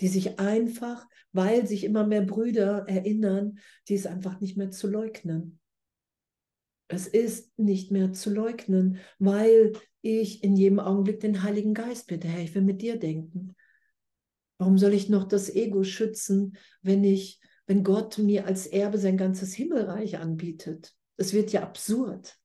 die 0.00 0.08
sich 0.08 0.40
einfach, 0.40 1.06
weil 1.30 1.64
sich 1.64 1.84
immer 1.84 2.04
mehr 2.04 2.22
Brüder 2.22 2.86
erinnern, 2.88 3.60
die 3.86 3.94
ist 3.94 4.08
einfach 4.08 4.40
nicht 4.40 4.56
mehr 4.56 4.72
zu 4.72 4.88
leugnen. 4.88 5.60
Es 6.88 7.06
ist 7.06 7.56
nicht 7.56 7.92
mehr 7.92 8.12
zu 8.12 8.30
leugnen, 8.30 8.98
weil 9.20 9.74
ich 10.02 10.42
in 10.42 10.56
jedem 10.56 10.80
Augenblick 10.80 11.20
den 11.20 11.44
Heiligen 11.44 11.72
Geist 11.72 12.08
bitte, 12.08 12.26
Herr, 12.26 12.42
ich 12.42 12.52
will 12.56 12.62
mit 12.62 12.82
dir 12.82 12.98
denken. 12.98 13.54
Warum 14.60 14.76
soll 14.76 14.92
ich 14.92 15.08
noch 15.08 15.24
das 15.24 15.48
Ego 15.48 15.84
schützen, 15.84 16.58
wenn 16.82 17.02
ich, 17.02 17.40
wenn 17.66 17.82
Gott 17.82 18.18
mir 18.18 18.44
als 18.44 18.66
Erbe 18.66 18.98
sein 18.98 19.16
ganzes 19.16 19.54
Himmelreich 19.54 20.18
anbietet? 20.18 20.94
Es 21.16 21.32
wird 21.32 21.50
ja 21.50 21.62
absurd. 21.62 22.38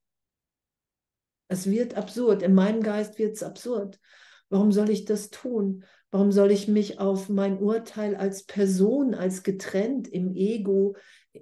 Es 1.50 1.70
wird 1.70 1.96
absurd. 1.96 2.42
In 2.42 2.54
meinem 2.54 2.82
Geist 2.82 3.20
wird 3.20 3.36
es 3.36 3.44
absurd. 3.44 4.00
Warum 4.48 4.72
soll 4.72 4.92
ich 4.92 5.04
das 5.04 5.30
tun? 5.30 5.84
Warum 6.10 6.32
soll 6.32 6.52
ich 6.52 6.70
mich 6.70 7.00
auf 7.00 7.28
mein 7.28 7.60
Urteil 7.60 8.16
als 8.16 8.46
Person, 8.46 9.14
als 9.14 9.44
getrennt 9.44 10.08
im 10.08 10.34
Ego, 10.36 10.96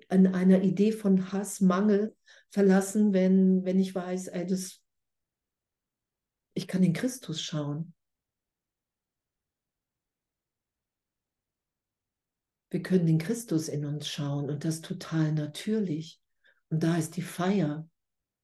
an 0.10 0.26
einer 0.26 0.64
Idee 0.64 0.92
von 0.92 1.32
Hass, 1.32 1.62
Mangel 1.62 2.16
verlassen, 2.50 3.14
wenn, 3.14 3.64
wenn 3.64 3.80
ich 3.80 3.94
weiß, 3.94 4.30
ey, 4.30 4.48
das, 4.48 4.82
ich 6.56 6.68
kann 6.68 6.82
in 6.82 6.94
Christus 6.94 7.44
schauen. 7.44 7.94
Wir 12.74 12.82
können 12.82 13.06
den 13.06 13.20
Christus 13.20 13.68
in 13.68 13.86
uns 13.86 14.10
schauen 14.10 14.50
und 14.50 14.66
das 14.66 14.82
total 14.82 15.32
natürlich. 15.32 16.20
Und 16.70 16.82
da 16.82 16.98
ist 16.98 17.16
die 17.16 17.22
Feier, 17.22 17.88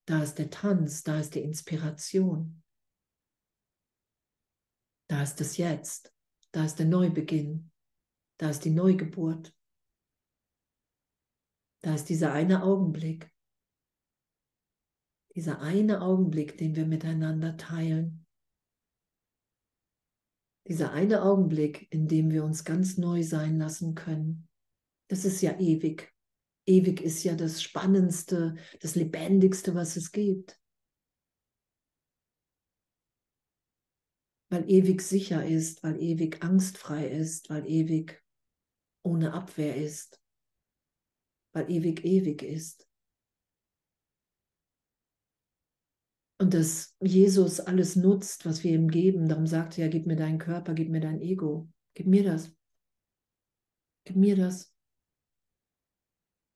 da 0.05 0.21
ist 0.21 0.35
der 0.35 0.51
Tanz, 0.51 1.01
da 1.01 1.19
ist 1.19 1.33
die 1.33 1.41
Inspiration. 1.41 2.61
Da 5.07 5.23
ist 5.23 5.39
das 5.39 5.57
Jetzt, 5.57 6.13
da 6.51 6.63
ist 6.63 6.75
der 6.75 6.85
Neubeginn, 6.85 7.71
da 8.37 8.51
ist 8.51 8.63
die 8.65 8.69
Neugeburt. 8.69 9.51
Da 11.81 11.95
ist 11.95 12.05
dieser 12.05 12.31
eine 12.31 12.61
Augenblick, 12.61 13.33
dieser 15.33 15.59
eine 15.59 16.01
Augenblick, 16.01 16.55
den 16.55 16.75
wir 16.75 16.85
miteinander 16.85 17.57
teilen. 17.57 18.27
Dieser 20.69 20.91
eine 20.91 21.23
Augenblick, 21.23 21.91
in 21.91 22.07
dem 22.07 22.29
wir 22.29 22.43
uns 22.43 22.63
ganz 22.63 22.97
neu 22.97 23.23
sein 23.23 23.57
lassen 23.57 23.95
können. 23.95 24.47
Das 25.07 25.25
ist 25.25 25.41
ja 25.41 25.59
ewig. 25.59 26.13
Ewig 26.67 27.01
ist 27.01 27.23
ja 27.23 27.33
das 27.33 27.63
Spannendste, 27.63 28.55
das 28.79 28.93
Lebendigste, 28.93 29.73
was 29.73 29.95
es 29.95 30.11
gibt. 30.11 30.59
Weil 34.51 34.69
ewig 34.69 35.01
sicher 35.01 35.43
ist, 35.43 35.81
weil 35.83 35.99
ewig 36.01 36.43
angstfrei 36.43 37.07
ist, 37.07 37.49
weil 37.49 37.67
ewig 37.67 38.23
ohne 39.03 39.33
Abwehr 39.33 39.75
ist, 39.75 40.21
weil 41.53 41.69
ewig 41.71 42.05
ewig 42.05 42.43
ist. 42.43 42.88
Und 46.41 46.53
dass 46.53 46.95
Jesus 47.01 47.59
alles 47.59 47.97
nutzt, 47.97 48.45
was 48.45 48.63
wir 48.63 48.71
ihm 48.71 48.87
geben. 48.87 49.27
Darum 49.27 49.45
sagt 49.45 49.77
er, 49.77 49.89
gib 49.89 50.07
mir 50.07 50.15
deinen 50.15 50.39
Körper, 50.39 50.73
gib 50.73 50.89
mir 50.89 51.01
dein 51.01 51.19
Ego. 51.19 51.67
Gib 51.93 52.07
mir 52.07 52.23
das. 52.23 52.55
Gib 54.05 54.15
mir 54.15 54.37
das. 54.37 54.73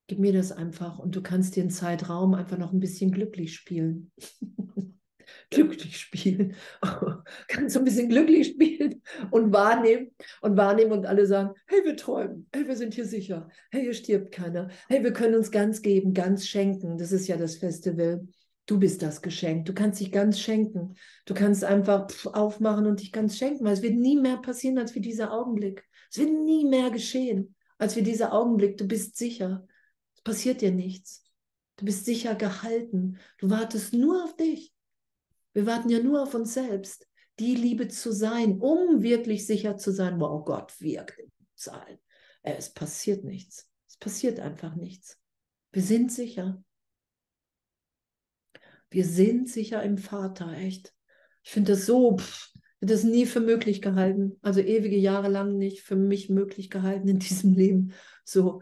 Gib 0.07 0.19
mir 0.19 0.33
das 0.33 0.51
einfach 0.51 0.99
und 0.99 1.15
du 1.15 1.21
kannst 1.21 1.57
einen 1.57 1.69
Zeitraum 1.69 2.33
einfach 2.33 2.57
noch 2.57 2.73
ein 2.73 2.79
bisschen 2.79 3.11
glücklich 3.11 3.53
spielen. 3.55 4.11
glücklich 5.49 5.97
spielen. 5.97 6.55
kannst 7.47 7.75
du 7.75 7.79
ein 7.79 7.85
bisschen 7.85 8.09
glücklich 8.09 8.47
spielen 8.47 9.01
und 9.31 9.53
wahrnehmen 9.53 10.11
und 10.41 10.57
wahrnehmen 10.57 10.91
und 10.91 11.05
alle 11.05 11.25
sagen, 11.25 11.55
hey, 11.67 11.83
wir 11.83 11.95
träumen, 11.95 12.47
hey, 12.53 12.67
wir 12.67 12.75
sind 12.75 12.93
hier 12.93 13.05
sicher, 13.05 13.49
hey, 13.71 13.81
hier 13.81 13.93
stirbt 13.93 14.31
keiner, 14.31 14.69
hey, 14.87 15.03
wir 15.03 15.13
können 15.13 15.35
uns 15.35 15.51
ganz 15.51 15.81
geben, 15.81 16.13
ganz 16.13 16.47
schenken. 16.47 16.97
Das 16.97 17.11
ist 17.11 17.27
ja 17.27 17.37
das 17.37 17.57
Festival. 17.57 18.27
Du 18.65 18.79
bist 18.79 19.01
das 19.01 19.21
Geschenk. 19.21 19.65
Du 19.65 19.73
kannst 19.73 19.99
dich 19.99 20.11
ganz 20.11 20.39
schenken. 20.39 20.95
Du 21.25 21.33
kannst 21.33 21.63
einfach 21.63 22.07
aufmachen 22.33 22.85
und 22.85 23.01
dich 23.01 23.11
ganz 23.11 23.37
schenken, 23.37 23.65
weil 23.65 23.73
es 23.73 23.81
wird 23.81 23.95
nie 23.95 24.17
mehr 24.17 24.37
passieren 24.37 24.77
als 24.77 24.95
wie 24.95 25.01
dieser 25.01 25.33
Augenblick. 25.33 25.83
Es 26.09 26.17
wird 26.17 26.31
nie 26.31 26.65
mehr 26.65 26.89
geschehen 26.91 27.55
als 27.77 27.95
wie 27.95 28.03
dieser 28.03 28.33
Augenblick. 28.33 28.77
Du 28.77 28.87
bist 28.87 29.17
sicher 29.17 29.67
passiert 30.23 30.61
dir 30.61 30.71
nichts. 30.71 31.23
Du 31.77 31.85
bist 31.85 32.05
sicher 32.05 32.35
gehalten. 32.35 33.19
Du 33.39 33.49
wartest 33.49 33.93
nur 33.93 34.23
auf 34.23 34.35
dich. 34.35 34.73
Wir 35.53 35.65
warten 35.65 35.89
ja 35.89 35.99
nur 35.99 36.23
auf 36.23 36.33
uns 36.33 36.53
selbst, 36.53 37.07
die 37.39 37.55
Liebe 37.55 37.87
zu 37.87 38.11
sein, 38.11 38.59
um 38.59 39.01
wirklich 39.01 39.45
sicher 39.45 39.77
zu 39.77 39.91
sein, 39.91 40.19
wow, 40.19 40.43
Gott 40.43 40.79
wirkt 40.79 41.19
in 41.19 41.31
uns 41.51 41.67
allen. 41.67 41.99
Es 42.41 42.71
passiert 42.73 43.23
nichts. 43.23 43.67
Es 43.87 43.97
passiert 43.97 44.39
einfach 44.39 44.75
nichts. 44.75 45.19
Wir 45.71 45.81
sind 45.81 46.11
sicher. 46.11 46.63
Wir 48.93 49.05
sind 49.05 49.49
sicher 49.49 49.81
im 49.81 49.97
Vater, 49.97 50.53
echt. 50.53 50.93
Ich 51.41 51.49
finde 51.49 51.71
das 51.71 51.87
so, 51.87 52.17
pff, 52.17 52.53
das 52.79 53.03
nie 53.03 53.25
für 53.25 53.39
möglich 53.39 53.81
gehalten. 53.81 54.37
Also 54.43 54.59
ewige 54.59 54.97
Jahre 54.97 55.29
lang 55.29 55.57
nicht 55.57 55.81
für 55.81 55.95
mich 55.95 56.29
möglich 56.29 56.69
gehalten 56.69 57.07
in 57.07 57.17
diesem 57.19 57.53
Leben. 57.53 57.93
So, 58.23 58.61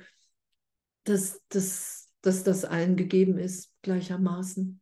dass, 1.03 1.41
dass, 1.49 2.13
dass 2.21 2.45
das 2.45 2.63
allen 2.63 2.95
gegeben 2.95 3.37
ist, 3.37 3.73
gleichermaßen. 3.81 4.79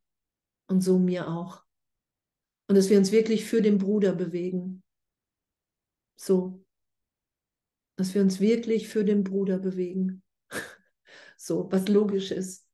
Und 0.68 0.82
so 0.82 1.00
mir 1.00 1.28
auch. 1.28 1.64
Und 2.68 2.76
dass 2.78 2.92
wir 2.92 3.00
uns 3.00 3.12
wirklich 3.12 3.46
für 3.46 3.64
den 3.64 3.80
Bruder 3.80 4.14
bewegen. 4.14 4.84
So. 6.16 6.64
Dass 7.96 8.14
wir 8.14 8.22
uns 8.22 8.40
wirklich 8.40 8.88
für 8.88 9.04
den 9.04 9.24
Bruder 9.24 9.58
bewegen. 9.58 10.22
so, 11.38 11.68
was 11.72 11.88
logisch 11.88 12.30
ist. 12.30 12.69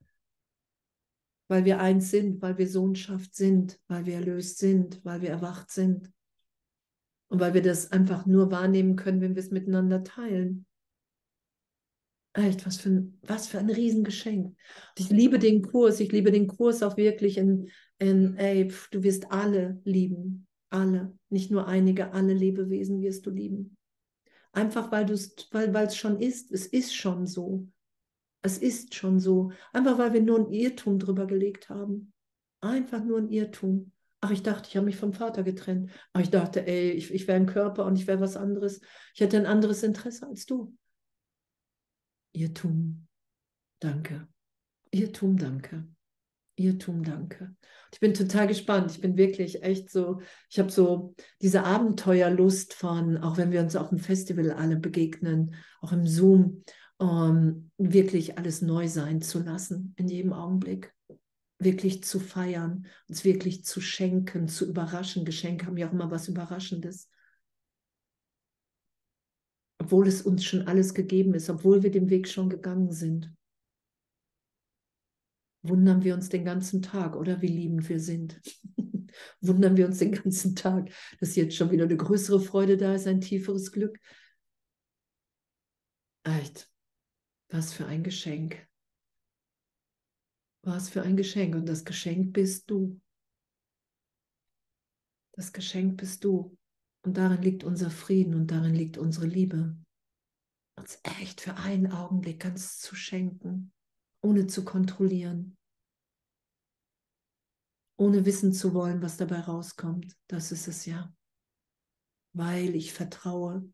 Weil 1.47 1.65
wir 1.65 1.79
eins 1.79 2.09
sind, 2.09 2.41
weil 2.41 2.57
wir 2.57 2.67
Sohnschaft 2.67 3.35
sind, 3.35 3.79
weil 3.87 4.05
wir 4.05 4.15
erlöst 4.15 4.57
sind, 4.57 5.03
weil 5.03 5.21
wir 5.21 5.29
erwacht 5.29 5.69
sind. 5.71 6.11
Und 7.27 7.39
weil 7.39 7.53
wir 7.53 7.61
das 7.61 7.91
einfach 7.91 8.25
nur 8.25 8.51
wahrnehmen 8.51 8.95
können, 8.95 9.21
wenn 9.21 9.35
wir 9.35 9.43
es 9.43 9.51
miteinander 9.51 10.03
teilen. 10.03 10.65
Echt, 12.33 12.65
was 12.65 12.77
für 12.77 12.89
ein, 12.89 13.19
was 13.21 13.47
für 13.47 13.59
ein 13.59 13.69
Riesengeschenk. 13.69 14.57
Ich 14.97 15.09
liebe 15.09 15.39
den 15.39 15.61
Kurs, 15.61 15.99
ich 15.99 16.11
liebe 16.11 16.31
den 16.31 16.47
Kurs 16.47 16.83
auch 16.83 16.97
wirklich 16.97 17.37
in, 17.37 17.69
in 17.97 18.35
ey, 18.35 18.69
pf, 18.69 18.89
du 18.89 19.03
wirst 19.03 19.31
alle 19.31 19.79
lieben. 19.85 20.47
Alle, 20.69 21.17
nicht 21.29 21.51
nur 21.51 21.67
einige, 21.67 22.11
alle 22.11 22.33
Lebewesen 22.33 23.01
wirst 23.01 23.25
du 23.25 23.29
lieben. 23.29 23.77
Einfach 24.51 24.91
weil 24.91 25.05
du 25.05 25.13
es, 25.13 25.35
weil 25.51 25.73
es 25.75 25.95
schon 25.95 26.19
ist, 26.19 26.51
es 26.51 26.65
ist 26.65 26.93
schon 26.93 27.27
so. 27.27 27.67
Es 28.45 28.59
ist 28.59 28.93
schon 28.93 29.19
so. 29.19 29.51
Einfach 29.73 29.97
weil 29.97 30.13
wir 30.13 30.21
nur 30.21 30.37
ein 30.37 30.51
Irrtum 30.51 30.99
drüber 30.99 31.25
gelegt 31.25 31.69
haben. 31.69 32.13
Einfach 32.61 33.03
nur 33.03 33.17
ein 33.17 33.29
Irrtum. 33.29 33.91
Ach, 34.21 34.29
ich 34.29 34.43
dachte, 34.43 34.69
ich 34.69 34.77
habe 34.77 34.85
mich 34.85 34.97
vom 34.97 35.13
Vater 35.13 35.41
getrennt. 35.41 35.89
Ach, 36.13 36.21
ich 36.21 36.29
dachte, 36.29 36.67
ey, 36.67 36.91
ich, 36.91 37.11
ich 37.11 37.27
wäre 37.27 37.39
ein 37.39 37.47
Körper 37.47 37.85
und 37.85 37.97
ich 37.97 38.05
wäre 38.05 38.19
was 38.19 38.37
anderes. 38.37 38.81
Ich 39.15 39.21
hätte 39.21 39.37
ein 39.37 39.47
anderes 39.47 39.81
Interesse 39.81 40.27
als 40.27 40.45
du. 40.45 40.77
Irrtum, 42.33 43.07
danke. 43.79 44.27
Irrtum, 44.91 45.37
danke. 45.37 45.87
Irrtum, 46.55 47.03
danke. 47.03 47.55
Ich 47.91 47.99
bin 47.99 48.13
total 48.13 48.45
gespannt. 48.45 48.91
Ich 48.91 49.01
bin 49.01 49.17
wirklich 49.17 49.63
echt 49.63 49.89
so, 49.89 50.21
ich 50.51 50.59
habe 50.59 50.71
so 50.71 51.15
diese 51.41 51.63
Abenteuerlust 51.63 52.75
von, 52.75 53.17
auch 53.17 53.37
wenn 53.37 53.51
wir 53.51 53.61
uns 53.61 53.75
auf 53.75 53.89
dem 53.89 53.97
Festival 53.97 54.51
alle 54.51 54.75
begegnen, 54.75 55.55
auch 55.81 55.91
im 55.91 56.05
Zoom, 56.05 56.63
ähm, 56.99 57.71
wirklich 57.77 58.37
alles 58.37 58.61
neu 58.61 58.87
sein 58.87 59.21
zu 59.21 59.39
lassen 59.39 59.93
in 59.97 60.07
jedem 60.07 60.33
Augenblick. 60.33 60.93
Wirklich 61.57 62.03
zu 62.03 62.19
feiern, 62.19 62.85
uns 63.07 63.23
wirklich 63.23 63.63
zu 63.63 63.79
schenken, 63.79 64.47
zu 64.47 64.67
überraschen. 64.67 65.23
Geschenke 65.23 65.65
haben 65.65 65.77
ja 65.77 65.87
auch 65.87 65.93
immer 65.93 66.11
was 66.11 66.27
Überraschendes 66.27 67.09
obwohl 69.85 70.07
es 70.07 70.23
uns 70.23 70.43
schon 70.43 70.67
alles 70.67 70.95
gegeben 70.95 71.35
ist, 71.35 71.47
obwohl 71.47 71.83
wir 71.83 71.91
den 71.91 72.09
Weg 72.09 72.27
schon 72.27 72.49
gegangen 72.49 72.91
sind. 72.91 73.31
Wundern 75.61 76.03
wir 76.03 76.15
uns 76.15 76.29
den 76.29 76.43
ganzen 76.43 76.81
Tag, 76.81 77.15
oder 77.15 77.43
wie 77.43 77.47
liebend 77.47 77.87
wir 77.87 77.99
sind. 77.99 78.41
Wundern 79.41 79.77
wir 79.77 79.85
uns 79.85 79.99
den 79.99 80.11
ganzen 80.11 80.55
Tag, 80.55 80.89
dass 81.19 81.35
jetzt 81.35 81.55
schon 81.55 81.69
wieder 81.69 81.85
eine 81.85 81.97
größere 81.97 82.39
Freude 82.39 82.77
da 82.77 82.95
ist, 82.95 83.05
ein 83.05 83.21
tieferes 83.21 83.71
Glück. 83.71 83.99
Echt, 86.23 86.67
was 87.55 87.73
für 87.73 87.85
ein 87.85 88.03
Geschenk. 88.03 88.67
Was 90.63 90.89
für 90.89 91.03
ein 91.03 91.15
Geschenk. 91.15 91.55
Und 91.55 91.67
das 91.67 91.85
Geschenk 91.85 92.33
bist 92.33 92.69
du. 92.69 92.99
Das 95.31 95.53
Geschenk 95.53 95.97
bist 95.97 96.25
du. 96.25 96.57
Und 97.03 97.15
darin 97.15 97.41
liegt 97.41 97.63
unser 97.63 97.89
Frieden 97.89 98.35
und 98.35 98.47
darin 98.47 98.75
liegt 98.75 98.97
unsere 98.97 99.27
Liebe. 99.27 99.77
Uns 100.77 100.99
echt 101.03 101.39
für 101.39 101.55
einen 101.55 101.91
Augenblick 101.91 102.41
ganz 102.41 102.79
zu 102.79 102.95
schenken, 102.95 103.71
ohne 104.21 104.47
zu 104.47 104.65
kontrollieren, 104.65 105.57
ohne 107.97 108.25
wissen 108.25 108.51
zu 108.51 108.73
wollen, 108.73 109.01
was 109.01 109.15
dabei 109.15 109.39
rauskommt. 109.39 110.17
Das 110.27 110.51
ist 110.51 110.67
es 110.67 110.85
ja. 110.85 111.15
Weil 112.33 112.75
ich 112.75 112.91
vertraue, 112.91 113.71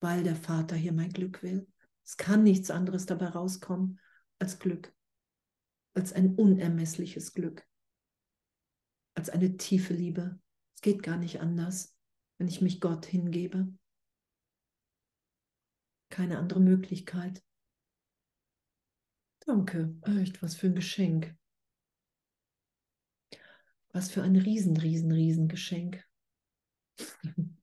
weil 0.00 0.22
der 0.22 0.36
Vater 0.36 0.76
hier 0.76 0.94
mein 0.94 1.12
Glück 1.12 1.42
will. 1.42 1.66
Es 2.08 2.16
kann 2.16 2.42
nichts 2.42 2.70
anderes 2.70 3.04
dabei 3.04 3.26
rauskommen 3.26 4.00
als 4.38 4.58
Glück, 4.58 4.96
als 5.92 6.14
ein 6.14 6.36
unermessliches 6.36 7.34
Glück, 7.34 7.68
als 9.14 9.28
eine 9.28 9.58
tiefe 9.58 9.92
Liebe. 9.92 10.40
Es 10.74 10.80
geht 10.80 11.02
gar 11.02 11.18
nicht 11.18 11.42
anders, 11.42 11.94
wenn 12.38 12.48
ich 12.48 12.62
mich 12.62 12.80
Gott 12.80 13.04
hingebe. 13.04 13.74
Keine 16.08 16.38
andere 16.38 16.60
Möglichkeit. 16.60 17.44
Danke, 19.40 19.94
echt, 20.18 20.40
was 20.40 20.56
für 20.56 20.68
ein 20.68 20.74
Geschenk. 20.74 21.36
Was 23.92 24.10
für 24.10 24.22
ein 24.22 24.36
riesen, 24.36 24.78
riesen, 24.78 25.12
riesen 25.12 25.46
Geschenk. 25.46 26.02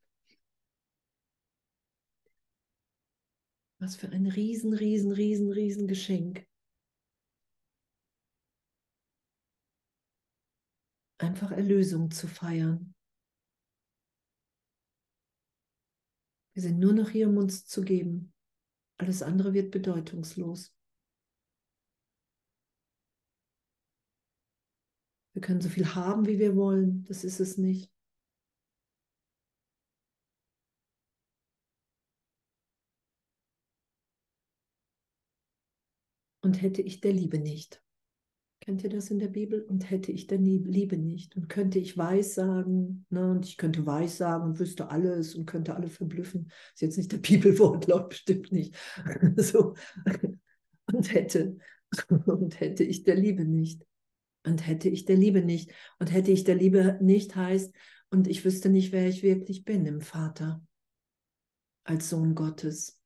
Was 3.80 3.96
für 3.96 4.10
ein 4.10 4.26
riesen, 4.28 4.74
riesen, 4.74 5.12
riesen, 5.12 5.52
riesen 5.52 5.88
Geschenk. 5.88 6.48
Einfach 11.18 11.52
Erlösung 11.52 12.12
zu 12.12 12.28
feiern. 12.28 12.94
Wir 16.54 16.62
sind 16.62 16.80
nur 16.80 16.94
noch 16.94 17.10
hier, 17.10 17.28
um 17.28 17.38
uns 17.38 17.66
zu 17.66 17.82
geben. 17.82 18.34
Alles 18.98 19.22
andere 19.22 19.54
wird 19.54 19.72
bedeutungslos. 19.72 20.74
Wir 25.34 25.42
können 25.42 25.60
so 25.60 25.68
viel 25.68 25.96
haben, 25.96 26.28
wie 26.28 26.40
wir 26.40 26.56
wollen. 26.56 27.04
Das 27.04 27.26
ist 27.26 27.42
es 27.42 27.58
nicht. 27.58 27.95
Und 36.46 36.62
hätte 36.62 36.84
ich 36.84 37.02
der 37.02 37.12
Liebe 37.12 37.40
nicht. 37.40 37.82
Kennt 38.62 38.84
ihr 38.84 38.92
das 38.92 39.10
in 39.10 39.18
der 39.18 39.30
Bibel? 39.30 39.64
Und 39.64 39.90
hätte 39.90 40.12
ich 40.12 40.28
der 40.28 40.38
Liebe 40.38 40.96
nicht. 40.96 41.36
Und 41.36 41.50
könnte 41.50 41.80
ich 41.80 41.98
Weissagen, 41.98 43.08
ne? 43.10 43.32
und 43.32 43.48
ich 43.48 43.58
könnte 43.58 43.88
Weissagen 43.88 44.50
und 44.50 44.60
wüsste 44.60 44.92
alles 44.92 45.34
und 45.34 45.48
könnte 45.48 45.74
alle 45.74 45.90
verblüffen. 45.90 46.52
Ist 46.76 46.82
jetzt 46.84 46.98
nicht 46.98 47.12
der 47.12 47.18
Bibelwortlaut, 47.28 48.10
bestimmt 48.10 48.52
nicht. 48.52 48.76
so. 49.38 49.74
Und 50.94 51.12
hätte, 51.16 51.58
und 52.28 52.60
hätte 52.60 52.84
ich 52.84 53.04
der 53.04 53.16
Liebe 53.16 53.44
nicht. 53.44 53.84
Und 54.46 54.68
hätte 54.68 54.90
ich 54.90 55.06
der 55.06 55.18
Liebe 55.18 55.42
nicht. 55.42 55.72
Und 55.98 56.14
hätte 56.14 56.30
ich 56.30 56.44
der 56.44 56.54
Liebe 56.54 57.00
nicht 57.02 57.36
heißt, 57.36 57.74
und 58.12 58.28
ich 58.28 58.46
wüsste 58.46 58.70
nicht, 58.70 58.92
wer 58.92 59.10
ich 59.10 59.24
wirklich 59.24 59.66
bin 59.66 59.88
im 59.88 60.02
Vater. 60.02 60.64
Als 61.86 62.12
Sohn 62.12 62.36
Gottes. 62.36 63.02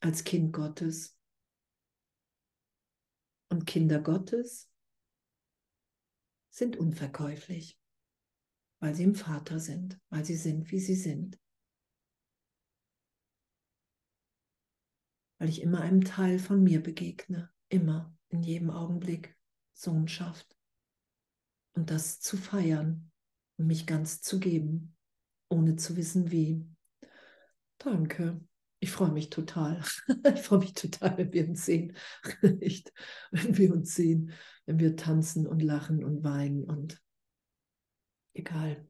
Als 0.00 0.24
Kind 0.24 0.52
Gottes. 0.52 1.18
Und 3.48 3.66
Kinder 3.66 4.00
Gottes 4.00 4.70
sind 6.50 6.76
unverkäuflich, 6.76 7.78
weil 8.80 8.94
sie 8.94 9.04
im 9.04 9.14
Vater 9.14 9.60
sind, 9.60 10.00
weil 10.08 10.24
sie 10.24 10.36
sind, 10.36 10.70
wie 10.70 10.80
sie 10.80 10.94
sind. 10.94 11.38
Weil 15.38 15.48
ich 15.50 15.60
immer 15.60 15.80
einem 15.80 16.02
Teil 16.02 16.38
von 16.38 16.62
mir 16.62 16.82
begegne, 16.82 17.52
immer 17.68 18.16
in 18.28 18.42
jedem 18.42 18.70
Augenblick 18.70 19.36
Sohnschaft. 19.74 20.56
Und 21.74 21.90
das 21.90 22.20
zu 22.20 22.38
feiern 22.38 23.12
und 23.58 23.66
mich 23.66 23.86
ganz 23.86 24.22
zu 24.22 24.40
geben, 24.40 24.96
ohne 25.50 25.76
zu 25.76 25.96
wissen 25.96 26.30
wie. 26.30 26.66
Danke. 27.78 28.40
Ich 28.80 28.90
freue 28.90 29.10
mich 29.10 29.30
total. 29.30 29.82
Ich 30.34 30.42
freue 30.42 30.58
mich 30.60 30.74
total, 30.74 31.16
wenn 31.18 31.32
wir 31.32 31.48
uns 31.48 31.64
sehen. 31.64 31.96
Echt, 32.60 32.92
wenn 33.30 33.56
wir 33.56 33.72
uns 33.72 33.94
sehen, 33.94 34.32
wenn 34.66 34.78
wir 34.78 34.96
tanzen 34.96 35.46
und 35.46 35.60
lachen 35.60 36.04
und 36.04 36.24
weinen 36.24 36.64
und 36.64 37.02
egal. 38.34 38.86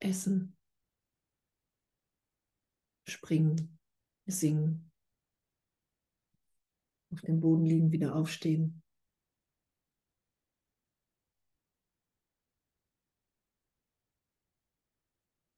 Essen, 0.00 0.56
springen, 3.08 3.78
singen, 4.26 4.90
auf 7.10 7.20
dem 7.22 7.40
Boden 7.40 7.64
liegen, 7.64 7.92
wieder 7.92 8.14
aufstehen. 8.14 8.82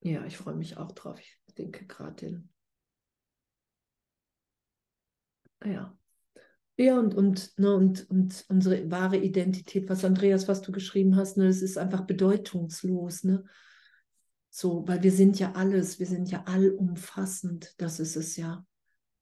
Ja, 0.00 0.24
ich 0.24 0.36
freue 0.36 0.54
mich 0.54 0.76
auch 0.76 0.92
drauf. 0.92 1.18
Ich 1.20 1.54
denke 1.54 1.86
gerade 1.86 2.26
in. 2.26 2.48
Ja. 5.64 5.98
Ja, 6.80 6.96
und, 6.96 7.14
und, 7.14 7.58
ne, 7.58 7.74
und, 7.74 8.08
und 8.08 8.44
unsere 8.48 8.88
wahre 8.88 9.16
Identität, 9.16 9.88
was 9.88 10.04
Andreas, 10.04 10.46
was 10.46 10.62
du 10.62 10.70
geschrieben 10.70 11.16
hast, 11.16 11.36
ne, 11.36 11.48
das 11.48 11.60
ist 11.60 11.76
einfach 11.76 12.02
bedeutungslos. 12.02 13.24
Ne? 13.24 13.44
So, 14.48 14.86
weil 14.86 15.02
wir 15.02 15.10
sind 15.10 15.40
ja 15.40 15.52
alles, 15.52 15.98
wir 15.98 16.06
sind 16.06 16.30
ja 16.30 16.44
allumfassend, 16.44 17.74
das 17.78 17.98
ist 17.98 18.14
es 18.14 18.36
ja. 18.36 18.64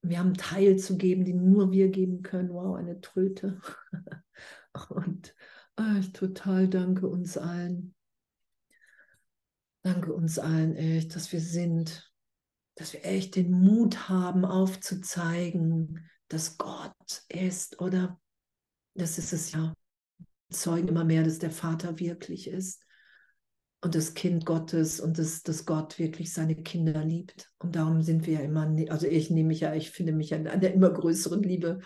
Wir 0.02 0.18
haben 0.18 0.34
Teil 0.34 0.78
zu 0.78 0.98
geben, 0.98 1.24
die 1.24 1.32
nur 1.32 1.72
wir 1.72 1.88
geben 1.88 2.22
können. 2.22 2.50
Wow, 2.50 2.76
eine 2.76 3.00
Tröte. 3.00 3.58
Und 4.90 5.34
oh, 5.78 5.98
ich 5.98 6.12
total 6.12 6.68
danke 6.68 7.08
uns 7.08 7.38
allen. 7.38 7.94
Danke 9.82 10.12
uns 10.12 10.38
allen 10.38 10.76
echt, 10.76 11.16
dass 11.16 11.32
wir 11.32 11.40
sind, 11.40 12.12
dass 12.74 12.92
wir 12.92 13.04
echt 13.04 13.36
den 13.36 13.50
Mut 13.50 14.08
haben, 14.08 14.44
aufzuzeigen, 14.44 16.06
dass 16.28 16.58
Gott 16.58 17.24
ist 17.28 17.80
oder 17.80 18.20
das 18.94 19.18
ist 19.18 19.32
es 19.32 19.52
ja. 19.52 19.72
Zeugen 20.50 20.88
immer 20.88 21.04
mehr, 21.04 21.24
dass 21.24 21.40
der 21.40 21.50
Vater 21.50 21.98
wirklich 21.98 22.48
ist 22.48 22.84
und 23.80 23.94
das 23.94 24.14
Kind 24.14 24.46
Gottes 24.46 25.00
und 25.00 25.18
das, 25.18 25.42
dass 25.42 25.66
Gott 25.66 25.98
wirklich 25.98 26.32
seine 26.32 26.56
Kinder 26.56 27.04
liebt. 27.04 27.50
Und 27.58 27.76
darum 27.76 28.02
sind 28.02 28.26
wir 28.26 28.34
ja 28.34 28.40
immer, 28.40 28.66
ne, 28.66 28.88
also 28.90 29.06
ich 29.06 29.30
nehme 29.30 29.48
mich 29.48 29.60
ja, 29.60 29.74
ich 29.74 29.90
finde 29.90 30.12
mich 30.12 30.34
an 30.34 30.44
der 30.44 30.72
immer 30.74 30.90
größeren 30.90 31.42
Liebe 31.42 31.80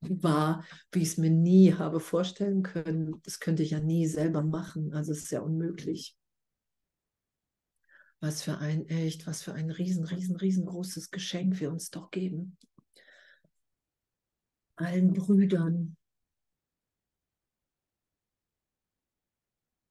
wahr, 0.00 0.64
wie 0.90 1.02
ich 1.02 1.08
es 1.08 1.16
mir 1.16 1.30
nie 1.30 1.74
habe 1.74 2.00
vorstellen 2.00 2.62
können. 2.62 3.20
Das 3.24 3.40
könnte 3.40 3.62
ich 3.62 3.70
ja 3.70 3.80
nie 3.80 4.06
selber 4.06 4.42
machen. 4.42 4.92
Also 4.94 5.12
es 5.12 5.24
ist 5.24 5.30
ja 5.30 5.40
unmöglich. 5.40 6.16
Was 8.20 8.42
für 8.42 8.58
ein 8.58 8.86
echt, 8.88 9.26
was 9.26 9.42
für 9.42 9.52
ein 9.52 9.70
riesen, 9.70 10.04
riesen, 10.04 10.36
riesengroßes 10.36 11.10
Geschenk 11.10 11.60
wir 11.60 11.70
uns 11.72 11.90
doch 11.90 12.10
geben. 12.10 12.56
Allen 14.76 15.14
Brüdern. 15.14 15.96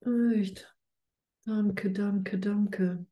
Echt. 0.06 0.76
Danke, 1.46 1.92
danke, 1.92 2.40
danke. 2.40 3.06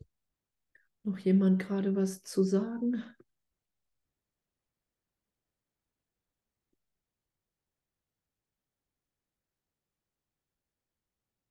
Noch 1.03 1.17
jemand 1.19 1.59
gerade 1.59 1.93
was 1.97 2.23
zu 2.23 2.41
sagen? 2.43 3.03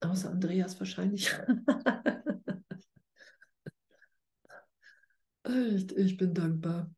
Außer 0.00 0.30
Andreas 0.30 0.78
wahrscheinlich. 0.80 1.32
Echt, 5.42 5.90
ich 5.92 6.16
bin 6.16 6.32
dankbar. 6.32 6.92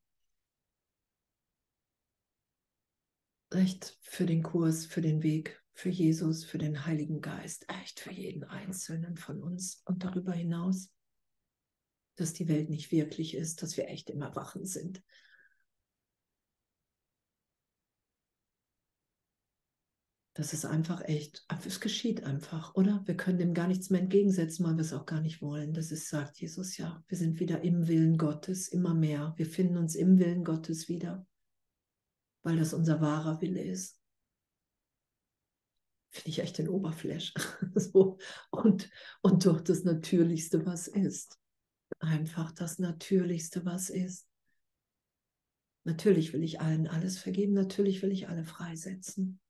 Echt 3.51 3.99
für 4.03 4.27
den 4.27 4.43
Kurs, 4.43 4.87
für 4.87 5.01
den 5.01 5.23
Weg 5.23 5.61
für 5.81 5.89
Jesus, 5.89 6.45
für 6.45 6.59
den 6.59 6.85
Heiligen 6.85 7.23
Geist, 7.23 7.65
echt 7.69 8.01
für 8.01 8.13
jeden 8.13 8.45
Einzelnen 8.45 9.17
von 9.17 9.43
uns 9.43 9.83
und 9.87 10.05
darüber 10.05 10.33
hinaus, 10.33 10.93
dass 12.17 12.35
die 12.35 12.49
Welt 12.49 12.69
nicht 12.69 12.93
wirklich 12.93 13.35
ist, 13.35 13.63
dass 13.63 13.79
wir 13.79 13.89
echt 13.89 14.11
im 14.11 14.21
Erwachen 14.21 14.67
sind. 14.67 15.03
Das 20.35 20.53
ist 20.53 20.67
einfach 20.67 21.03
echt, 21.03 21.47
es 21.67 21.81
geschieht 21.81 22.25
einfach, 22.25 22.75
oder? 22.75 23.03
Wir 23.07 23.17
können 23.17 23.39
dem 23.39 23.55
gar 23.55 23.67
nichts 23.67 23.91
mehr 23.91 24.01
entgegensetzen, 24.01 24.65
weil 24.65 24.77
wir 24.77 24.83
es 24.83 24.93
auch 24.93 25.07
gar 25.07 25.21
nicht 25.21 25.41
wollen. 25.41 25.73
Das 25.73 25.91
ist, 25.91 26.09
sagt 26.09 26.39
Jesus 26.39 26.77
ja, 26.77 27.03
wir 27.09 27.17
sind 27.17 27.41
wieder 27.41 27.63
im 27.63 27.89
Willen 27.89 28.17
Gottes, 28.17 28.69
immer 28.69 28.95
mehr. 28.95 29.33
Wir 29.37 29.47
finden 29.47 29.79
uns 29.79 29.95
im 29.95 30.19
Willen 30.19 30.45
Gottes 30.45 30.89
wieder, 30.89 31.27
weil 32.43 32.57
das 32.57 32.75
unser 32.75 33.01
wahrer 33.01 33.41
Wille 33.41 33.63
ist 33.63 34.01
finde 36.11 36.31
ich 36.31 36.39
echt 36.41 36.59
den 36.59 36.69
Oberflash. 36.69 37.33
so. 37.75 38.19
und, 38.51 38.91
und 39.23 39.47
doch 39.47 39.61
das 39.61 39.85
Natürlichste, 39.85 40.67
was 40.67 40.89
ist. 40.89 41.39
Einfach 42.01 42.53
das 42.53 42.79
Natürlichste, 42.79 43.65
was 43.65 43.91
ist. 43.91 44.29
Natürlich 45.85 46.33
will 46.33 46.43
ich 46.43 46.61
allen 46.61 46.87
alles 46.87 47.19
vergeben, 47.19 47.55
natürlich 47.55 48.03
will 48.03 48.13
ich 48.13 48.29
alle 48.29 48.45
freisetzen. 48.45 49.41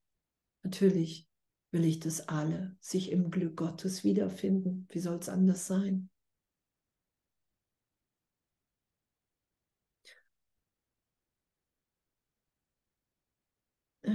Natürlich 0.63 1.27
will 1.73 1.85
ich, 1.85 1.99
dass 1.99 2.29
alle 2.29 2.77
sich 2.81 3.11
im 3.11 3.31
Glück 3.31 3.57
Gottes 3.57 4.05
wiederfinden. 4.05 4.87
Wie 4.91 5.01
soll 5.01 5.19
es 5.19 5.29
anders 5.29 5.67
sein? 5.67 6.11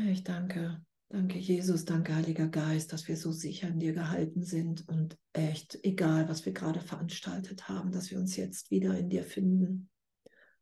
Ich 0.04 0.26
danke, 0.26 0.82
danke 1.08 1.38
Jesus, 1.38 1.86
danke 1.86 2.16
Heiliger 2.16 2.50
Geist, 2.50 2.92
dass 2.92 3.08
wir 3.08 3.16
so 3.16 3.32
sicher 3.32 3.70
in 3.70 3.80
dir 3.80 3.94
gehalten 3.94 4.44
sind 4.44 4.86
und 4.90 5.18
echt, 5.32 5.80
egal 5.84 6.28
was 6.28 6.46
wir 6.46 6.52
gerade 6.52 6.82
veranstaltet 6.82 7.70
haben, 7.70 7.94
dass 7.94 8.12
wir 8.12 8.20
uns 8.20 8.36
jetzt 8.36 8.72
wieder 8.72 8.98
in 8.98 9.10
dir 9.10 9.24
finden. 9.24 9.90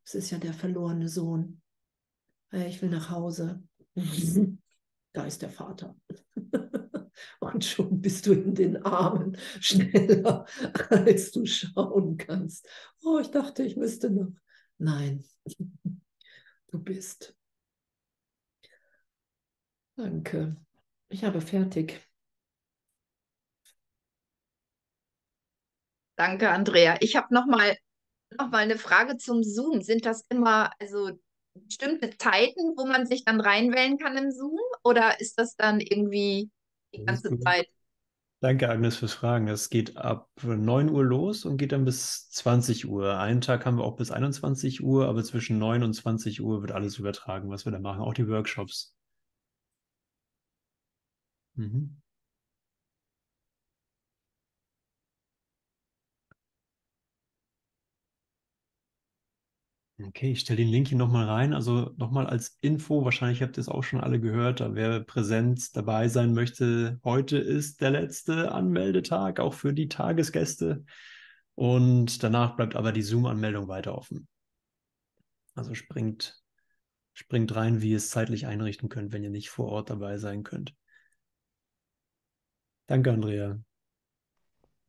Es 0.05 0.13
ist 0.13 0.29
ja 0.29 0.37
der 0.37 0.53
verlorene 0.53 1.09
Sohn. 1.09 1.61
Ich 2.51 2.79
will 2.81 2.89
nach 2.89 3.09
Hause. 3.09 3.63
Da 5.15 5.25
ist 5.25 5.43
der 5.43 5.51
Vater. 5.51 5.95
Und 7.39 7.63
schon 7.63 8.01
bist 8.01 8.25
du 8.25 8.33
in 8.33 8.55
den 8.55 8.83
Armen 8.83 9.37
schneller, 9.59 10.47
als 10.89 11.31
du 11.31 11.45
schauen 11.45 12.17
kannst. 12.17 12.67
Oh, 13.03 13.19
ich 13.19 13.27
dachte, 13.27 13.61
ich 13.61 13.77
müsste 13.77 14.09
noch. 14.09 14.33
Nein, 14.79 15.23
du 16.71 16.79
bist. 16.79 17.35
Danke. 19.95 20.55
Ich 21.09 21.23
habe 21.23 21.41
fertig. 21.41 22.01
Danke, 26.15 26.49
Andrea. 26.49 26.97
Ich 27.01 27.15
habe 27.15 27.33
noch 27.33 27.45
mal, 27.45 27.75
noch 28.37 28.49
mal 28.49 28.59
eine 28.59 28.77
Frage 28.77 29.17
zum 29.17 29.43
Zoom. 29.43 29.81
Sind 29.81 30.05
das 30.05 30.25
immer 30.29 30.71
also 30.79 31.11
bestimmte 31.53 32.15
Zeiten, 32.17 32.73
wo 32.75 32.85
man 32.85 33.05
sich 33.05 33.25
dann 33.25 33.39
reinwählen 33.39 33.97
kann 33.97 34.17
im 34.17 34.31
Zoom? 34.31 34.59
Oder 34.83 35.19
ist 35.19 35.37
das 35.39 35.55
dann 35.55 35.79
irgendwie 35.79 36.49
die 36.93 37.03
ganze 37.05 37.37
Zeit? 37.39 37.67
Danke, 38.39 38.69
Agnes, 38.69 38.97
fürs 38.97 39.13
Fragen. 39.13 39.47
Es 39.47 39.69
geht 39.69 39.95
ab 39.95 40.29
9 40.41 40.89
Uhr 40.89 41.03
los 41.03 41.45
und 41.45 41.57
geht 41.57 41.71
dann 41.71 41.85
bis 41.85 42.29
20 42.31 42.87
Uhr. 42.87 43.17
Einen 43.17 43.41
Tag 43.41 43.65
haben 43.65 43.77
wir 43.77 43.85
auch 43.85 43.95
bis 43.95 44.11
21 44.11 44.83
Uhr, 44.83 45.07
aber 45.07 45.23
zwischen 45.23 45.59
9 45.59 45.81
und 45.81 45.93
20 45.93 46.41
Uhr 46.41 46.61
wird 46.61 46.73
alles 46.73 46.97
übertragen, 46.97 47.49
was 47.49 47.65
wir 47.65 47.71
da 47.71 47.79
machen, 47.79 48.01
auch 48.01 48.13
die 48.13 48.27
Workshops. 48.27 48.95
Mhm. 51.57 51.95
Okay, 60.01 60.31
ich 60.31 60.39
stelle 60.41 60.57
den 60.57 60.69
Link 60.69 60.87
hier 60.87 60.97
nochmal 60.97 61.25
rein. 61.27 61.53
Also 61.53 61.93
nochmal 61.97 62.25
als 62.27 62.57
Info, 62.61 63.05
wahrscheinlich 63.05 63.41
habt 63.41 63.57
ihr 63.57 63.61
es 63.61 63.69
auch 63.69 63.83
schon 63.83 64.01
alle 64.01 64.19
gehört, 64.19 64.59
wer 64.73 64.99
präsent 65.01 65.75
dabei 65.75 66.07
sein 66.07 66.33
möchte, 66.33 66.99
heute 67.03 67.37
ist 67.37 67.79
der 67.79 67.91
letzte 67.91 68.51
Anmeldetag, 68.51 69.39
auch 69.39 69.53
für 69.53 69.71
die 69.73 69.87
Tagesgäste. 69.89 70.83
Und 71.55 72.23
danach 72.23 72.55
bleibt 72.55 72.75
aber 72.75 72.91
die 72.91 73.03
Zoom-Anmeldung 73.03 73.67
weiter 73.67 73.95
offen. 73.95 74.27
Also 75.55 75.73
springt, 75.73 76.41
springt 77.13 77.55
rein, 77.55 77.81
wie 77.81 77.91
ihr 77.91 77.97
es 77.97 78.09
zeitlich 78.09 78.47
einrichten 78.47 78.89
könnt, 78.89 79.13
wenn 79.13 79.23
ihr 79.23 79.29
nicht 79.29 79.49
vor 79.49 79.67
Ort 79.67 79.89
dabei 79.89 80.17
sein 80.17 80.43
könnt. 80.43 80.75
Danke, 82.87 83.11
Andrea. 83.11 83.59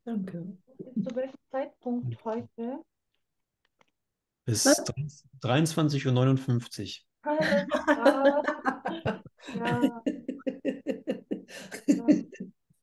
Danke. 0.03 0.57
Zu 0.77 1.15
welchem 1.15 1.37
Zeitpunkt 1.49 2.25
heute? 2.25 2.83
Bis 4.45 4.65
23.59 4.65 7.03
Uhr. 7.25 8.43
ja. 9.55 10.03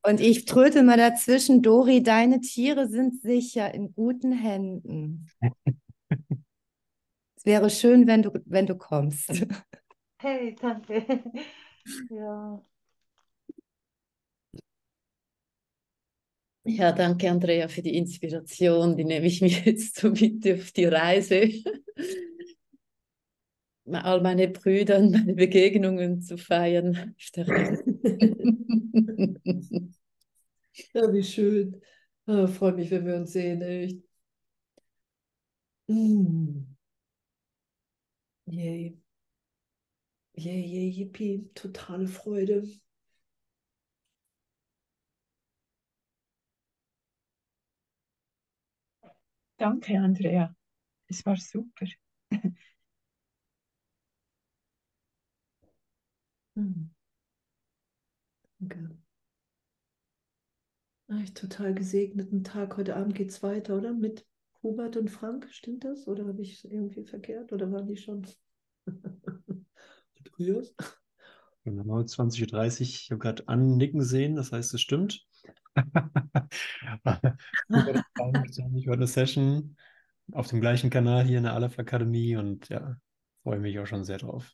Und 0.05 0.19
ich 0.19 0.43
tröte 0.43 0.83
mal 0.83 0.97
dazwischen, 0.97 1.61
Dori, 1.61 2.03
deine 2.03 2.41
Tiere 2.41 2.89
sind 2.89 3.21
sicher 3.21 3.73
in 3.73 3.93
guten 3.93 4.33
Händen. 4.33 5.29
es 7.37 7.45
wäre 7.45 7.69
schön, 7.69 8.05
wenn 8.05 8.21
du, 8.21 8.31
wenn 8.45 8.65
du 8.65 8.75
kommst. 8.75 9.45
Hey, 10.17 10.55
danke. 10.55 11.05
Ja. 12.09 12.61
Ja, 16.65 16.93
danke 16.93 17.29
Andrea 17.29 17.67
für 17.67 17.81
die 17.81 17.97
Inspiration. 17.97 18.95
Die 18.95 19.03
nehme 19.03 19.25
ich 19.25 19.41
mir 19.41 19.49
jetzt 19.49 19.97
so 19.99 20.09
mit 20.11 20.47
auf 20.49 20.71
die 20.71 20.85
Reise. 20.85 21.49
All 23.85 24.21
meine 24.21 24.47
Brüder 24.47 24.97
und 24.99 25.11
meine 25.11 25.33
Begegnungen 25.33 26.21
zu 26.21 26.37
feiern. 26.37 27.15
ja, 30.93 31.13
wie 31.13 31.23
schön. 31.23 31.81
Oh, 32.25 32.47
Freue 32.47 32.73
mich, 32.73 32.89
wenn 32.91 33.05
wir 33.05 33.15
uns 33.17 33.33
sehen, 33.33 33.61
echt. 33.61 33.97
Mm. 35.89 36.75
Yay. 38.47 38.97
Yay, 40.35 40.61
yay, 40.65 40.89
yippie. 40.89 41.49
Totale 41.53 42.07
Freude. 42.07 42.63
Danke, 49.63 49.97
Andrea. 49.97 50.53
Es 51.07 51.25
war 51.25 51.37
super. 51.37 51.85
Hm. 56.55 56.91
Danke. 58.59 58.97
Ah, 61.07 61.21
ich 61.23 61.33
total 61.33 61.73
gesegneten 61.73 62.43
Tag. 62.43 62.75
Heute 62.75 62.97
Abend 62.97 63.15
geht 63.15 63.29
es 63.29 63.41
weiter, 63.41 63.77
oder? 63.77 63.93
Mit 63.93 64.25
Hubert 64.61 64.97
und 64.97 65.09
Frank, 65.09 65.47
stimmt 65.49 65.85
das? 65.85 66.09
Oder 66.09 66.25
habe 66.25 66.41
ich 66.41 66.55
es 66.55 66.65
irgendwie 66.65 67.05
verkehrt? 67.05 67.53
Oder 67.53 67.71
waren 67.71 67.87
die 67.87 67.95
schon 67.95 68.27
früher? 70.35 70.63
Genau, 71.63 72.03
20.30 72.03 72.81
Uhr. 72.81 72.95
Ich 72.95 73.11
habe 73.11 73.19
gerade 73.19 73.47
annicken 73.47 74.01
sehen, 74.01 74.35
das 74.35 74.51
heißt, 74.51 74.73
es 74.73 74.81
stimmt. 74.81 75.25
Ich 78.75 78.87
war 78.87 78.93
eine 78.93 79.07
Session 79.07 79.75
auf 80.31 80.47
dem 80.47 80.61
gleichen 80.61 80.89
Kanal 80.89 81.25
hier 81.25 81.37
in 81.37 81.43
der 81.43 81.53
Aleph 81.53 81.79
Akademie 81.79 82.35
und 82.35 82.69
ja, 82.69 82.97
freue 83.43 83.59
mich 83.59 83.79
auch 83.79 83.87
schon 83.87 84.03
sehr 84.05 84.17
drauf. 84.17 84.53